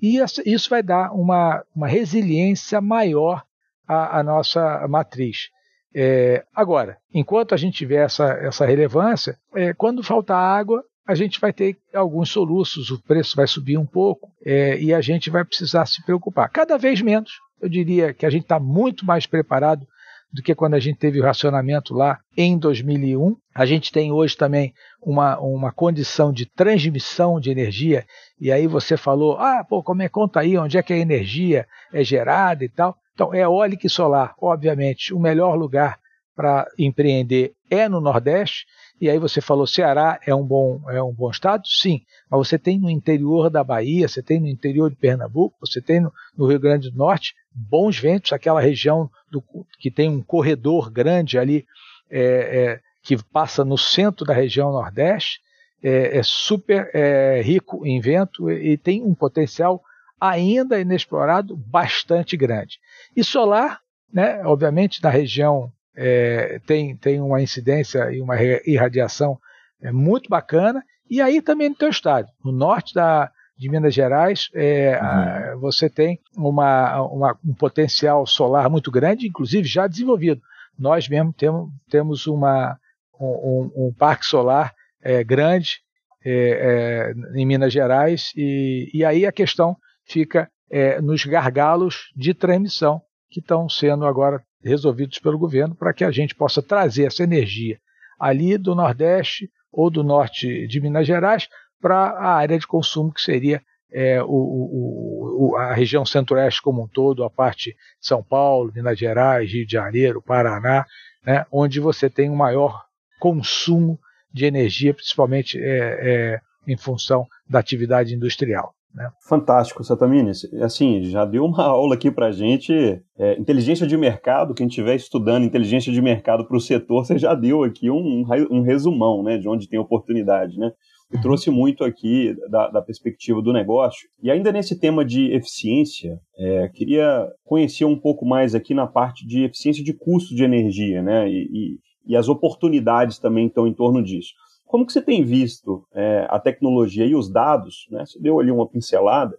e 0.01 0.19
isso 0.47 0.71
vai 0.71 0.83
dar 0.83 1.13
uma, 1.13 1.65
uma 1.75 1.89
resiliência 1.89 2.81
maior 2.81 3.43
à, 3.87 4.19
à 4.19 4.23
nossa 4.23 4.87
matriz. 4.89 5.49
É, 5.95 6.45
agora, 6.55 6.99
enquanto 7.13 7.55
a 7.55 7.57
gente 7.57 7.77
tiver 7.77 8.05
essa, 8.05 8.27
essa 8.43 8.67
relevância, 8.67 9.39
é, 9.55 9.73
quando 9.73 10.03
faltar 10.03 10.39
água, 10.39 10.83
a 11.07 11.15
gente 11.15 11.41
vai 11.41 11.53
ter 11.53 11.79
alguns 11.95 12.31
soluços, 12.31 12.91
o 12.91 13.03
preço 13.03 13.35
vai 13.35 13.47
subir 13.47 13.79
um 13.79 13.87
pouco 13.87 14.31
é, 14.45 14.79
e 14.79 14.93
a 14.93 15.01
gente 15.01 15.31
vai 15.31 15.45
precisar 15.45 15.87
se 15.87 16.05
preocupar. 16.05 16.51
Cada 16.51 16.77
vez 16.77 17.01
menos, 17.01 17.33
eu 17.61 17.69
diria 17.69 18.13
que 18.13 18.27
a 18.27 18.31
gente 18.31 18.43
está 18.43 18.61
muito 18.61 19.07
mais 19.07 19.27
preparado 19.27 19.87
do 20.31 20.43
que 20.43 20.55
quando 20.55 20.75
a 20.75 20.79
gente 20.79 20.99
teve 20.99 21.21
o 21.21 21.25
racionamento 21.25 21.95
lá 21.95 22.19
em 22.37 22.59
2001. 22.59 23.35
A 23.55 23.65
gente 23.65 23.91
tem 23.91 24.13
hoje 24.13 24.37
também 24.37 24.75
uma, 25.03 25.39
uma 25.41 25.73
condição 25.73 26.33
de 26.33 26.45
transmissão 26.45 27.41
de 27.41 27.51
energia, 27.51 28.05
e 28.39 28.53
aí 28.53 28.67
você 28.67 28.97
falou, 28.97 29.39
ah, 29.39 29.65
pô, 29.65 29.83
como 29.83 30.03
é 30.03 30.09
conta 30.09 30.41
aí, 30.41 30.59
onde 30.59 30.77
é 30.77 30.83
que 30.83 30.93
a 30.93 30.99
energia 30.99 31.67
é 31.93 32.05
gerada 32.05 32.65
e 32.65 32.69
tal. 32.69 32.97
Então, 33.19 33.35
é 33.35 33.41
eólica 33.41 33.85
e 33.85 33.91
solar, 33.91 34.33
obviamente, 34.41 35.13
o 35.13 35.19
melhor 35.19 35.57
lugar 35.57 35.99
para 36.37 36.69
empreender 36.79 37.53
é 37.69 37.89
no 37.89 38.01
Nordeste. 38.01 38.65
E 39.01 39.11
aí 39.11 39.19
você 39.19 39.41
falou 39.41 39.67
Ceará 39.67 40.21
é 40.25 40.33
um 40.33 40.45
bom 40.45 40.81
é 40.89 41.03
um 41.03 41.13
bom 41.13 41.29
estado, 41.29 41.67
sim. 41.67 42.03
Mas 42.31 42.47
você 42.47 42.57
tem 42.57 42.79
no 42.79 42.89
interior 42.89 43.51
da 43.51 43.65
Bahia, 43.65 44.07
você 44.07 44.23
tem 44.23 44.39
no 44.39 44.47
interior 44.47 44.89
de 44.89 44.95
Pernambuco, 44.95 45.57
você 45.61 45.83
tem 45.83 45.99
no, 45.99 46.13
no 46.37 46.47
Rio 46.47 46.61
Grande 46.61 46.93
do 46.93 46.97
Norte 46.97 47.35
bons 47.53 47.99
ventos, 47.99 48.33
aquela 48.33 48.61
região 48.61 49.11
do, 49.33 49.43
que 49.81 49.91
tem 49.91 50.09
um 50.09 50.23
corredor 50.23 50.89
grande 50.89 51.41
ali 51.41 51.67
é, 52.09 52.21
é, 52.23 52.81
que 53.03 53.21
passa 53.33 53.65
no 53.65 53.77
centro 53.77 54.25
da 54.25 54.33
região 54.33 54.71
Nordeste, 54.71 55.41
é, 55.83 56.19
é 56.19 56.23
super 56.23 56.89
é, 56.95 57.43
rico 57.43 57.85
em 57.85 58.01
vento 58.01 58.49
e, 58.49 58.75
e 58.75 58.77
tem 58.77 59.03
um 59.03 59.13
potencial 59.13 59.83
ainda 60.21 60.81
inexplorado 60.81 61.57
bastante 61.57 62.37
grande. 62.37 62.79
E 63.17 63.23
solar, 63.23 63.81
né, 64.13 64.43
obviamente, 64.45 65.03
na 65.03 65.11
região 65.11 65.71
é, 65.97 66.61
tem, 66.67 66.97
tem 66.97 67.21
uma 67.21 67.43
incidência 67.43 68.11
e 68.13 68.21
uma 68.21 68.37
irradiação 68.67 69.39
é, 69.83 69.91
muito 69.93 70.29
bacana, 70.29 70.83
e 71.11 71.21
aí 71.21 71.41
também 71.41 71.69
no 71.69 71.75
teu 71.75 71.89
estado, 71.89 72.29
no 72.45 72.53
norte 72.53 72.95
da, 72.95 73.31
de 73.57 73.69
Minas 73.69 73.95
Gerais, 73.95 74.49
é, 74.55 74.99
uhum. 75.01 75.07
a, 75.07 75.57
você 75.57 75.91
tem 75.91 76.21
uma, 76.37 77.03
uma, 77.03 77.39
um 77.45 77.55
potencial 77.55 78.27
solar 78.27 78.71
muito 78.71 78.91
grande, 78.91 79.27
inclusive 79.27 79.67
já 79.67 79.87
desenvolvido. 79.87 80.41
Nós 80.79 81.09
mesmo 81.09 81.33
temos, 81.33 81.71
temos 81.91 82.27
uma, 82.27 82.79
um, 83.21 83.71
um 83.75 83.93
parque 83.93 84.25
solar 84.25 84.73
é, 85.03 85.25
grande 85.25 85.81
é, 86.25 87.13
é, 87.35 87.39
em 87.41 87.45
Minas 87.45 87.73
Gerais, 87.73 88.33
e, 88.37 88.89
e 88.95 89.05
aí 89.05 89.27
a 89.27 89.33
questão 89.33 89.77
fica 90.09 90.51
é, 90.71 91.01
nos 91.01 91.25
gargalos 91.25 92.11
de 92.17 92.35
transmissão 92.35 93.01
que 93.31 93.41
estão 93.41 93.69
sendo 93.69 94.07
agora 94.07 94.43
resolvidos 94.63 95.19
pelo 95.19 95.39
governo 95.39 95.75
para 95.75 95.93
que 95.93 96.05
a 96.05 96.11
gente 96.11 96.35
possa 96.35 96.63
trazer 96.63 97.05
essa 97.05 97.23
energia 97.23 97.79
ali 98.19 98.59
do 98.59 98.75
Nordeste 98.75 99.49
ou 99.71 99.91
do 99.91 100.03
norte 100.03 100.67
de 100.67 100.81
Minas 100.81 101.07
Gerais 101.07 101.49
para 101.81 101.97
a 101.97 102.35
área 102.35 102.59
de 102.59 102.67
consumo 102.67 103.13
que 103.13 103.21
seria 103.21 103.63
é, 103.91 104.23
o, 104.23 104.27
o, 104.27 105.51
o, 105.53 105.57
a 105.57 105.73
região 105.73 106.05
centro-oeste 106.05 106.61
como 106.61 106.83
um 106.83 106.89
todo, 106.89 107.25
a 107.25 107.31
parte 107.31 107.71
de 107.71 107.77
São 108.01 108.23
Paulo, 108.23 108.73
Minas 108.75 108.99
Gerais, 108.99 109.51
Rio 109.51 109.67
de 109.67 109.73
Janeiro, 109.73 110.23
Paraná, 110.23 110.85
né, 111.25 111.47
onde 111.51 111.81
você 111.81 112.11
tem 112.11 112.29
um 112.29 112.37
maior 112.37 112.85
consumo 113.19 113.99
de 114.33 114.45
energia, 114.45 114.93
principalmente 114.93 115.59
é, 115.59 115.99
é, 116.01 116.41
em 116.67 116.77
função 116.77 117.27
da 117.49 117.59
atividade 117.59 118.15
industrial. 118.15 118.75
Né? 118.95 119.09
Fantástico, 119.29 119.85
Satamini. 119.85 120.33
Assim, 120.63 121.03
já 121.05 121.25
deu 121.25 121.45
uma 121.45 121.63
aula 121.67 121.95
aqui 121.95 122.11
para 122.11 122.33
gente. 122.33 122.73
É, 123.19 123.39
inteligência 123.39 123.87
de 123.87 123.97
mercado, 123.97 124.55
quem 124.55 124.67
estiver 124.67 124.95
estudando 124.95 125.45
inteligência 125.45 125.93
de 125.93 126.01
mercado 126.01 126.47
para 126.47 126.57
o 126.57 126.61
setor, 126.61 127.05
você 127.05 127.19
já 127.19 127.35
deu 127.35 127.63
aqui 127.63 127.91
um, 127.91 128.25
um 128.51 128.63
resumão 128.63 129.23
né, 129.23 129.39
de 129.39 129.49
onde 129.49 129.69
tem 129.69 129.79
oportunidade. 129.79 130.59
Né? 130.59 130.71
e 131.13 131.21
trouxe 131.21 131.51
muito 131.51 131.85
aqui 131.85 132.35
da, 132.51 132.69
da, 132.69 132.83
perspectiva 132.83 133.41
do 133.41 133.53
negócio. 133.53 134.09
E 134.23 134.31
ainda 134.31 134.53
nesse 134.53 134.79
tema 134.79 135.05
de 135.05 135.33
eficiência, 135.33 136.21
é, 136.39 136.69
queria 136.69 137.27
conhecer 137.45 137.85
um 137.85 137.99
pouco 137.99 138.27
mais 138.27 138.55
aqui 138.55 138.75
na 138.75 138.87
parte 138.87 139.27
de 139.27 139.45
eficiência 139.45 139.83
de 139.83 139.95
custo 139.95 140.35
de 140.35 140.45
energia, 140.45 141.03
né? 141.03 141.29
E, 141.29 141.49
e, 141.51 141.79
e 142.13 142.17
as 142.17 142.29
oportunidades 142.29 143.19
também 143.19 143.47
estão 143.47 143.67
em 143.67 143.73
torno 143.73 144.03
disso. 144.03 144.35
Como 144.69 144.87
que 144.87 144.93
você 144.93 145.01
tem 145.03 145.25
visto 145.25 145.85
é, 145.95 146.27
a 146.29 146.39
tecnologia 146.39 147.07
e 147.07 147.15
os 147.15 147.31
dados, 147.33 147.89
né? 147.91 148.05
Você 148.05 148.21
deu 148.21 148.39
ali 148.39 148.51
uma 148.51 148.69
pincelada, 148.69 149.35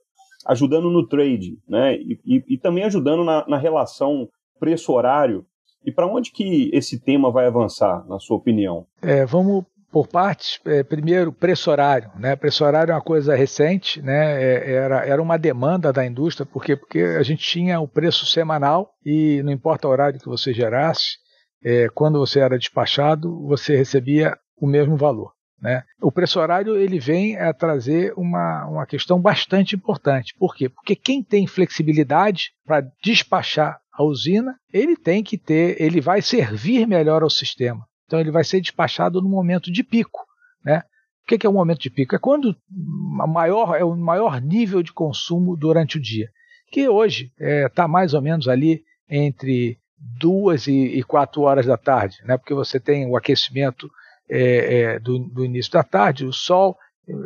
ajudando 0.45 0.89
no 0.89 1.07
trade, 1.07 1.57
né? 1.67 1.95
E, 1.95 2.19
e, 2.25 2.43
e 2.55 2.57
também 2.57 2.83
ajudando 2.83 3.23
na, 3.23 3.47
na 3.47 3.57
relação 3.57 4.27
preço-horário. 4.59 5.45
E 5.85 5.91
para 5.91 6.07
onde 6.07 6.31
que 6.31 6.69
esse 6.73 6.99
tema 6.99 7.31
vai 7.31 7.45
avançar, 7.45 8.05
na 8.07 8.19
sua 8.19 8.37
opinião? 8.37 8.85
É, 9.01 9.23
vamos 9.25 9.63
por 9.91 10.07
partes. 10.07 10.59
É, 10.65 10.83
primeiro, 10.83 11.31
preço 11.31 11.69
horário. 11.69 12.11
Né? 12.17 12.35
Preço 12.35 12.65
horário 12.65 12.91
é 12.91 12.95
uma 12.95 13.01
coisa 13.01 13.35
recente, 13.35 14.01
né? 14.01 14.41
É, 14.41 14.71
era, 14.73 15.05
era 15.05 15.21
uma 15.21 15.37
demanda 15.37 15.93
da 15.93 16.05
indústria, 16.05 16.45
porque, 16.45 16.75
porque 16.75 16.99
a 16.99 17.23
gente 17.23 17.43
tinha 17.43 17.79
o 17.79 17.87
preço 17.87 18.25
semanal 18.25 18.93
e 19.05 19.41
não 19.43 19.51
importa 19.51 19.87
o 19.87 19.91
horário 19.91 20.19
que 20.19 20.27
você 20.27 20.53
gerasse, 20.53 21.17
é, 21.63 21.87
quando 21.89 22.19
você 22.19 22.39
era 22.39 22.57
despachado, 22.57 23.45
você 23.47 23.75
recebia 23.75 24.37
o 24.59 24.67
mesmo 24.67 24.97
valor. 24.97 25.33
Né? 25.61 25.83
O 26.01 26.11
preço 26.11 26.39
horário 26.39 26.77
ele 26.77 26.99
vem 26.99 27.37
a 27.37 27.53
trazer 27.53 28.13
uma, 28.15 28.65
uma 28.65 28.85
questão 28.85 29.19
bastante 29.19 29.75
importante. 29.75 30.33
Por 30.37 30.55
quê? 30.55 30.69
Porque 30.69 30.95
quem 30.95 31.21
tem 31.21 31.45
flexibilidade 31.47 32.53
para 32.65 32.87
despachar 33.03 33.79
a 33.91 34.03
usina, 34.03 34.57
ele 34.71 34.95
tem 34.95 35.21
que 35.21 35.37
ter, 35.37 35.81
ele 35.81 35.99
vai 35.99 36.21
servir 36.21 36.87
melhor 36.87 37.23
ao 37.23 37.29
sistema. 37.29 37.85
Então 38.05 38.19
ele 38.19 38.31
vai 38.31 38.43
ser 38.43 38.61
despachado 38.61 39.21
no 39.21 39.29
momento 39.29 39.71
de 39.71 39.83
pico. 39.83 40.25
Né? 40.63 40.81
O 41.23 41.37
que 41.37 41.45
é 41.45 41.49
o 41.49 41.53
momento 41.53 41.81
de 41.81 41.89
pico? 41.89 42.15
É 42.15 42.19
quando 42.19 42.55
maior, 42.69 43.75
é 43.75 43.83
o 43.83 43.95
maior 43.95 44.41
nível 44.41 44.81
de 44.81 44.93
consumo 44.93 45.57
durante 45.57 45.97
o 45.97 46.01
dia. 46.01 46.29
Que 46.71 46.87
hoje 46.87 47.31
está 47.37 47.45
é, 47.45 47.69
tá 47.69 47.87
mais 47.87 48.13
ou 48.13 48.21
menos 48.21 48.47
ali 48.47 48.83
entre 49.09 49.77
duas 50.17 50.67
e, 50.67 50.73
e 50.73 51.03
quatro 51.03 51.41
horas 51.41 51.65
da 51.65 51.77
tarde, 51.77 52.17
né? 52.23 52.37
porque 52.37 52.53
você 52.53 52.79
tem 52.79 53.05
o 53.07 53.17
aquecimento 53.17 53.89
é, 54.29 54.81
é, 54.81 54.99
do, 54.99 55.19
do, 55.19 55.45
início 55.45 55.71
da 55.71 55.83
tarde, 55.83 56.25
o 56.25 56.33
sol, 56.33 56.77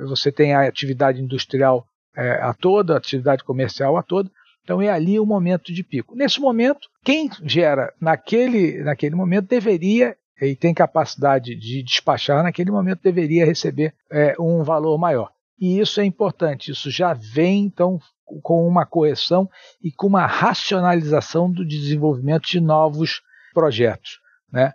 você 0.07 0.31
tem 0.31 0.53
a 0.53 0.67
atividade 0.67 1.21
industrial 1.21 1.85
é, 2.15 2.33
a 2.41 2.53
toda, 2.53 2.93
a 2.93 2.97
atividade 2.97 3.43
comercial 3.43 3.97
a 3.97 4.03
toda, 4.03 4.29
então 4.63 4.81
é 4.81 4.89
ali 4.89 5.19
o 5.19 5.25
momento 5.25 5.73
de 5.73 5.83
pico. 5.83 6.15
Nesse 6.15 6.39
momento, 6.39 6.87
quem 7.03 7.29
gera 7.43 7.93
naquele, 7.99 8.81
naquele 8.83 9.15
momento 9.15 9.47
deveria 9.47 10.15
e 10.41 10.55
tem 10.55 10.73
capacidade 10.73 11.55
de 11.55 11.83
despachar 11.83 12.43
naquele 12.43 12.71
momento 12.71 13.01
deveria 13.01 13.45
receber 13.45 13.93
é, 14.11 14.35
um 14.39 14.63
valor 14.63 14.97
maior. 14.97 15.31
E 15.59 15.79
isso 15.79 16.01
é 16.01 16.05
importante, 16.05 16.71
isso 16.71 16.89
já 16.89 17.13
vem 17.13 17.65
então 17.65 17.99
com 18.41 18.67
uma 18.67 18.85
correção 18.85 19.49
e 19.81 19.91
com 19.91 20.07
uma 20.07 20.25
racionalização 20.25 21.51
do 21.51 21.65
desenvolvimento 21.65 22.47
de 22.47 22.59
novos 22.59 23.21
projetos. 23.53 24.19
Né? 24.51 24.73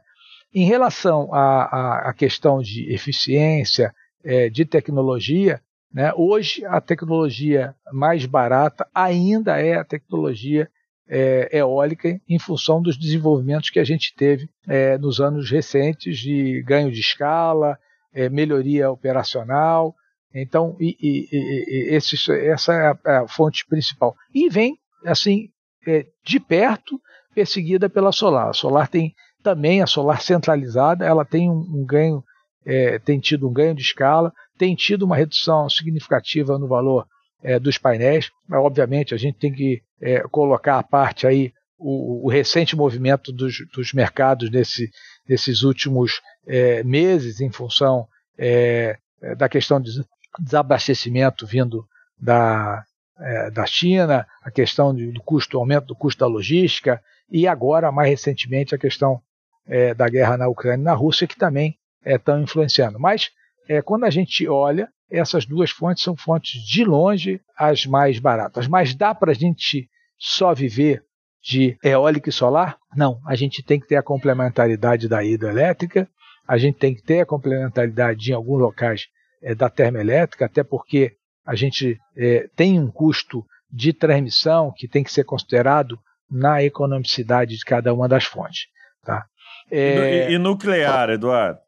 Em 0.55 0.65
relação 0.65 1.33
à, 1.33 2.09
à 2.09 2.15
questão 2.15 2.61
de 2.61 2.93
eficiência, 2.93 3.93
é, 4.25 4.49
de 4.49 4.65
tecnologia, 4.65 5.61
né, 5.93 6.13
hoje 6.15 6.65
a 6.65 6.81
tecnologia 6.81 7.75
mais 7.93 8.27
barata 8.27 8.87
ainda 8.95 9.59
é 9.59 9.75
a 9.75 9.85
tecnologia 9.85 10.69
é, 11.09 11.59
eólica 11.59 12.21
em 12.29 12.39
função 12.39 12.83
dos 12.83 12.99
desenvolvimentos 12.99 13.71
que 13.71 13.79
a 13.79 13.85
gente 13.85 14.15
teve 14.15 14.49
é, 14.69 14.99
nos 14.99 15.21
anos 15.21 15.51
recentes 15.51 16.19
de 16.19 16.63
ganho 16.63 16.93
de 16.93 17.01
escala, 17.01 17.79
é, 18.13 18.29
melhoria 18.29 18.91
operacional. 18.91 19.95
Então, 20.35 20.77
e, 20.79 20.97
e, 21.01 21.29
e, 21.33 21.95
essa 21.95 22.75
é 22.75 22.87
a, 22.87 22.99
é 23.07 23.17
a, 23.17 23.29
fonte 23.29 23.65
principal. 23.67 24.15
E 24.35 24.51
vem, 24.51 24.77
assim, 25.07 25.49
é, 25.87 26.07
de 26.23 26.39
perto, 26.39 27.01
perseguida 27.35 27.89
pela 27.89 28.13
solar. 28.13 28.51
A 28.51 28.53
solar 28.53 28.89
tem 28.89 29.15
também 29.49 29.81
a 29.81 29.87
solar 29.87 30.21
centralizada, 30.21 31.07
ela 31.07 31.25
tem 31.25 31.51
um, 31.51 31.61
um 31.61 31.87
ganho, 31.87 32.23
é, 32.67 32.99
tem 32.99 33.19
tido 33.19 33.49
um 33.49 33.53
ganho 33.53 33.75
de 33.75 33.81
escala, 33.81 34.31
tem 34.59 34.75
tido 34.75 35.05
uma 35.05 35.17
redução 35.17 35.71
significativa 35.71 36.59
no 36.59 36.69
valor 36.69 37.07
é, 37.43 37.59
dos 37.59 37.79
painéis. 37.79 38.31
Mas, 38.47 38.61
obviamente, 38.61 39.15
a 39.15 39.17
gente 39.17 39.39
tem 39.39 39.51
que 39.51 39.81
é, 40.03 40.21
colocar 40.29 40.79
à 40.79 40.83
parte 40.83 41.27
aí 41.27 41.51
o, 41.79 42.27
o 42.27 42.31
recente 42.31 42.77
movimento 42.77 43.33
dos, 43.33 43.55
dos 43.73 43.95
mercados 43.95 44.51
nesse, 44.51 44.91
nesses 45.27 45.63
últimos 45.63 46.21
é, 46.47 46.85
meses, 46.85 47.41
em 47.41 47.51
função 47.51 48.07
é, 48.37 48.99
da 49.39 49.49
questão 49.49 49.81
de 49.81 49.91
desabastecimento 50.39 51.47
vindo 51.47 51.87
da, 52.21 52.85
é, 53.19 53.51
da 53.51 53.65
China, 53.65 54.27
a 54.43 54.51
questão 54.51 54.95
do 54.95 55.23
custo, 55.23 55.57
aumento 55.57 55.87
do 55.87 55.97
custo 55.97 56.21
da 56.21 56.27
logística, 56.27 57.01
e 57.31 57.47
agora, 57.47 57.91
mais 57.91 58.11
recentemente, 58.11 58.75
a 58.75 58.79
questão 58.79 59.23
é, 59.69 59.95
da 59.95 60.09
guerra 60.09 60.37
na 60.37 60.49
Ucrânia 60.49 60.83
e 60.83 60.85
na 60.85 60.95
Rússia, 60.95 61.27
que 61.27 61.37
também 61.37 61.77
estão 62.05 62.41
influenciando. 62.41 62.99
Mas 62.99 63.31
é, 63.69 63.83
quando 63.83 64.05
a 64.05 64.11
gente 64.11 64.49
olha, 64.49 64.89
essas 65.11 65.47
duas 65.47 65.71
fontes 65.71 66.03
são 66.03 66.17
fontes 66.17 66.61
de 66.67 66.85
longe 66.85 67.41
as 67.57 67.87
mais 67.87 68.19
baratas. 68.19 68.67
Mas 68.67 68.95
dá 68.95 69.15
para 69.15 69.33
a 69.33 69.35
gente 69.35 69.89
só 70.19 70.55
viver 70.55 71.03
de 71.43 71.79
eólica 71.83 72.29
e 72.29 72.33
solar? 72.33 72.79
Não, 72.97 73.21
a 73.27 73.35
gente 73.35 73.63
tem 73.63 73.79
que 73.79 73.87
ter 73.87 73.97
a 73.97 74.03
complementaridade 74.03 75.09
da 75.09 75.25
hidrelétrica, 75.25 76.09
a 76.47 76.57
gente 76.57 76.79
tem 76.79 76.95
que 76.95 77.03
ter 77.03 77.21
a 77.21 77.27
complementaridade 77.27 78.31
em 78.31 78.35
alguns 78.35 78.61
locais 78.61 79.07
é, 79.43 79.55
da 79.55 79.69
termoelétrica, 79.69 80.47
até 80.47 80.65
porque 80.65 81.13
a 81.47 81.55
gente 81.55 81.99
é, 82.17 82.49
tem 82.57 82.79
um 82.79 82.91
custo 82.91 83.45
de 83.71 83.93
transmissão 83.93 84.73
que 84.75 84.89
tem 84.89 85.05
que 85.05 85.13
ser 85.13 85.25
considerado 85.25 85.99
na 86.31 86.63
economicidade 86.63 87.57
de 87.57 87.65
cada 87.65 87.93
uma 87.93 88.09
das 88.09 88.25
fontes. 88.25 88.67
Tá? 89.03 89.25
É... 89.71 90.31
E, 90.31 90.35
e, 90.35 90.39
nuclear, 90.39 91.11
Eduardo? 91.11 91.61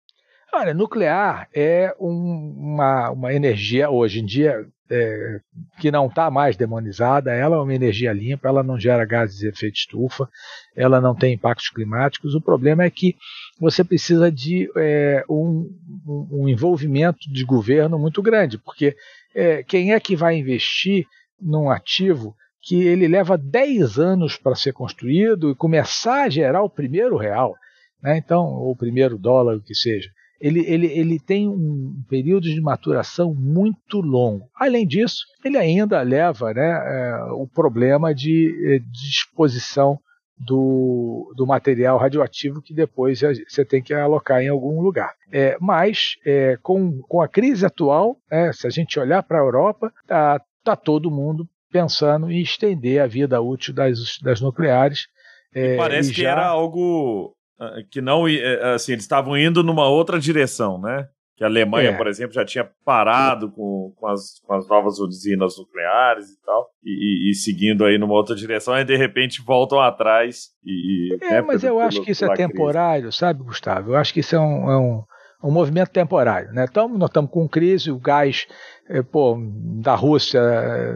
Olha, 0.53 0.74
nuclear 0.74 1.48
é 1.55 1.94
um, 2.01 2.55
uma, 2.57 3.11
uma 3.11 3.32
energia, 3.32 3.88
hoje 3.88 4.20
em 4.20 4.24
dia, 4.24 4.66
é, 4.90 5.40
que 5.78 5.90
não 5.90 6.07
está 6.07 6.28
mais 6.28 6.57
demonizada, 6.57 7.32
ela 7.32 7.57
é 7.57 7.59
uma 7.61 7.74
energia 7.74 8.12
limpa, 8.12 8.48
ela 8.48 8.62
não 8.62 8.78
gera 8.78 9.05
gases 9.05 9.38
de 9.38 9.48
efeito 9.48 9.76
estufa, 9.76 10.28
ela 10.74 11.01
não 11.01 11.14
tem 11.14 11.34
impactos 11.34 11.68
climáticos. 11.70 12.34
O 12.34 12.40
problema 12.40 12.82
é 12.82 12.90
que 12.90 13.14
você 13.61 13.84
precisa 13.84 14.30
de 14.32 14.68
é, 14.76 15.24
um, 15.30 15.70
um, 16.32 16.48
envolvimento 16.48 17.30
de 17.32 17.44
governo 17.44 17.98
muito 17.98 18.20
grande, 18.20 18.59
porque 18.59 18.96
é, 19.32 19.62
quem 19.62 19.92
é 19.92 20.01
que 20.01 20.16
vai 20.16 20.36
investir 20.36 21.07
num 21.40 21.70
ativo 21.70 22.34
que 22.61 22.82
ele 22.82 23.07
leva 23.07 23.38
10 23.38 23.98
anos 23.98 24.36
para 24.36 24.57
ser 24.57 24.72
construído 24.72 25.53
e 25.53 25.55
começar 25.55 26.24
a 26.24 26.28
gerar 26.28 26.62
o 26.62 26.68
primeiro 26.68 27.16
real? 27.16 27.55
Né? 28.03 28.18
Então, 28.18 28.44
o 28.44 28.74
primeiro 28.76 29.18
dólar, 29.18 29.57
o 29.57 29.62
que 29.62 29.74
seja 29.74 30.11
ele, 30.40 30.64
ele, 30.66 30.86
ele 30.86 31.20
tem 31.20 31.46
um 31.46 32.03
período 32.09 32.44
de 32.44 32.61
maturação 32.61 33.34
muito 33.34 34.01
longo. 34.01 34.48
Além 34.57 34.86
disso, 34.86 35.26
ele 35.44 35.59
ainda 35.59 36.01
leva 36.01 36.55
né, 36.55 36.70
é, 36.70 37.24
o 37.32 37.46
problema 37.46 38.14
de, 38.14 38.48
é, 38.66 38.78
de 38.78 38.90
disposição 38.90 39.98
do, 40.38 41.30
do, 41.36 41.46
material 41.46 41.98
radioativo 41.98 42.62
que 42.62 42.72
depois 42.72 43.20
você 43.46 43.62
tem 43.62 43.82
que 43.82 43.92
alocar 43.92 44.40
em 44.40 44.48
algum 44.48 44.80
lugar. 44.80 45.12
É, 45.30 45.59
mas, 45.61 46.14
é, 46.24 46.57
com, 46.62 47.03
com 47.03 47.20
a 47.20 47.28
crise 47.28 47.66
atual, 47.66 48.16
é, 48.30 48.51
se 48.51 48.66
a 48.66 48.70
gente 48.70 48.98
olhar 48.98 49.22
para 49.22 49.38
a 49.38 49.44
Europa, 49.44 49.92
está 50.01 50.40
tá 50.64 50.74
todo 50.74 51.11
mundo 51.11 51.46
pensando 51.70 52.30
em 52.30 52.40
estender 52.40 53.03
a 53.03 53.07
vida 53.07 53.38
útil 53.42 53.74
das, 53.74 54.18
das 54.22 54.40
nucleares. 54.40 55.07
É, 55.55 55.76
parece 55.76 56.14
que 56.14 56.22
já... 56.22 56.30
era 56.30 56.46
algo 56.46 57.36
que 57.90 58.00
não, 58.00 58.28
eh, 58.28 58.74
assim, 58.74 58.92
eles 58.92 59.04
estavam 59.04 59.36
indo 59.36 59.62
numa 59.62 59.88
outra 59.88 60.18
direção, 60.18 60.80
né? 60.80 61.08
Que 61.36 61.44
a 61.44 61.46
Alemanha, 61.46 61.90
é. 61.90 61.96
por 61.96 62.06
exemplo, 62.06 62.34
já 62.34 62.44
tinha 62.44 62.68
parado 62.84 63.50
com, 63.50 63.94
com, 63.96 64.06
as, 64.06 64.40
com 64.46 64.52
as 64.52 64.68
novas 64.68 64.98
usinas 64.98 65.56
nucleares 65.56 66.28
e 66.28 66.42
tal, 66.42 66.68
e, 66.84 67.30
e, 67.30 67.34
seguindo 67.34 67.84
aí 67.84 67.96
numa 67.96 68.12
outra 68.12 68.34
direção, 68.34 68.78
e 68.78 68.84
de 68.84 68.96
repente 68.96 69.42
voltam 69.42 69.80
atrás. 69.80 70.48
E, 70.64 71.16
é, 71.22 71.30
né, 71.30 71.40
mas 71.40 71.64
eu 71.64 71.76
pelo, 71.76 71.80
acho 71.80 72.02
que 72.02 72.11
isso 72.11 72.26
é 72.26 72.34
temporário, 72.34 73.04
crise. 73.04 73.18
sabe, 73.18 73.42
Gustavo? 73.42 73.92
Eu 73.92 73.96
acho 73.96 74.12
que 74.12 74.20
isso 74.20 74.36
é 74.36 74.40
um, 74.40 74.70
é 74.70 74.78
um, 74.78 75.02
um 75.43 75.51
movimento 75.51 75.91
temporário. 75.91 76.53
Né? 76.53 76.66
Então, 76.68 76.88
nós 76.88 77.09
estamos 77.09 77.30
com 77.30 77.49
crise, 77.49 77.91
o 77.91 77.99
gás 77.99 78.47
é, 78.88 79.03
pô, 79.03 79.38
da 79.82 79.95
Rússia 79.95 80.41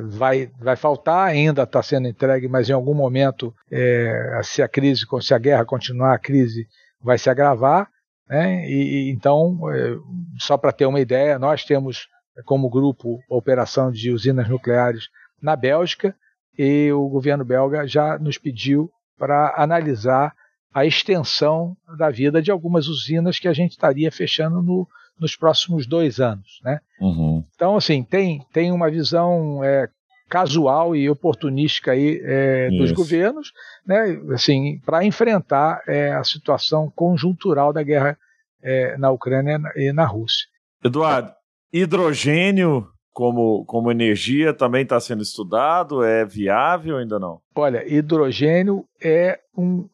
vai, 0.09 0.51
vai 0.59 0.77
faltar, 0.77 1.29
ainda 1.29 1.63
está 1.63 1.83
sendo 1.83 2.09
entregue, 2.09 2.49
mas 2.49 2.69
em 2.69 2.73
algum 2.73 2.95
momento, 2.95 3.55
é, 3.71 4.41
se 4.43 4.63
a 4.63 4.69
crise, 4.69 5.05
se 5.21 5.35
a 5.35 5.39
guerra 5.39 5.65
continuar, 5.65 6.15
a 6.15 6.19
crise 6.19 6.67
vai 7.03 7.19
se 7.19 7.31
agravar. 7.31 7.89
Né? 8.29 8.69
E, 8.69 9.11
então, 9.11 9.59
é, 9.71 9.97
só 10.39 10.57
para 10.57 10.73
ter 10.73 10.87
uma 10.87 11.01
ideia, 11.01 11.39
nós 11.39 11.65
temos 11.65 12.09
como 12.45 12.69
grupo 12.69 13.21
operação 13.29 13.91
de 13.91 14.11
usinas 14.11 14.49
nucleares 14.49 15.09
na 15.41 15.55
Bélgica 15.55 16.15
e 16.59 16.91
o 16.93 17.09
governo 17.09 17.45
belga 17.45 17.87
já 17.87 18.19
nos 18.19 18.39
pediu 18.39 18.91
para 19.17 19.55
analisar 19.57 20.35
a 20.75 20.85
extensão 20.85 21.77
da 21.97 22.11
vida 22.11 22.43
de 22.43 22.51
algumas 22.51 22.89
usinas 22.89 23.39
que 23.39 23.47
a 23.47 23.53
gente 23.53 23.71
estaria 23.71 24.11
fechando 24.11 24.61
no, 24.61 24.89
nos 25.19 25.37
próximos 25.37 25.87
dois 25.87 26.19
anos. 26.19 26.61
Né? 26.65 26.81
Uhum. 27.01 27.45
Então, 27.55 27.77
assim, 27.77 28.03
tem, 28.03 28.45
tem 28.53 28.73
uma 28.73 28.91
visão 28.91 29.63
é, 29.63 29.89
casual 30.29 30.97
e 30.97 31.09
oportunística 31.09 31.93
aí, 31.93 32.21
é, 32.25 32.71
dos 32.71 32.91
governos 32.91 33.53
né, 33.87 34.21
assim, 34.33 34.81
para 34.85 35.05
enfrentar 35.05 35.81
é, 35.87 36.13
a 36.13 36.25
situação 36.25 36.91
conjuntural 36.95 37.73
da 37.73 37.83
guerra 37.85 38.19
é, 38.61 38.97
na 38.99 39.13
Ucrânia 39.13 39.61
e 39.77 39.93
na 39.93 40.05
Rússia. 40.05 40.47
Eduardo, 40.83 41.33
hidrogênio 41.73 42.89
como, 43.13 43.65
como 43.65 43.93
energia 43.93 44.53
também 44.53 44.83
está 44.83 44.99
sendo 44.99 45.23
estudado? 45.23 46.03
É 46.03 46.25
viável 46.25 46.95
ou 46.95 47.01
ainda 47.01 47.19
não? 47.21 47.41
Olha, 47.55 47.85
hidrogênio 47.87 48.85
é 49.01 49.39
um, 49.57 49.89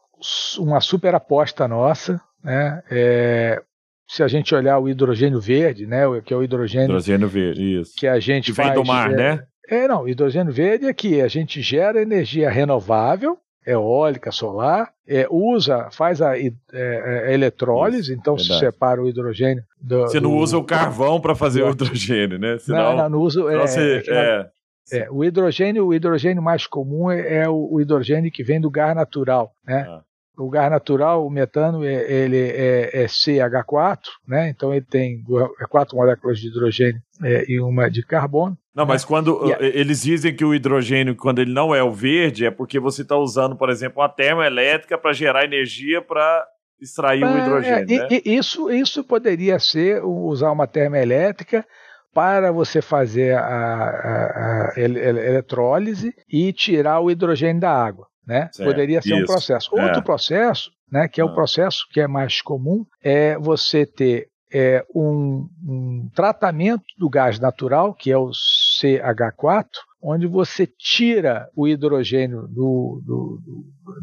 uma 0.59 0.81
super 0.81 1.14
aposta 1.14 1.66
nossa. 1.66 2.21
Né? 2.43 2.83
É, 2.91 3.62
se 4.09 4.23
a 4.23 4.29
gente 4.29 4.55
olhar 4.55 4.79
o 4.79 4.89
hidrogênio 4.89 5.41
verde, 5.41 5.87
né, 5.87 6.03
que 6.25 6.35
é 6.35 6.37
o 6.37 6.43
hidrogênio, 6.43 6.87
hidrogênio 6.87 7.29
verde, 7.29 7.81
isso. 7.81 7.93
que 7.97 8.07
a 8.07 8.18
gente 8.18 8.53
que 8.53 8.62
vem 8.62 8.73
do 8.75 8.85
mar, 8.85 9.12
é, 9.12 9.16
né? 9.16 9.45
É, 9.68 9.87
não, 9.87 10.09
hidrogênio 10.09 10.53
verde 10.53 10.87
é 10.87 10.93
que 10.93 11.21
a 11.21 11.29
gente 11.29 11.62
gera 11.62 12.03
energia 12.03 12.51
renovável 12.51 13.39
eólica, 13.66 14.33
solar, 14.33 14.91
é, 15.07 15.27
usa, 15.31 15.89
faz 15.91 16.23
a, 16.23 16.39
é, 16.39 16.51
é, 16.73 17.35
eletrólise, 17.35 18.12
então 18.12 18.35
verdade. 18.35 18.55
se 18.55 18.66
separa 18.66 19.03
o 19.03 19.09
hidrogênio. 19.09 19.62
Do, 19.81 20.01
você 20.03 20.21
não 20.21 20.31
do, 20.31 20.37
usa 20.37 20.57
o 20.57 20.64
carvão 20.64 21.21
para 21.21 21.35
fazer 21.35 21.62
o 21.62 21.71
hidrogênio, 21.71 22.39
né? 22.39 22.59
Senão, 22.59 22.97
não, 22.97 23.09
não, 23.09 23.29
não. 23.29 23.51
É, 23.51 23.59
você, 23.59 24.03
é, 24.09 24.51
é, 24.93 25.11
o 25.11 25.25
hidrogênio, 25.25 25.87
o 25.87 25.95
hidrogênio 25.95 26.43
mais 26.43 26.66
comum 26.66 27.11
é, 27.11 27.49
o, 27.49 27.68
o, 27.73 27.81
hidrogênio 27.81 28.31
que 28.31 28.43
vem 28.43 28.61
do 28.61 28.71
gás 28.71 28.95
natural, 28.95 29.53
né? 29.66 29.87
Ah. 29.89 30.03
O 30.41 30.49
gás 30.51 30.70
natural, 30.70 31.26
o 31.26 31.30
metano, 31.30 31.84
ele 31.84 32.38
é, 32.38 33.07
CH4, 33.07 33.99
né? 34.26 34.49
Então 34.49 34.72
ele 34.72 34.84
tem 34.84 35.22
quatro 35.68 35.97
moléculas 35.97 36.38
de 36.38 36.49
hidrogênio 36.49 37.01
e 37.47 37.61
uma 37.61 37.91
de 37.91 38.03
carbono. 38.05 38.57
Não, 38.74 38.86
mas 38.86 39.05
quando 39.05 39.45
yeah. 39.45 39.66
eles 39.66 40.03
dizem 40.03 40.34
que 40.34 40.45
o 40.45 40.55
hidrogênio, 40.55 41.16
quando 41.16 41.41
ele 41.41 41.53
não 41.53 41.74
é 41.74 41.82
o 41.82 41.93
verde, 41.93 42.47
é 42.47 42.51
porque 42.51 42.78
você 42.78 43.03
está 43.03 43.16
usando, 43.16 43.57
por 43.57 43.68
exemplo, 43.68 44.01
uma 44.01 44.09
termoelétrica 44.09 44.97
para 44.97 45.12
gerar 45.12 45.45
energia 45.45 46.01
para 46.01 46.47
extrair 46.80 47.24
o 47.24 47.38
hidrogênio. 47.38 48.03
É, 48.03 48.09
né? 48.09 48.20
isso, 48.24 48.70
isso 48.70 49.05
poderia 49.05 49.59
ser 49.59 50.03
usar 50.05 50.51
uma 50.51 50.66
termoelétrica 50.66 51.64
para 52.12 52.51
você 52.51 52.80
fazer 52.80 53.36
a, 53.36 53.41
a, 53.41 54.72
a 54.76 54.80
eletrólise 54.80 56.14
e 56.28 56.53
tirar 56.53 57.01
o 57.01 57.11
hidrogênio 57.11 57.61
da 57.61 57.70
água. 57.70 58.07
Né? 58.27 58.49
Certo, 58.53 58.68
Poderia 58.68 59.03
ser 59.03 59.14
isso. 59.14 59.23
um 59.23 59.27
processo. 59.27 59.71
Outro 59.73 60.01
é. 60.01 60.03
processo, 60.03 60.71
né, 60.91 61.09
que 61.09 61.21
é 61.21 61.25
o 61.25 61.29
ah. 61.29 61.35
processo 61.35 61.87
que 61.91 62.01
é 62.01 62.07
mais 62.07 62.41
comum, 62.41 62.85
é 63.03 63.39
você 63.39 63.87
ter 63.87 64.29
é, 64.53 64.85
um, 64.95 65.49
um, 65.66 66.11
tratamento 66.14 66.85
do 66.99 67.09
gás 67.09 67.39
natural, 67.39 67.95
que 67.95 68.11
é 68.11 68.18
o 68.18 68.31
CH4, 68.31 69.66
onde 70.03 70.27
você 70.27 70.66
tira 70.66 71.49
o 71.55 71.68
hidrogênio 71.68 72.49
do, 72.49 73.03
do, 73.05 73.41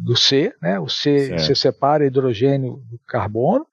do 0.04 0.16
C, 0.16 0.54
né? 0.62 0.80
o 0.80 0.88
C 0.88 1.38
você 1.38 1.56
separa 1.56 2.06
hidrogênio 2.06 2.82
do 2.90 3.00
carbono, 3.06 3.66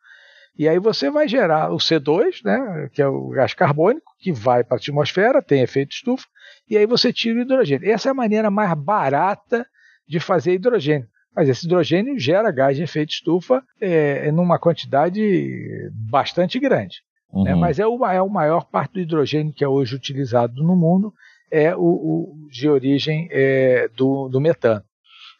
e 0.56 0.68
aí 0.68 0.78
você 0.78 1.10
vai 1.10 1.28
gerar 1.28 1.72
o 1.72 1.76
C2, 1.76 2.44
né? 2.44 2.88
que 2.92 3.02
é 3.02 3.06
o 3.06 3.28
gás 3.30 3.54
carbônico, 3.54 4.12
que 4.18 4.32
vai 4.32 4.64
para 4.64 4.76
a 4.76 4.78
atmosfera, 4.78 5.42
tem 5.42 5.62
efeito 5.62 5.92
estufa, 5.92 6.26
e 6.68 6.76
aí 6.76 6.86
você 6.86 7.12
tira 7.12 7.38
o 7.38 7.42
hidrogênio. 7.42 7.88
Essa 7.88 8.08
é 8.08 8.12
a 8.12 8.14
maneira 8.14 8.50
mais 8.50 8.72
barata 8.74 9.66
de 10.06 10.20
fazer 10.20 10.54
hidrogênio. 10.54 11.08
Mas 11.34 11.48
esse 11.48 11.66
hidrogênio 11.66 12.18
gera 12.18 12.50
gás 12.52 12.76
de 12.76 12.82
efeito 12.82 13.10
estufa 13.10 13.62
é, 13.80 14.30
numa 14.30 14.58
quantidade 14.58 15.90
bastante 15.92 16.60
grande. 16.60 16.98
Né? 17.32 17.38
Uhum. 17.38 17.44
Né? 17.44 17.54
Mas 17.54 17.78
é 17.78 17.86
o, 17.86 18.06
é 18.06 18.22
o 18.22 18.30
maior 18.30 18.64
parte 18.64 18.92
do 18.92 19.00
hidrogênio 19.00 19.52
que 19.52 19.64
é 19.64 19.68
hoje 19.68 19.96
utilizado 19.96 20.62
no 20.62 20.76
mundo 20.76 21.12
é 21.50 21.74
o, 21.76 21.82
o 21.82 22.48
de 22.50 22.68
origem 22.68 23.28
é, 23.30 23.88
do, 23.96 24.28
do, 24.28 24.40
metano. 24.40 24.82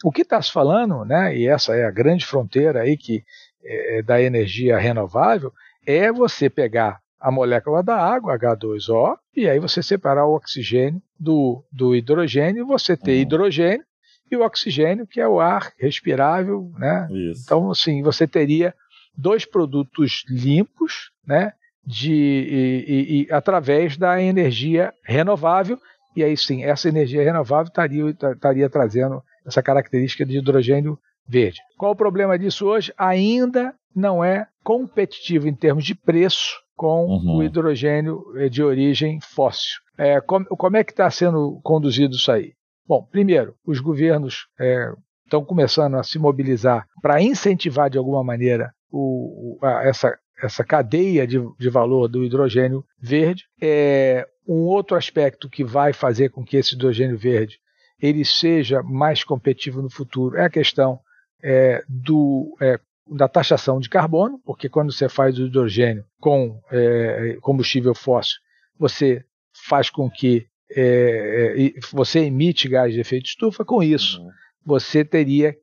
O 0.04 0.12
que 0.12 0.22
está 0.22 0.40
se 0.40 0.52
falando, 0.52 1.04
né, 1.04 1.36
e 1.36 1.48
essa 1.48 1.74
é 1.74 1.84
a 1.84 1.90
grande 1.90 2.24
fronteira 2.24 2.82
aí 2.82 2.96
que, 2.96 3.24
é, 3.64 4.02
da 4.02 4.22
energia 4.22 4.78
renovável, 4.78 5.52
é 5.84 6.12
você 6.12 6.48
pegar 6.48 7.00
a 7.18 7.32
molécula 7.32 7.82
da 7.82 7.96
água, 7.96 8.38
H2O, 8.38 9.16
e 9.34 9.48
aí 9.48 9.58
você 9.58 9.82
separar 9.82 10.26
o 10.26 10.36
oxigênio 10.36 11.00
do, 11.18 11.64
do 11.72 11.96
hidrogênio, 11.96 12.66
você 12.66 12.96
ter 12.96 13.12
uhum. 13.12 13.20
hidrogênio 13.22 13.84
e 14.30 14.36
o 14.36 14.44
oxigênio, 14.44 15.06
que 15.06 15.20
é 15.20 15.28
o 15.28 15.40
ar 15.40 15.72
respirável, 15.78 16.70
né? 16.78 17.08
Isso. 17.10 17.42
Então, 17.44 17.70
assim, 17.70 18.02
você 18.02 18.26
teria 18.26 18.74
dois 19.16 19.44
produtos 19.44 20.24
limpos, 20.28 21.10
né? 21.26 21.52
De, 21.86 22.12
e, 22.12 22.84
e, 22.88 23.22
e, 23.22 23.32
através 23.32 23.96
da 23.96 24.20
energia 24.20 24.92
renovável, 25.04 25.78
e 26.16 26.24
aí 26.24 26.34
sim, 26.36 26.64
essa 26.64 26.88
energia 26.88 27.22
renovável 27.22 27.68
estaria, 27.68 28.10
estaria 28.32 28.70
trazendo 28.70 29.22
essa 29.44 29.62
característica 29.62 30.24
de 30.24 30.38
hidrogênio 30.38 30.98
verde. 31.28 31.60
Qual 31.76 31.92
o 31.92 31.96
problema 31.96 32.38
disso 32.38 32.66
hoje? 32.66 32.92
Ainda 32.96 33.74
não 33.94 34.24
é 34.24 34.46
competitivo 34.62 35.46
em 35.46 35.54
termos 35.54 35.84
de 35.84 35.94
preço 35.94 36.58
com 36.74 37.06
uhum. 37.06 37.36
o 37.36 37.42
hidrogênio 37.42 38.24
eh, 38.36 38.48
de 38.48 38.62
origem 38.62 39.20
fóssil. 39.20 39.80
É, 39.96 40.20
como, 40.20 40.44
como, 40.46 40.76
é 40.76 40.82
que 40.82 40.90
está 40.90 41.08
sendo 41.10 41.60
conduzido 41.62 42.16
isso 42.16 42.32
aí? 42.32 42.52
Bom, 42.86 43.02
primeiro, 43.10 43.54
os 43.66 43.80
governos 43.80 44.46
é, 44.60 44.92
estão 45.24 45.44
começando 45.44 45.96
a 45.96 46.02
se 46.02 46.18
mobilizar 46.18 46.86
para 47.00 47.22
incentivar 47.22 47.88
de 47.88 47.98
alguma 47.98 48.22
maneira 48.22 48.72
o, 48.90 49.58
a, 49.62 49.84
essa, 49.84 50.16
essa 50.42 50.62
cadeia 50.62 51.26
de, 51.26 51.38
de, 51.58 51.70
valor 51.70 52.08
do 52.08 52.22
hidrogênio 52.22 52.84
verde. 53.00 53.44
É, 53.60 54.26
um 54.46 54.64
outro 54.64 54.96
aspecto 54.96 55.48
que 55.48 55.64
vai 55.64 55.92
fazer 55.92 56.28
com 56.28 56.44
que 56.44 56.56
esse 56.56 56.74
hidrogênio 56.74 57.16
verde 57.16 57.58
ele 58.00 58.24
seja 58.24 58.82
mais 58.82 59.24
competitivo 59.24 59.80
no 59.80 59.90
futuro 59.90 60.36
é 60.36 60.44
a 60.44 60.50
questão 60.50 61.00
é, 61.42 61.82
do, 61.88 62.54
é, 62.60 62.78
da 63.08 63.28
taxação 63.28 63.80
de 63.80 63.88
carbono, 63.88 64.38
porque 64.44 64.68
quando 64.68 64.92
você 64.92 65.08
faz 65.08 65.38
o 65.38 65.46
hidrogênio 65.46 66.04
com 66.20 66.60
é, 66.70 67.36
combustível 67.40 67.94
fóssil, 67.94 68.38
você 68.78 69.24
faz 69.66 69.88
com 69.88 70.10
que 70.10 70.46
é, 70.76 71.66
é 71.66 71.72
você 71.92 72.20
emite 72.20 72.68
gás 72.68 72.92
de 72.92 73.00
efeito 73.00 73.26
estufa, 73.26 73.64
com 73.64 73.82
isso 73.82 74.20
uhum. 74.20 74.30
você 74.64 75.04
teria, 75.04 75.54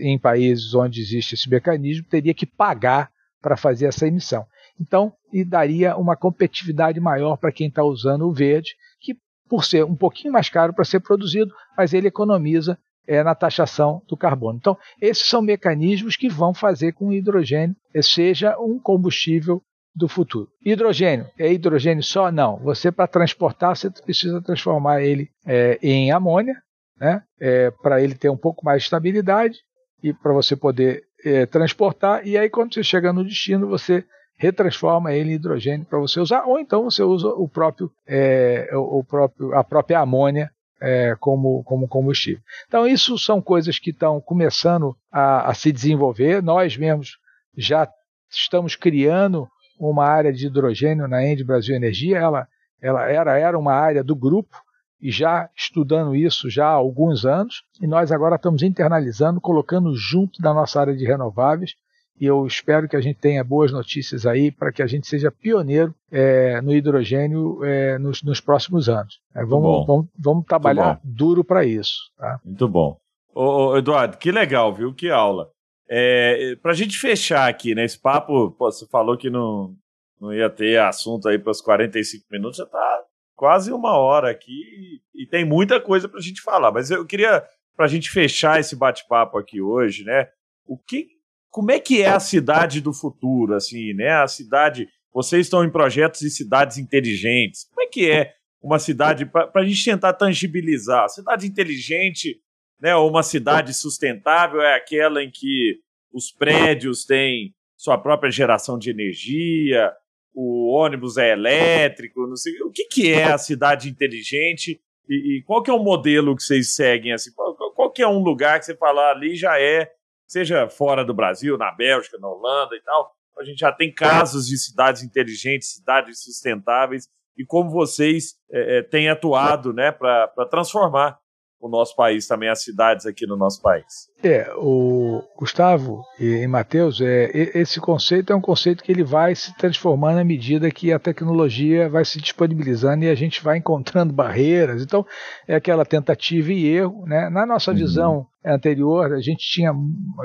em 0.00 0.18
países 0.18 0.74
onde 0.74 1.00
existe 1.00 1.34
esse 1.34 1.48
mecanismo, 1.48 2.06
teria 2.08 2.34
que 2.34 2.46
pagar 2.46 3.10
para 3.40 3.56
fazer 3.56 3.86
essa 3.86 4.06
emissão. 4.06 4.46
Então, 4.80 5.12
e 5.32 5.44
daria 5.44 5.96
uma 5.96 6.16
competitividade 6.16 6.98
maior 6.98 7.36
para 7.36 7.52
quem 7.52 7.68
está 7.68 7.84
usando 7.84 8.26
o 8.26 8.32
verde, 8.32 8.74
que 9.00 9.16
por 9.48 9.64
ser 9.64 9.84
um 9.84 9.94
pouquinho 9.94 10.32
mais 10.32 10.48
caro 10.48 10.74
para 10.74 10.84
ser 10.84 11.00
produzido, 11.00 11.52
mas 11.76 11.92
ele 11.92 12.08
economiza 12.08 12.78
é, 13.06 13.22
na 13.22 13.34
taxação 13.34 14.02
do 14.08 14.16
carbono. 14.16 14.58
Então, 14.58 14.76
esses 15.00 15.26
são 15.26 15.42
mecanismos 15.42 16.16
que 16.16 16.28
vão 16.28 16.54
fazer 16.54 16.92
com 16.92 17.08
que 17.08 17.14
o 17.14 17.18
hidrogênio 17.18 17.76
seja 18.02 18.56
um 18.58 18.78
combustível 18.78 19.62
do 19.94 20.08
futuro. 20.08 20.48
Hidrogênio, 20.64 21.26
é 21.38 21.52
hidrogênio 21.52 22.02
só? 22.02 22.32
Não. 22.32 22.56
Você, 22.58 22.90
para 22.90 23.06
transportar, 23.06 23.76
você 23.76 23.90
precisa 23.90 24.42
transformar 24.42 25.02
ele 25.02 25.30
é, 25.46 25.78
em 25.82 26.10
amônia, 26.10 26.56
né? 26.98 27.22
É, 27.40 27.70
para 27.70 28.02
ele 28.02 28.14
ter 28.14 28.28
um 28.28 28.36
pouco 28.36 28.64
mais 28.64 28.82
de 28.82 28.86
estabilidade 28.86 29.58
e 30.02 30.12
para 30.12 30.32
você 30.32 30.56
poder 30.56 31.04
é, 31.24 31.46
transportar. 31.46 32.26
E 32.26 32.36
aí, 32.36 32.50
quando 32.50 32.74
você 32.74 32.82
chega 32.82 33.12
no 33.12 33.24
destino, 33.24 33.68
você 33.68 34.04
retransforma 34.36 35.12
ele 35.12 35.30
em 35.30 35.34
hidrogênio 35.34 35.86
para 35.86 35.98
você 35.98 36.18
usar, 36.18 36.44
ou 36.44 36.58
então 36.58 36.84
você 36.84 37.02
usa 37.02 37.28
o 37.28 37.48
próprio, 37.48 37.90
é, 38.06 38.68
o 38.74 39.04
próprio 39.04 39.54
a 39.54 39.62
própria 39.62 40.00
amônia 40.00 40.50
é, 40.80 41.14
como, 41.18 41.62
como 41.64 41.88
combustível. 41.88 42.42
Então, 42.66 42.86
isso 42.86 43.16
são 43.16 43.40
coisas 43.40 43.78
que 43.78 43.90
estão 43.90 44.20
começando 44.20 44.94
a, 45.10 45.50
a 45.50 45.54
se 45.54 45.72
desenvolver. 45.72 46.42
Nós 46.42 46.76
mesmos 46.76 47.16
já 47.56 47.88
estamos 48.30 48.76
criando 48.76 49.48
uma 49.90 50.06
área 50.06 50.32
de 50.32 50.46
hidrogênio 50.46 51.08
na 51.08 51.26
Ende 51.26 51.44
Brasil 51.44 51.74
Energia, 51.74 52.18
ela, 52.18 52.46
ela 52.80 53.08
era, 53.08 53.38
era 53.38 53.58
uma 53.58 53.72
área 53.72 54.02
do 54.02 54.14
grupo 54.14 54.56
e 55.00 55.10
já 55.10 55.50
estudando 55.54 56.16
isso 56.16 56.48
já 56.48 56.66
há 56.66 56.70
alguns 56.70 57.26
anos, 57.26 57.62
e 57.78 57.86
nós 57.86 58.10
agora 58.10 58.36
estamos 58.36 58.62
internalizando, 58.62 59.38
colocando 59.38 59.94
junto 59.94 60.40
da 60.40 60.54
nossa 60.54 60.80
área 60.80 60.96
de 60.96 61.04
renováveis, 61.04 61.74
e 62.18 62.24
eu 62.24 62.46
espero 62.46 62.88
que 62.88 62.96
a 62.96 63.00
gente 63.00 63.18
tenha 63.18 63.42
boas 63.44 63.72
notícias 63.72 64.24
aí 64.24 64.50
para 64.50 64.72
que 64.72 64.82
a 64.82 64.86
gente 64.86 65.06
seja 65.06 65.30
pioneiro 65.30 65.94
é, 66.10 66.60
no 66.62 66.72
hidrogênio 66.72 67.62
é, 67.64 67.98
nos, 67.98 68.22
nos, 68.22 68.40
próximos 68.40 68.88
anos. 68.88 69.20
É, 69.34 69.44
vamos, 69.44 69.86
vamos, 69.86 70.06
vamos, 70.16 70.46
trabalhar 70.46 71.00
duro 71.04 71.44
para 71.44 71.64
isso. 71.64 71.94
Tá? 72.16 72.40
Muito 72.44 72.68
bom. 72.68 72.96
Ô, 73.34 73.72
ô, 73.72 73.76
Eduardo, 73.76 74.16
que 74.16 74.30
legal, 74.30 74.72
viu? 74.72 74.94
Que 74.94 75.10
aula. 75.10 75.48
É, 75.88 76.56
para 76.62 76.72
a 76.72 76.74
gente 76.74 76.98
fechar 76.98 77.48
aqui, 77.48 77.74
né? 77.74 77.84
Esse 77.84 78.00
papo, 78.00 78.50
pô, 78.52 78.70
você 78.70 78.86
falou 78.86 79.16
que 79.16 79.28
não, 79.28 79.76
não 80.20 80.32
ia 80.32 80.48
ter 80.48 80.78
assunto 80.80 81.28
aí 81.28 81.38
para 81.38 81.50
os 81.50 81.60
45 81.60 82.26
minutos, 82.30 82.56
já 82.56 82.64
está 82.64 83.02
quase 83.36 83.72
uma 83.72 83.96
hora 83.98 84.30
aqui 84.30 85.02
e 85.14 85.26
tem 85.26 85.44
muita 85.44 85.80
coisa 85.80 86.08
para 86.08 86.18
a 86.18 86.22
gente 86.22 86.40
falar. 86.40 86.72
Mas 86.72 86.90
eu 86.90 87.04
queria, 87.04 87.44
para 87.76 87.86
a 87.86 87.88
gente 87.88 88.10
fechar 88.10 88.58
esse 88.58 88.74
bate-papo 88.76 89.36
aqui 89.38 89.60
hoje, 89.60 90.04
né? 90.04 90.28
O 90.66 90.78
que, 90.78 91.08
como 91.50 91.70
é 91.70 91.78
que 91.78 92.02
é 92.02 92.08
a 92.08 92.20
cidade 92.20 92.80
do 92.80 92.92
futuro, 92.92 93.54
assim, 93.54 93.92
né? 93.94 94.12
A 94.12 94.26
cidade. 94.26 94.88
Vocês 95.12 95.46
estão 95.46 95.64
em 95.64 95.70
projetos 95.70 96.20
de 96.20 96.30
cidades 96.30 96.78
inteligentes. 96.78 97.64
Como 97.68 97.82
é 97.82 97.86
que 97.86 98.10
é 98.10 98.34
uma 98.60 98.80
cidade 98.80 99.26
para 99.26 99.50
a 99.54 99.64
gente 99.64 99.84
tentar 99.84 100.12
tangibilizar? 100.14 101.08
Cidade 101.08 101.46
inteligente, 101.46 102.40
né? 102.80 102.94
Uma 102.96 103.22
cidade 103.22 103.72
sustentável 103.74 104.60
é 104.60 104.74
aquela 104.74 105.22
em 105.22 105.30
que 105.30 105.78
os 106.12 106.30
prédios 106.30 107.04
têm 107.04 107.54
sua 107.76 107.98
própria 107.98 108.30
geração 108.30 108.78
de 108.78 108.90
energia, 108.90 109.92
o 110.34 110.72
ônibus 110.72 111.16
é 111.16 111.32
elétrico, 111.32 112.26
não 112.26 112.36
sei 112.36 112.60
o 112.62 112.70
que, 112.70 112.84
que 112.84 113.12
é 113.12 113.24
a 113.24 113.38
cidade 113.38 113.88
inteligente 113.88 114.80
e, 115.08 115.38
e, 115.38 115.42
qual 115.42 115.62
que 115.62 115.70
é 115.70 115.74
o 115.74 115.82
modelo 115.82 116.34
que 116.34 116.42
vocês 116.42 116.74
seguem 116.74 117.12
assim? 117.12 117.32
Qual, 117.34 117.54
qual 117.54 117.90
que 117.90 118.02
é 118.02 118.08
um 118.08 118.22
lugar 118.22 118.58
que 118.58 118.64
você 118.64 118.76
fala 118.76 119.10
ali 119.10 119.36
já 119.36 119.60
é 119.60 119.92
seja 120.26 120.68
fora 120.68 121.04
do 121.04 121.14
Brasil, 121.14 121.58
na 121.58 121.70
Bélgica, 121.70 122.18
na 122.18 122.28
Holanda 122.28 122.74
e 122.74 122.80
tal, 122.80 123.14
a 123.38 123.44
gente 123.44 123.58
já 123.58 123.70
tem 123.70 123.92
casos 123.92 124.46
de 124.46 124.58
cidades 124.58 125.02
inteligentes, 125.02 125.74
cidades 125.74 126.22
sustentáveis, 126.22 127.08
e 127.36 127.44
como 127.44 127.70
vocês 127.70 128.36
é, 128.50 128.82
têm 128.82 129.08
atuado 129.08 129.72
né, 129.72 129.92
para 129.92 130.28
transformar 130.50 131.18
o 131.64 131.68
nosso 131.70 131.96
país, 131.96 132.26
também 132.26 132.50
as 132.50 132.62
cidades 132.62 133.06
aqui 133.06 133.26
no 133.26 133.38
nosso 133.38 133.62
país. 133.62 134.10
É, 134.22 134.52
o 134.56 135.22
Gustavo 135.34 136.04
e, 136.20 136.46
Matheus, 136.46 137.00
é, 137.00 137.30
esse 137.54 137.80
conceito 137.80 138.34
é 138.34 138.36
um 138.36 138.40
conceito 138.40 138.84
que 138.84 138.92
ele 138.92 139.02
vai 139.02 139.34
se 139.34 139.56
transformando 139.56 140.18
à 140.18 140.24
medida 140.24 140.70
que 140.70 140.92
a 140.92 140.98
tecnologia 140.98 141.88
vai 141.88 142.04
se 142.04 142.20
disponibilizando 142.20 143.04
e 143.04 143.08
a 143.08 143.14
gente 143.14 143.42
vai 143.42 143.56
encontrando 143.56 144.12
barreiras. 144.14 144.82
Então, 144.82 145.06
é 145.48 145.54
aquela 145.54 145.86
tentativa 145.86 146.52
e 146.52 146.66
erro. 146.66 147.06
Né? 147.06 147.30
Na 147.30 147.46
nossa 147.46 147.70
uhum. 147.70 147.76
visão 147.78 148.26
anterior, 148.44 149.14
a 149.14 149.20
gente 149.20 149.46
tinha, 149.48 149.72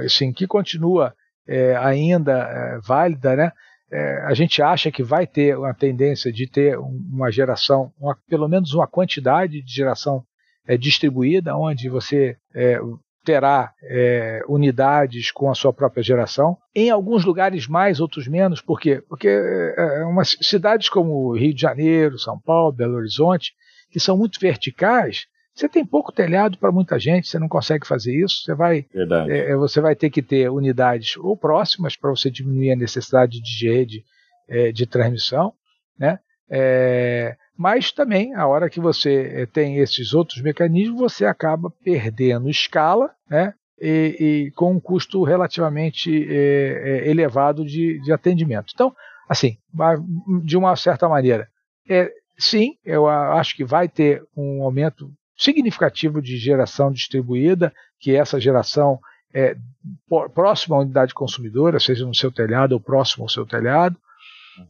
assim, 0.04 0.34
que 0.34 0.46
continua 0.46 1.14
é, 1.48 1.74
ainda 1.78 2.34
é, 2.34 2.80
válida, 2.86 3.36
né? 3.38 3.52
É, 3.92 4.26
a 4.26 4.34
gente 4.36 4.62
acha 4.62 4.92
que 4.92 5.02
vai 5.02 5.26
ter 5.26 5.58
uma 5.58 5.74
tendência 5.74 6.32
de 6.32 6.48
ter 6.48 6.78
uma 6.78 7.32
geração, 7.32 7.92
uma, 8.00 8.16
pelo 8.28 8.48
menos 8.48 8.74
uma 8.74 8.86
quantidade 8.86 9.64
de 9.64 9.74
geração 9.74 10.24
é, 10.70 10.78
distribuída, 10.78 11.56
onde 11.56 11.90
você 11.90 12.38
é, 12.54 12.80
terá 13.26 13.74
é, 13.84 14.42
unidades 14.48 15.32
com 15.32 15.50
a 15.50 15.56
sua 15.56 15.74
própria 15.74 16.04
geração. 16.04 16.56
Em 16.76 16.90
alguns 16.90 17.26
lugares 17.26 17.68
mais, 17.68 18.00
outros 18.00 18.28
menos. 18.28 18.62
Por 18.62 18.80
quê? 18.80 19.04
Porque 19.10 19.28
é, 19.28 20.02
é 20.02 20.06
umas 20.06 20.38
cidades 20.42 20.88
como 20.88 21.36
Rio 21.36 21.54
de 21.54 21.62
Janeiro, 21.62 22.20
São 22.20 22.40
Paulo, 22.40 22.72
Belo 22.72 22.98
Horizonte, 22.98 23.54
que 23.92 24.00
são 24.00 24.16
muito 24.16 24.40
verticais, 24.40 25.26
você 25.56 25.68
tem 25.68 25.86
pouco 25.86 26.14
telhado 26.14 26.58
para 26.58 26.72
muita 26.72 26.98
gente, 26.98 27.28
você 27.28 27.38
não 27.38 27.50
consegue 27.50 27.86
fazer 27.86 28.16
isso. 28.16 28.44
Você 28.44 28.56
vai, 28.56 28.86
é, 29.30 29.52
é, 29.52 29.56
você 29.58 29.82
vai 29.82 29.94
ter 29.94 30.10
que 30.10 30.22
ter 30.22 30.50
unidades 30.50 31.18
ou 31.18 31.36
próximas 31.36 31.98
para 31.98 32.10
você 32.12 32.32
diminuir 32.32 32.72
a 32.72 32.78
necessidade 32.78 33.42
de 33.42 33.68
rede 33.68 34.06
é, 34.48 34.72
de 34.72 34.86
transmissão, 34.86 35.52
né? 35.98 36.20
É, 36.50 37.36
mas 37.60 37.92
também, 37.92 38.34
a 38.36 38.48
hora 38.48 38.70
que 38.70 38.80
você 38.80 39.42
eh, 39.42 39.46
tem 39.46 39.80
esses 39.80 40.14
outros 40.14 40.42
mecanismos, 40.42 40.98
você 40.98 41.26
acaba 41.26 41.70
perdendo 41.84 42.50
escala, 42.50 43.12
né? 43.30 43.54
E, 43.82 44.16
e 44.48 44.52
com 44.52 44.72
um 44.72 44.80
custo 44.80 45.24
relativamente 45.24 46.26
é, 46.30 47.10
elevado 47.10 47.66
de, 47.66 48.00
de, 48.00 48.14
atendimento. 48.14 48.72
Então, 48.74 48.96
assim, 49.28 49.58
de 50.46 50.56
uma 50.56 50.74
certa 50.78 51.10
maneira, 51.10 51.50
é, 51.90 52.10
sim, 52.38 52.76
eu 52.86 53.08
acho 53.08 53.58
que 53.58 53.66
vai 53.66 53.90
ter 53.90 54.24
um 54.38 54.64
aumento 54.64 55.12
significativo 55.38 56.22
de 56.22 56.38
geração 56.38 56.90
distribuída, 56.90 57.74
que 58.00 58.16
essa 58.16 58.40
geração 58.40 59.00
é 59.34 59.56
próxima 60.34 60.78
à 60.78 60.80
unidade 60.80 61.14
consumidora, 61.14 61.78
seja 61.78 62.06
no 62.06 62.16
seu 62.16 62.32
telhado 62.32 62.72
ou 62.72 62.80
próximo 62.80 63.26
ao 63.26 63.30
seu 63.30 63.46
telhado, 63.46 63.98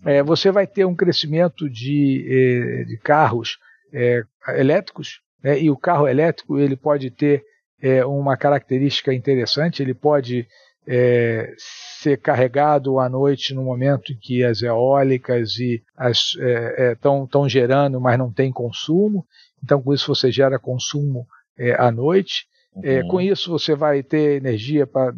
é, 0.05 0.23
você 0.23 0.51
vai 0.51 0.67
ter 0.67 0.85
um 0.85 0.95
crescimento 0.95 1.69
de, 1.69 2.25
eh, 2.27 2.83
de 2.85 2.97
carros 2.97 3.57
é, 3.93 4.23
elétricos, 4.49 5.21
né, 5.43 5.59
e 5.59 5.69
o 5.69 5.77
carro 5.77 6.07
elétrico 6.07 6.59
ele 6.59 6.75
pode 6.75 7.09
ter 7.09 7.43
é, 7.81 8.05
uma 8.05 8.35
característica 8.35 9.13
interessante, 9.13 9.81
ele 9.81 9.93
pode 9.93 10.47
é, 10.87 11.53
ser 12.01 12.17
carregado 12.17 12.99
à 12.99 13.07
noite 13.07 13.53
no 13.53 13.63
momento 13.63 14.11
em 14.11 14.17
que 14.17 14.43
as 14.43 14.61
eólicas 14.61 15.57
e 15.57 15.81
estão 16.91 17.45
é, 17.45 17.49
gerando, 17.49 18.01
mas 18.01 18.17
não 18.17 18.31
tem 18.31 18.51
consumo, 18.51 19.25
então 19.63 19.81
com 19.81 19.93
isso 19.93 20.13
você 20.13 20.31
gera 20.31 20.59
consumo 20.59 21.25
à 21.77 21.91
noite. 21.91 22.47
Uhum. 22.75 23.07
com 23.07 23.19
isso 23.19 23.51
você 23.51 23.75
vai 23.75 24.03
ter 24.03 24.37
energia 24.37 24.85
para 24.87 25.11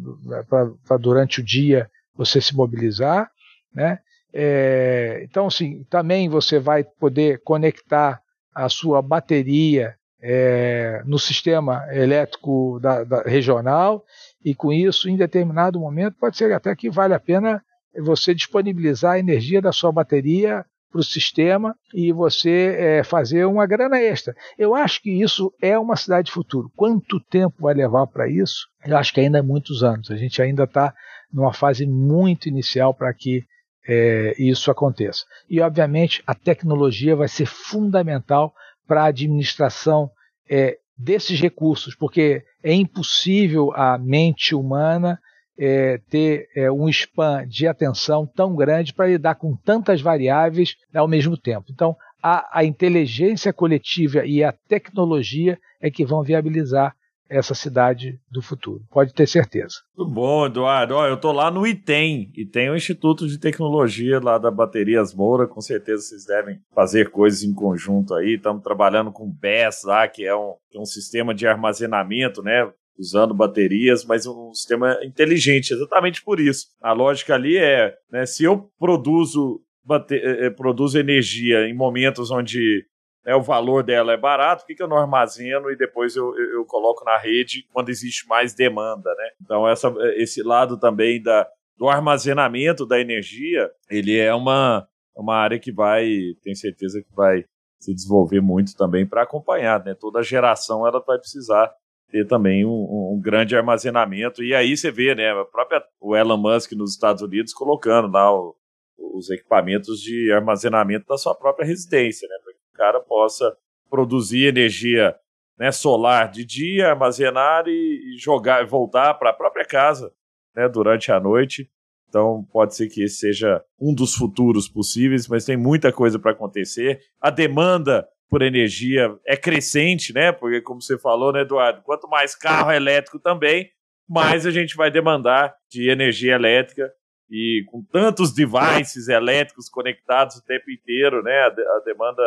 durante 0.98 1.40
o 1.40 1.44
dia 1.44 1.88
você 2.16 2.40
se 2.40 2.56
mobilizar, 2.56 3.30
né? 3.74 3.98
É, 4.32 5.20
então, 5.24 5.46
assim, 5.46 5.84
também 5.90 6.28
você 6.28 6.58
vai 6.58 6.84
poder 6.84 7.40
conectar 7.44 8.20
a 8.54 8.68
sua 8.68 9.02
bateria 9.02 9.94
é, 10.22 11.02
no 11.04 11.18
sistema 11.18 11.84
elétrico 11.92 12.78
da, 12.80 13.02
da, 13.02 13.22
regional 13.22 14.04
e 14.44 14.54
com 14.54 14.72
isso, 14.72 15.08
em 15.08 15.16
determinado 15.16 15.80
momento, 15.80 16.16
pode 16.18 16.36
ser 16.36 16.52
até 16.52 16.74
que 16.76 16.88
vale 16.88 17.12
a 17.12 17.20
pena 17.20 17.62
você 18.00 18.34
disponibilizar 18.34 19.14
a 19.14 19.18
energia 19.18 19.60
da 19.60 19.72
sua 19.72 19.90
bateria 19.90 20.64
para 20.90 21.00
o 21.00 21.04
sistema 21.04 21.74
e 21.92 22.12
você 22.12 22.76
é, 22.78 23.02
fazer 23.02 23.46
uma 23.46 23.66
grana 23.66 23.98
extra. 23.98 24.34
Eu 24.58 24.74
acho 24.74 25.02
que 25.02 25.10
isso 25.10 25.52
é 25.60 25.78
uma 25.78 25.96
cidade 25.96 26.26
de 26.26 26.32
futuro. 26.32 26.70
Quanto 26.76 27.18
tempo 27.18 27.56
vai 27.60 27.74
levar 27.74 28.06
para 28.06 28.28
isso? 28.28 28.68
Eu 28.84 28.96
acho 28.96 29.12
que 29.12 29.20
ainda 29.20 29.38
é 29.38 29.42
muitos 29.42 29.82
anos. 29.82 30.10
A 30.10 30.16
gente 30.16 30.40
ainda 30.40 30.64
está 30.64 30.94
numa 31.32 31.52
fase 31.52 31.86
muito 31.86 32.48
inicial 32.48 32.94
para 32.94 33.12
que 33.14 33.42
é, 33.86 34.34
isso 34.38 34.70
aconteça. 34.70 35.24
E, 35.48 35.60
obviamente, 35.60 36.22
a 36.26 36.34
tecnologia 36.34 37.16
vai 37.16 37.28
ser 37.28 37.46
fundamental 37.46 38.54
para 38.86 39.02
a 39.02 39.06
administração 39.06 40.10
é, 40.48 40.78
desses 40.96 41.40
recursos, 41.40 41.94
porque 41.94 42.44
é 42.62 42.72
impossível 42.72 43.72
a 43.74 43.98
mente 43.98 44.54
humana 44.54 45.18
é, 45.58 45.98
ter 46.08 46.48
é, 46.56 46.70
um 46.70 46.88
span 46.88 47.46
de 47.46 47.66
atenção 47.66 48.26
tão 48.26 48.54
grande 48.54 48.92
para 48.92 49.08
lidar 49.08 49.34
com 49.34 49.56
tantas 49.56 50.00
variáveis 50.00 50.76
ao 50.94 51.08
mesmo 51.08 51.36
tempo. 51.36 51.66
Então, 51.70 51.96
a, 52.22 52.60
a 52.60 52.64
inteligência 52.64 53.52
coletiva 53.52 54.24
e 54.24 54.44
a 54.44 54.52
tecnologia 54.52 55.58
é 55.80 55.90
que 55.90 56.04
vão 56.04 56.22
viabilizar 56.22 56.94
essa 57.32 57.54
cidade 57.54 58.20
do 58.30 58.42
futuro. 58.42 58.84
Pode 58.90 59.14
ter 59.14 59.26
certeza. 59.26 59.76
Muito 59.96 60.12
bom, 60.12 60.46
Eduardo. 60.46 60.94
Eu 60.94 61.14
estou 61.14 61.32
lá 61.32 61.50
no 61.50 61.66
ITEM, 61.66 62.30
e 62.36 62.44
tem 62.44 62.70
o 62.70 62.76
Instituto 62.76 63.26
de 63.26 63.38
Tecnologia 63.38 64.20
lá 64.20 64.36
da 64.36 64.50
Baterias 64.50 65.14
Moura. 65.14 65.46
Com 65.46 65.60
certeza 65.60 66.02
vocês 66.02 66.24
devem 66.26 66.60
fazer 66.74 67.10
coisas 67.10 67.42
em 67.42 67.54
conjunto 67.54 68.14
aí. 68.14 68.34
Estamos 68.34 68.62
trabalhando 68.62 69.10
com 69.10 69.24
o 69.24 69.32
BES 69.32 69.84
lá, 69.84 70.06
que 70.06 70.24
é 70.24 70.34
um, 70.36 70.54
que 70.70 70.76
é 70.76 70.80
um 70.80 70.86
sistema 70.86 71.34
de 71.34 71.46
armazenamento, 71.46 72.42
né? 72.42 72.70
Usando 72.98 73.32
baterias, 73.32 74.04
mas 74.04 74.26
um 74.26 74.52
sistema 74.52 74.98
inteligente, 75.02 75.72
exatamente 75.72 76.22
por 76.22 76.38
isso. 76.38 76.66
A 76.80 76.92
lógica 76.92 77.34
ali 77.34 77.56
é, 77.56 77.94
né, 78.10 78.26
se 78.26 78.44
eu 78.44 78.70
produzo, 78.78 79.60
bate, 79.82 80.14
eh, 80.14 80.46
eh, 80.46 80.50
produzo 80.50 80.98
energia 80.98 81.66
em 81.66 81.74
momentos 81.74 82.30
onde 82.30 82.84
né, 83.24 83.34
o 83.34 83.42
valor 83.42 83.82
dela 83.82 84.12
é 84.12 84.16
barato, 84.16 84.64
por 84.64 84.74
que, 84.74 84.82
eu 84.82 84.88
não 84.88 84.96
armazeno 84.96 85.70
e 85.70 85.76
depois 85.76 86.16
eu, 86.16 86.36
eu, 86.36 86.58
eu, 86.58 86.64
coloco 86.64 87.04
na 87.04 87.16
rede 87.16 87.66
quando 87.72 87.88
existe 87.88 88.26
mais 88.26 88.54
demanda, 88.54 89.14
né? 89.14 89.30
Então 89.40 89.68
essa, 89.68 89.92
esse 90.16 90.42
lado 90.42 90.78
também 90.78 91.22
da, 91.22 91.48
do 91.76 91.88
armazenamento 91.88 92.84
da 92.84 93.00
energia, 93.00 93.70
ele 93.90 94.18
é 94.18 94.34
uma, 94.34 94.86
uma 95.16 95.36
área 95.36 95.58
que 95.58 95.72
vai, 95.72 96.08
tenho 96.42 96.56
certeza 96.56 97.02
que 97.02 97.14
vai 97.14 97.44
se 97.78 97.94
desenvolver 97.94 98.40
muito 98.40 98.76
também 98.76 99.06
para 99.06 99.22
acompanhar, 99.22 99.84
né? 99.84 99.94
Toda 99.98 100.22
geração 100.22 100.86
ela 100.86 101.02
vai 101.04 101.18
precisar 101.18 101.72
ter 102.10 102.26
também 102.26 102.64
um, 102.64 103.14
um, 103.14 103.20
grande 103.20 103.56
armazenamento 103.56 104.42
e 104.44 104.54
aí 104.54 104.76
você 104.76 104.90
vê, 104.90 105.14
né? 105.14 105.30
A 105.30 105.44
própria 105.44 105.82
o 106.00 106.14
Elon 106.14 106.36
Musk 106.36 106.72
nos 106.72 106.92
Estados 106.92 107.22
Unidos 107.22 107.52
colocando 107.52 108.12
lá 108.12 108.32
o, 108.32 108.54
os 108.98 109.30
equipamentos 109.30 110.00
de 110.00 110.30
armazenamento 110.32 111.06
da 111.06 111.16
sua 111.16 111.34
própria 111.34 111.66
residência, 111.66 112.28
né? 112.28 112.51
Cara 112.82 112.98
possa 112.98 113.56
produzir 113.88 114.46
energia 114.46 115.14
né, 115.56 115.70
solar 115.70 116.28
de 116.32 116.44
dia, 116.44 116.88
armazenar 116.88 117.64
e, 117.68 118.16
jogar 118.18 118.64
e 118.64 118.66
voltar 118.66 119.14
para 119.14 119.30
a 119.30 119.32
própria 119.32 119.64
casa 119.64 120.12
né, 120.56 120.68
durante 120.68 121.12
a 121.12 121.20
noite. 121.20 121.70
Então 122.08 122.44
pode 122.52 122.74
ser 122.74 122.88
que 122.88 123.04
esse 123.04 123.18
seja 123.18 123.64
um 123.80 123.94
dos 123.94 124.16
futuros 124.16 124.68
possíveis, 124.68 125.28
mas 125.28 125.44
tem 125.44 125.56
muita 125.56 125.92
coisa 125.92 126.18
para 126.18 126.32
acontecer. 126.32 127.00
A 127.20 127.30
demanda 127.30 128.08
por 128.28 128.42
energia 128.42 129.16
é 129.24 129.36
crescente, 129.36 130.12
né? 130.12 130.32
Porque, 130.32 130.60
como 130.60 130.82
você 130.82 130.98
falou, 130.98 131.32
né, 131.32 131.42
Eduardo? 131.42 131.82
Quanto 131.82 132.08
mais 132.08 132.34
carro 132.34 132.72
elétrico 132.72 133.20
também, 133.20 133.70
mais 134.08 134.44
a 134.44 134.50
gente 134.50 134.74
vai 134.74 134.90
demandar 134.90 135.54
de 135.70 135.88
energia 135.88 136.34
elétrica. 136.34 136.90
E 137.30 137.64
com 137.70 137.82
tantos 137.84 138.34
devices 138.34 139.08
elétricos 139.08 139.68
conectados 139.68 140.36
o 140.36 140.44
tempo 140.44 140.70
inteiro, 140.70 141.22
né? 141.22 141.32
A, 141.32 141.46
a 141.46 141.82
demanda 141.84 142.22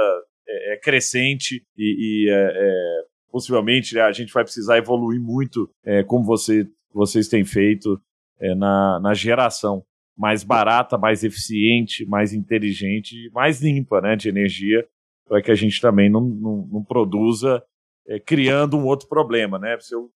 é, 0.47 0.73
é 0.73 0.77
crescente 0.77 1.63
e, 1.77 2.25
e 2.25 2.29
é, 2.29 2.51
é, 2.53 3.01
possivelmente 3.31 3.95
né, 3.95 4.01
a 4.01 4.11
gente 4.11 4.33
vai 4.33 4.43
precisar 4.43 4.77
evoluir 4.77 5.21
muito, 5.21 5.69
é, 5.83 6.03
como 6.03 6.23
você, 6.23 6.67
vocês 6.93 7.27
têm 7.27 7.43
feito, 7.43 7.99
é, 8.39 8.53
na, 8.55 8.99
na 8.99 9.13
geração 9.13 9.83
mais 10.17 10.43
barata, 10.43 10.97
mais 10.97 11.23
eficiente, 11.23 12.05
mais 12.05 12.33
inteligente, 12.33 13.29
mais 13.33 13.61
limpa 13.61 13.99
né, 13.99 14.15
de 14.15 14.29
energia, 14.29 14.87
para 15.27 15.41
que 15.41 15.51
a 15.51 15.55
gente 15.55 15.81
também 15.81 16.09
não, 16.09 16.21
não, 16.21 16.69
não 16.71 16.83
produza 16.83 17.61
é, 18.07 18.19
criando 18.19 18.77
um 18.77 18.85
outro 18.85 19.07
problema. 19.09 19.59
Né? 19.59 19.77
Se 19.79 19.93
eu, 19.93 20.09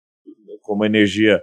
como 0.61 0.86
energia, 0.86 1.41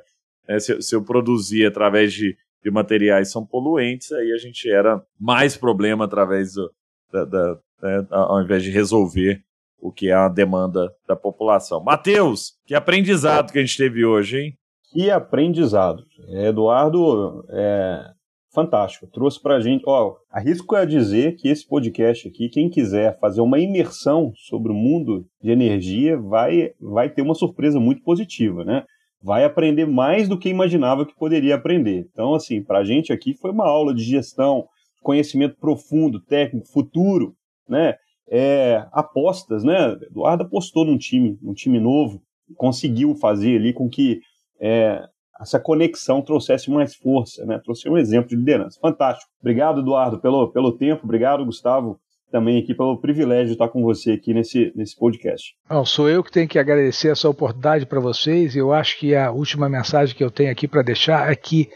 né, 0.49 0.59
se, 0.59 0.81
se, 0.83 0.95
eu 0.95 1.03
produzir 1.03 1.67
através 1.67 2.13
de, 2.13 2.37
de 2.63 2.71
materiais 2.71 3.33
são 3.33 3.45
poluentes, 3.45 4.13
aí 4.13 4.33
a 4.33 4.39
gente 4.39 4.71
era 4.71 5.05
mais 5.19 5.57
problema 5.57 6.05
através 6.05 6.55
do, 6.55 6.73
da, 7.11 7.25
da 7.25 7.61
né, 7.83 8.07
ao 8.11 8.43
invés 8.43 8.63
de 8.63 8.71
resolver 8.71 9.43
o 9.79 9.93
que 9.93 10.09
é 10.09 10.15
a 10.15 10.29
demanda 10.29 10.91
da 11.07 11.15
população. 11.15 11.83
Matheus, 11.83 12.55
que 12.67 12.75
aprendizado 12.75 13.53
que 13.53 13.59
a 13.59 13.61
gente 13.61 13.77
teve 13.77 14.05
hoje, 14.05 14.39
hein? 14.39 14.55
Que 14.93 15.11
aprendizado. 15.11 16.05
Eduardo, 16.29 17.45
é 17.51 18.15
fantástico. 18.55 19.07
Trouxe 19.09 19.43
para 19.43 19.57
a 19.57 19.61
gente. 19.61 19.83
Ó, 19.87 20.15
arrisco 20.31 20.75
a 20.77 20.85
dizer 20.85 21.35
que 21.37 21.49
esse 21.49 21.69
podcast 21.69 22.29
aqui, 22.29 22.49
quem 22.49 22.71
quiser 22.71 23.19
fazer 23.19 23.41
uma 23.41 23.59
imersão 23.59 24.33
sobre 24.37 24.73
o 24.73 24.75
mundo 24.75 25.27
de 25.43 25.51
energia, 25.51 26.17
vai, 26.17 26.71
vai 26.81 27.11
ter 27.11 27.21
uma 27.21 27.35
surpresa 27.35 27.81
muito 27.81 28.03
positiva, 28.03 28.65
né? 28.65 28.85
Vai 29.21 29.45
aprender 29.45 29.87
mais 29.87 30.29
do 30.29 30.39
que 30.39 30.49
imaginava 30.49 31.05
que 31.05 31.17
poderia 31.17 31.57
aprender. 31.57 32.07
Então, 32.13 32.35
assim, 32.35 32.63
para 32.63 32.79
a 32.79 32.85
gente 32.85 33.13
aqui 33.13 33.35
foi 33.35 33.51
uma 33.51 33.67
aula 33.67 33.93
de 33.93 34.03
gestão, 34.03 34.67
conhecimento 35.03 35.57
profundo, 35.59 36.21
técnico, 36.21 36.69
futuro, 36.69 37.35
né? 37.69 37.95
É, 38.29 38.87
apostas, 38.93 39.63
né? 39.65 39.93
Eduardo 40.11 40.45
apostou 40.45 40.85
num 40.85 40.97
time, 40.97 41.39
num 41.43 41.53
time 41.53 41.79
novo, 41.79 42.23
conseguiu 42.57 43.15
fazer 43.15 43.57
ali 43.57 43.73
com 43.73 43.89
que 43.89 44.21
é, 44.61 45.03
essa 45.41 45.59
conexão 45.59 46.23
trouxesse 46.23 46.71
mais 46.71 46.95
força, 46.95 47.45
né? 47.45 47.61
Trouxe 47.63 47.89
um 47.89 47.99
exemplo 47.99 48.29
de 48.31 48.37
liderança. 48.37 48.79
Fantástico. 48.81 49.31
Obrigado, 49.41 49.81
Eduardo, 49.81 50.21
pelo, 50.21 50.51
pelo 50.51 50.73
tempo. 50.73 51.05
Obrigado, 51.05 51.45
Gustavo, 51.45 51.99
também 52.31 52.59
aqui 52.59 52.75
pelo 52.75 53.01
privilégio 53.01 53.47
de 53.47 53.53
estar 53.53 53.69
com 53.69 53.83
você 53.83 54.13
aqui 54.13 54.33
nesse, 54.33 54.73
nesse 54.75 54.97
podcast. 54.97 55.55
Não, 55.69 55.85
sou 55.85 56.09
eu 56.09 56.23
que 56.23 56.33
tenho 56.33 56.49
que 56.49 56.59
agradecer 56.59 57.09
essa 57.09 57.29
oportunidade 57.29 57.87
para 57.87 58.01
vocês. 58.01 58.57
Eu 58.57 58.73
acho 58.73 58.99
que 58.99 59.15
a 59.15 59.31
última 59.31 59.69
mensagem 59.69 60.17
que 60.17 60.25
eu 60.25 60.31
tenho 60.31 60.51
aqui 60.51 60.67
para 60.67 60.83
deixar 60.83 61.31
é 61.31 61.37
que 61.37 61.69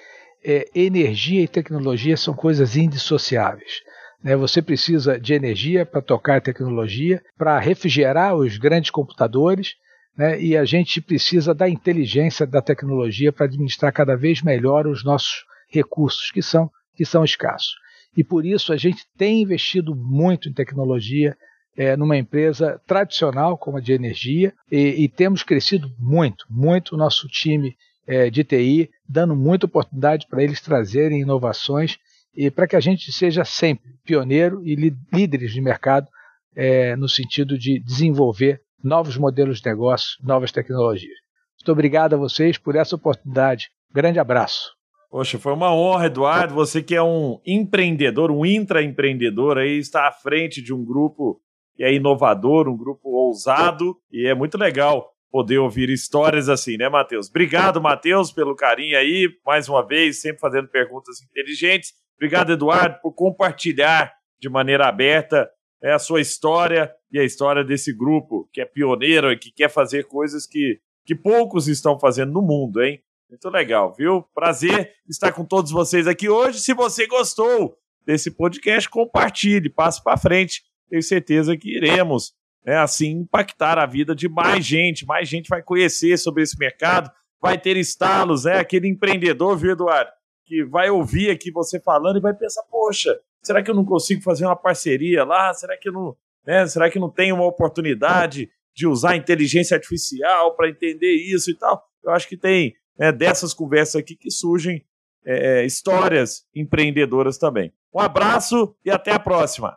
é, 0.45 0.64
energia 0.74 1.43
e 1.43 1.49
tecnologia 1.49 2.16
são 2.16 2.34
coisas 2.34 2.76
indissociáveis. 2.76 3.82
Né? 4.22 4.36
Você 4.36 4.60
precisa 4.60 5.18
de 5.18 5.34
energia 5.34 5.86
para 5.86 6.02
tocar 6.02 6.40
tecnologia, 6.40 7.22
para 7.36 7.58
refrigerar 7.58 8.34
os 8.34 8.56
grandes 8.56 8.90
computadores, 8.90 9.74
né? 10.16 10.40
e 10.40 10.56
a 10.56 10.64
gente 10.64 11.00
precisa 11.00 11.54
da 11.54 11.68
inteligência 11.68 12.46
da 12.46 12.60
tecnologia 12.60 13.32
para 13.32 13.46
administrar 13.46 13.92
cada 13.92 14.16
vez 14.16 14.42
melhor 14.42 14.86
os 14.86 15.04
nossos 15.04 15.44
recursos, 15.70 16.30
que 16.30 16.42
são, 16.42 16.70
que 16.96 17.04
são 17.04 17.24
escassos. 17.24 17.74
E 18.16 18.24
por 18.24 18.44
isso 18.44 18.72
a 18.72 18.76
gente 18.76 19.06
tem 19.16 19.42
investido 19.42 19.94
muito 19.94 20.48
em 20.48 20.52
tecnologia, 20.52 21.36
é, 21.76 21.96
numa 21.96 22.16
empresa 22.16 22.80
tradicional 22.86 23.56
como 23.56 23.76
a 23.76 23.80
de 23.80 23.92
energia, 23.92 24.52
e, 24.70 25.04
e 25.04 25.08
temos 25.08 25.44
crescido 25.44 25.88
muito, 25.98 26.44
muito 26.50 26.94
o 26.94 26.98
nosso 26.98 27.28
time 27.28 27.76
é, 28.08 28.30
de 28.30 28.42
TI, 28.42 28.90
dando 29.08 29.36
muita 29.36 29.66
oportunidade 29.66 30.26
para 30.28 30.42
eles 30.42 30.60
trazerem 30.60 31.20
inovações 31.20 31.98
e 32.34 32.50
para 32.50 32.66
que 32.66 32.76
a 32.76 32.80
gente 32.80 33.12
seja 33.12 33.44
sempre 33.44 33.90
pioneiro 34.04 34.64
e 34.64 34.74
líderes 35.12 35.52
de 35.52 35.60
mercado 35.60 36.06
é, 36.54 36.96
no 36.96 37.08
sentido 37.08 37.58
de 37.58 37.78
desenvolver 37.80 38.60
novos 38.82 39.16
modelos 39.16 39.60
de 39.60 39.68
negócio, 39.68 40.16
novas 40.22 40.52
tecnologias. 40.52 41.16
Muito 41.58 41.72
obrigado 41.72 42.14
a 42.14 42.18
vocês 42.18 42.56
por 42.56 42.76
essa 42.76 42.96
oportunidade. 42.96 43.70
Grande 43.92 44.18
abraço. 44.18 44.72
Poxa, 45.10 45.38
foi 45.38 45.52
uma 45.54 45.74
honra, 45.74 46.06
Eduardo. 46.06 46.54
Você 46.54 46.82
que 46.82 46.94
é 46.94 47.02
um 47.02 47.40
empreendedor, 47.46 48.30
um 48.30 48.44
intraempreendedor 48.44 49.56
aí, 49.56 49.78
está 49.78 50.06
à 50.06 50.12
frente 50.12 50.62
de 50.62 50.72
um 50.72 50.84
grupo 50.84 51.40
que 51.74 51.82
é 51.82 51.94
inovador, 51.94 52.68
um 52.68 52.76
grupo 52.76 53.08
ousado, 53.08 53.96
e 54.12 54.26
é 54.26 54.34
muito 54.34 54.58
legal 54.58 55.10
poder 55.30 55.58
ouvir 55.58 55.88
histórias 55.90 56.48
assim, 56.48 56.76
né, 56.76 56.88
Matheus? 56.88 57.28
Obrigado, 57.28 57.80
Matheus, 57.80 58.32
pelo 58.32 58.54
carinho 58.54 58.98
aí, 58.98 59.28
mais 59.46 59.68
uma 59.68 59.86
vez, 59.86 60.20
sempre 60.20 60.40
fazendo 60.40 60.68
perguntas 60.68 61.22
inteligentes. 61.22 61.92
Obrigado, 62.18 62.52
Eduardo, 62.52 62.98
por 63.00 63.12
compartilhar 63.12 64.12
de 64.40 64.48
maneira 64.48 64.88
aberta 64.88 65.48
é 65.82 65.92
a 65.92 65.98
sua 65.98 66.20
história 66.20 66.92
e 67.12 67.18
a 67.18 67.24
história 67.24 67.62
desse 67.62 67.92
grupo 67.92 68.48
que 68.52 68.60
é 68.60 68.64
pioneiro 68.64 69.30
e 69.30 69.38
que 69.38 69.52
quer 69.52 69.70
fazer 69.70 70.04
coisas 70.04 70.44
que, 70.44 70.80
que 71.06 71.14
poucos 71.14 71.68
estão 71.68 71.98
fazendo 71.98 72.32
no 72.32 72.42
mundo, 72.42 72.82
hein? 72.82 73.00
Muito 73.30 73.48
legal, 73.48 73.94
viu? 73.96 74.24
Prazer 74.34 74.92
estar 75.08 75.32
com 75.32 75.44
todos 75.44 75.70
vocês 75.70 76.06
aqui 76.06 76.28
hoje. 76.28 76.60
Se 76.60 76.74
você 76.74 77.06
gostou 77.06 77.76
desse 78.04 78.30
podcast, 78.30 78.88
compartilhe, 78.88 79.70
passe 79.70 80.02
para 80.02 80.16
frente. 80.16 80.62
Tenho 80.88 81.02
certeza 81.02 81.56
que 81.56 81.76
iremos, 81.76 82.32
né, 82.64 82.78
assim, 82.78 83.10
impactar 83.10 83.78
a 83.78 83.86
vida 83.86 84.14
de 84.14 84.28
mais 84.28 84.64
gente. 84.64 85.06
Mais 85.06 85.28
gente 85.28 85.48
vai 85.48 85.62
conhecer 85.62 86.16
sobre 86.16 86.42
esse 86.42 86.58
mercado, 86.58 87.10
vai 87.40 87.58
ter 87.58 87.76
estalos, 87.76 88.44
né? 88.44 88.58
Aquele 88.58 88.88
empreendedor, 88.88 89.56
viu, 89.56 89.72
Eduardo? 89.72 90.10
Que 90.49 90.64
vai 90.64 90.88
ouvir 90.88 91.30
aqui 91.30 91.51
você 91.51 91.78
falando 91.78 92.16
e 92.16 92.22
vai 92.22 92.32
pensar, 92.32 92.62
poxa, 92.70 93.20
será 93.42 93.62
que 93.62 93.70
eu 93.70 93.74
não 93.74 93.84
consigo 93.84 94.22
fazer 94.22 94.46
uma 94.46 94.57
parceria 94.57 95.22
lá? 95.22 95.53
Será 95.53 95.76
que 95.76 95.90
eu 95.90 95.92
não, 95.92 96.16
né? 96.46 96.66
Será 96.66 96.90
que 96.90 96.99
não 96.99 97.11
tem 97.11 97.32
uma 97.32 97.44
oportunidade 97.44 98.51
de 98.74 98.86
usar 98.86 99.14
inteligência 99.14 99.74
artificial 99.74 100.57
para 100.57 100.70
entender 100.70 101.12
isso 101.12 101.51
e 101.51 101.55
tal? 101.55 101.86
Eu 102.03 102.12
acho 102.12 102.26
que 102.26 102.36
tem 102.36 102.74
né, 102.99 103.12
dessas 103.12 103.53
conversas 103.53 103.96
aqui 103.96 104.16
que 104.16 104.30
surgem 104.30 104.82
é, 105.22 105.61
é 105.61 105.66
histórias 105.66 106.46
empreendedoras 106.55 107.36
também. 107.36 107.70
Um 107.94 108.01
abraço 108.01 108.74
e 108.82 108.90
até 108.90 109.12
a 109.12 109.18
próxima. 109.18 109.76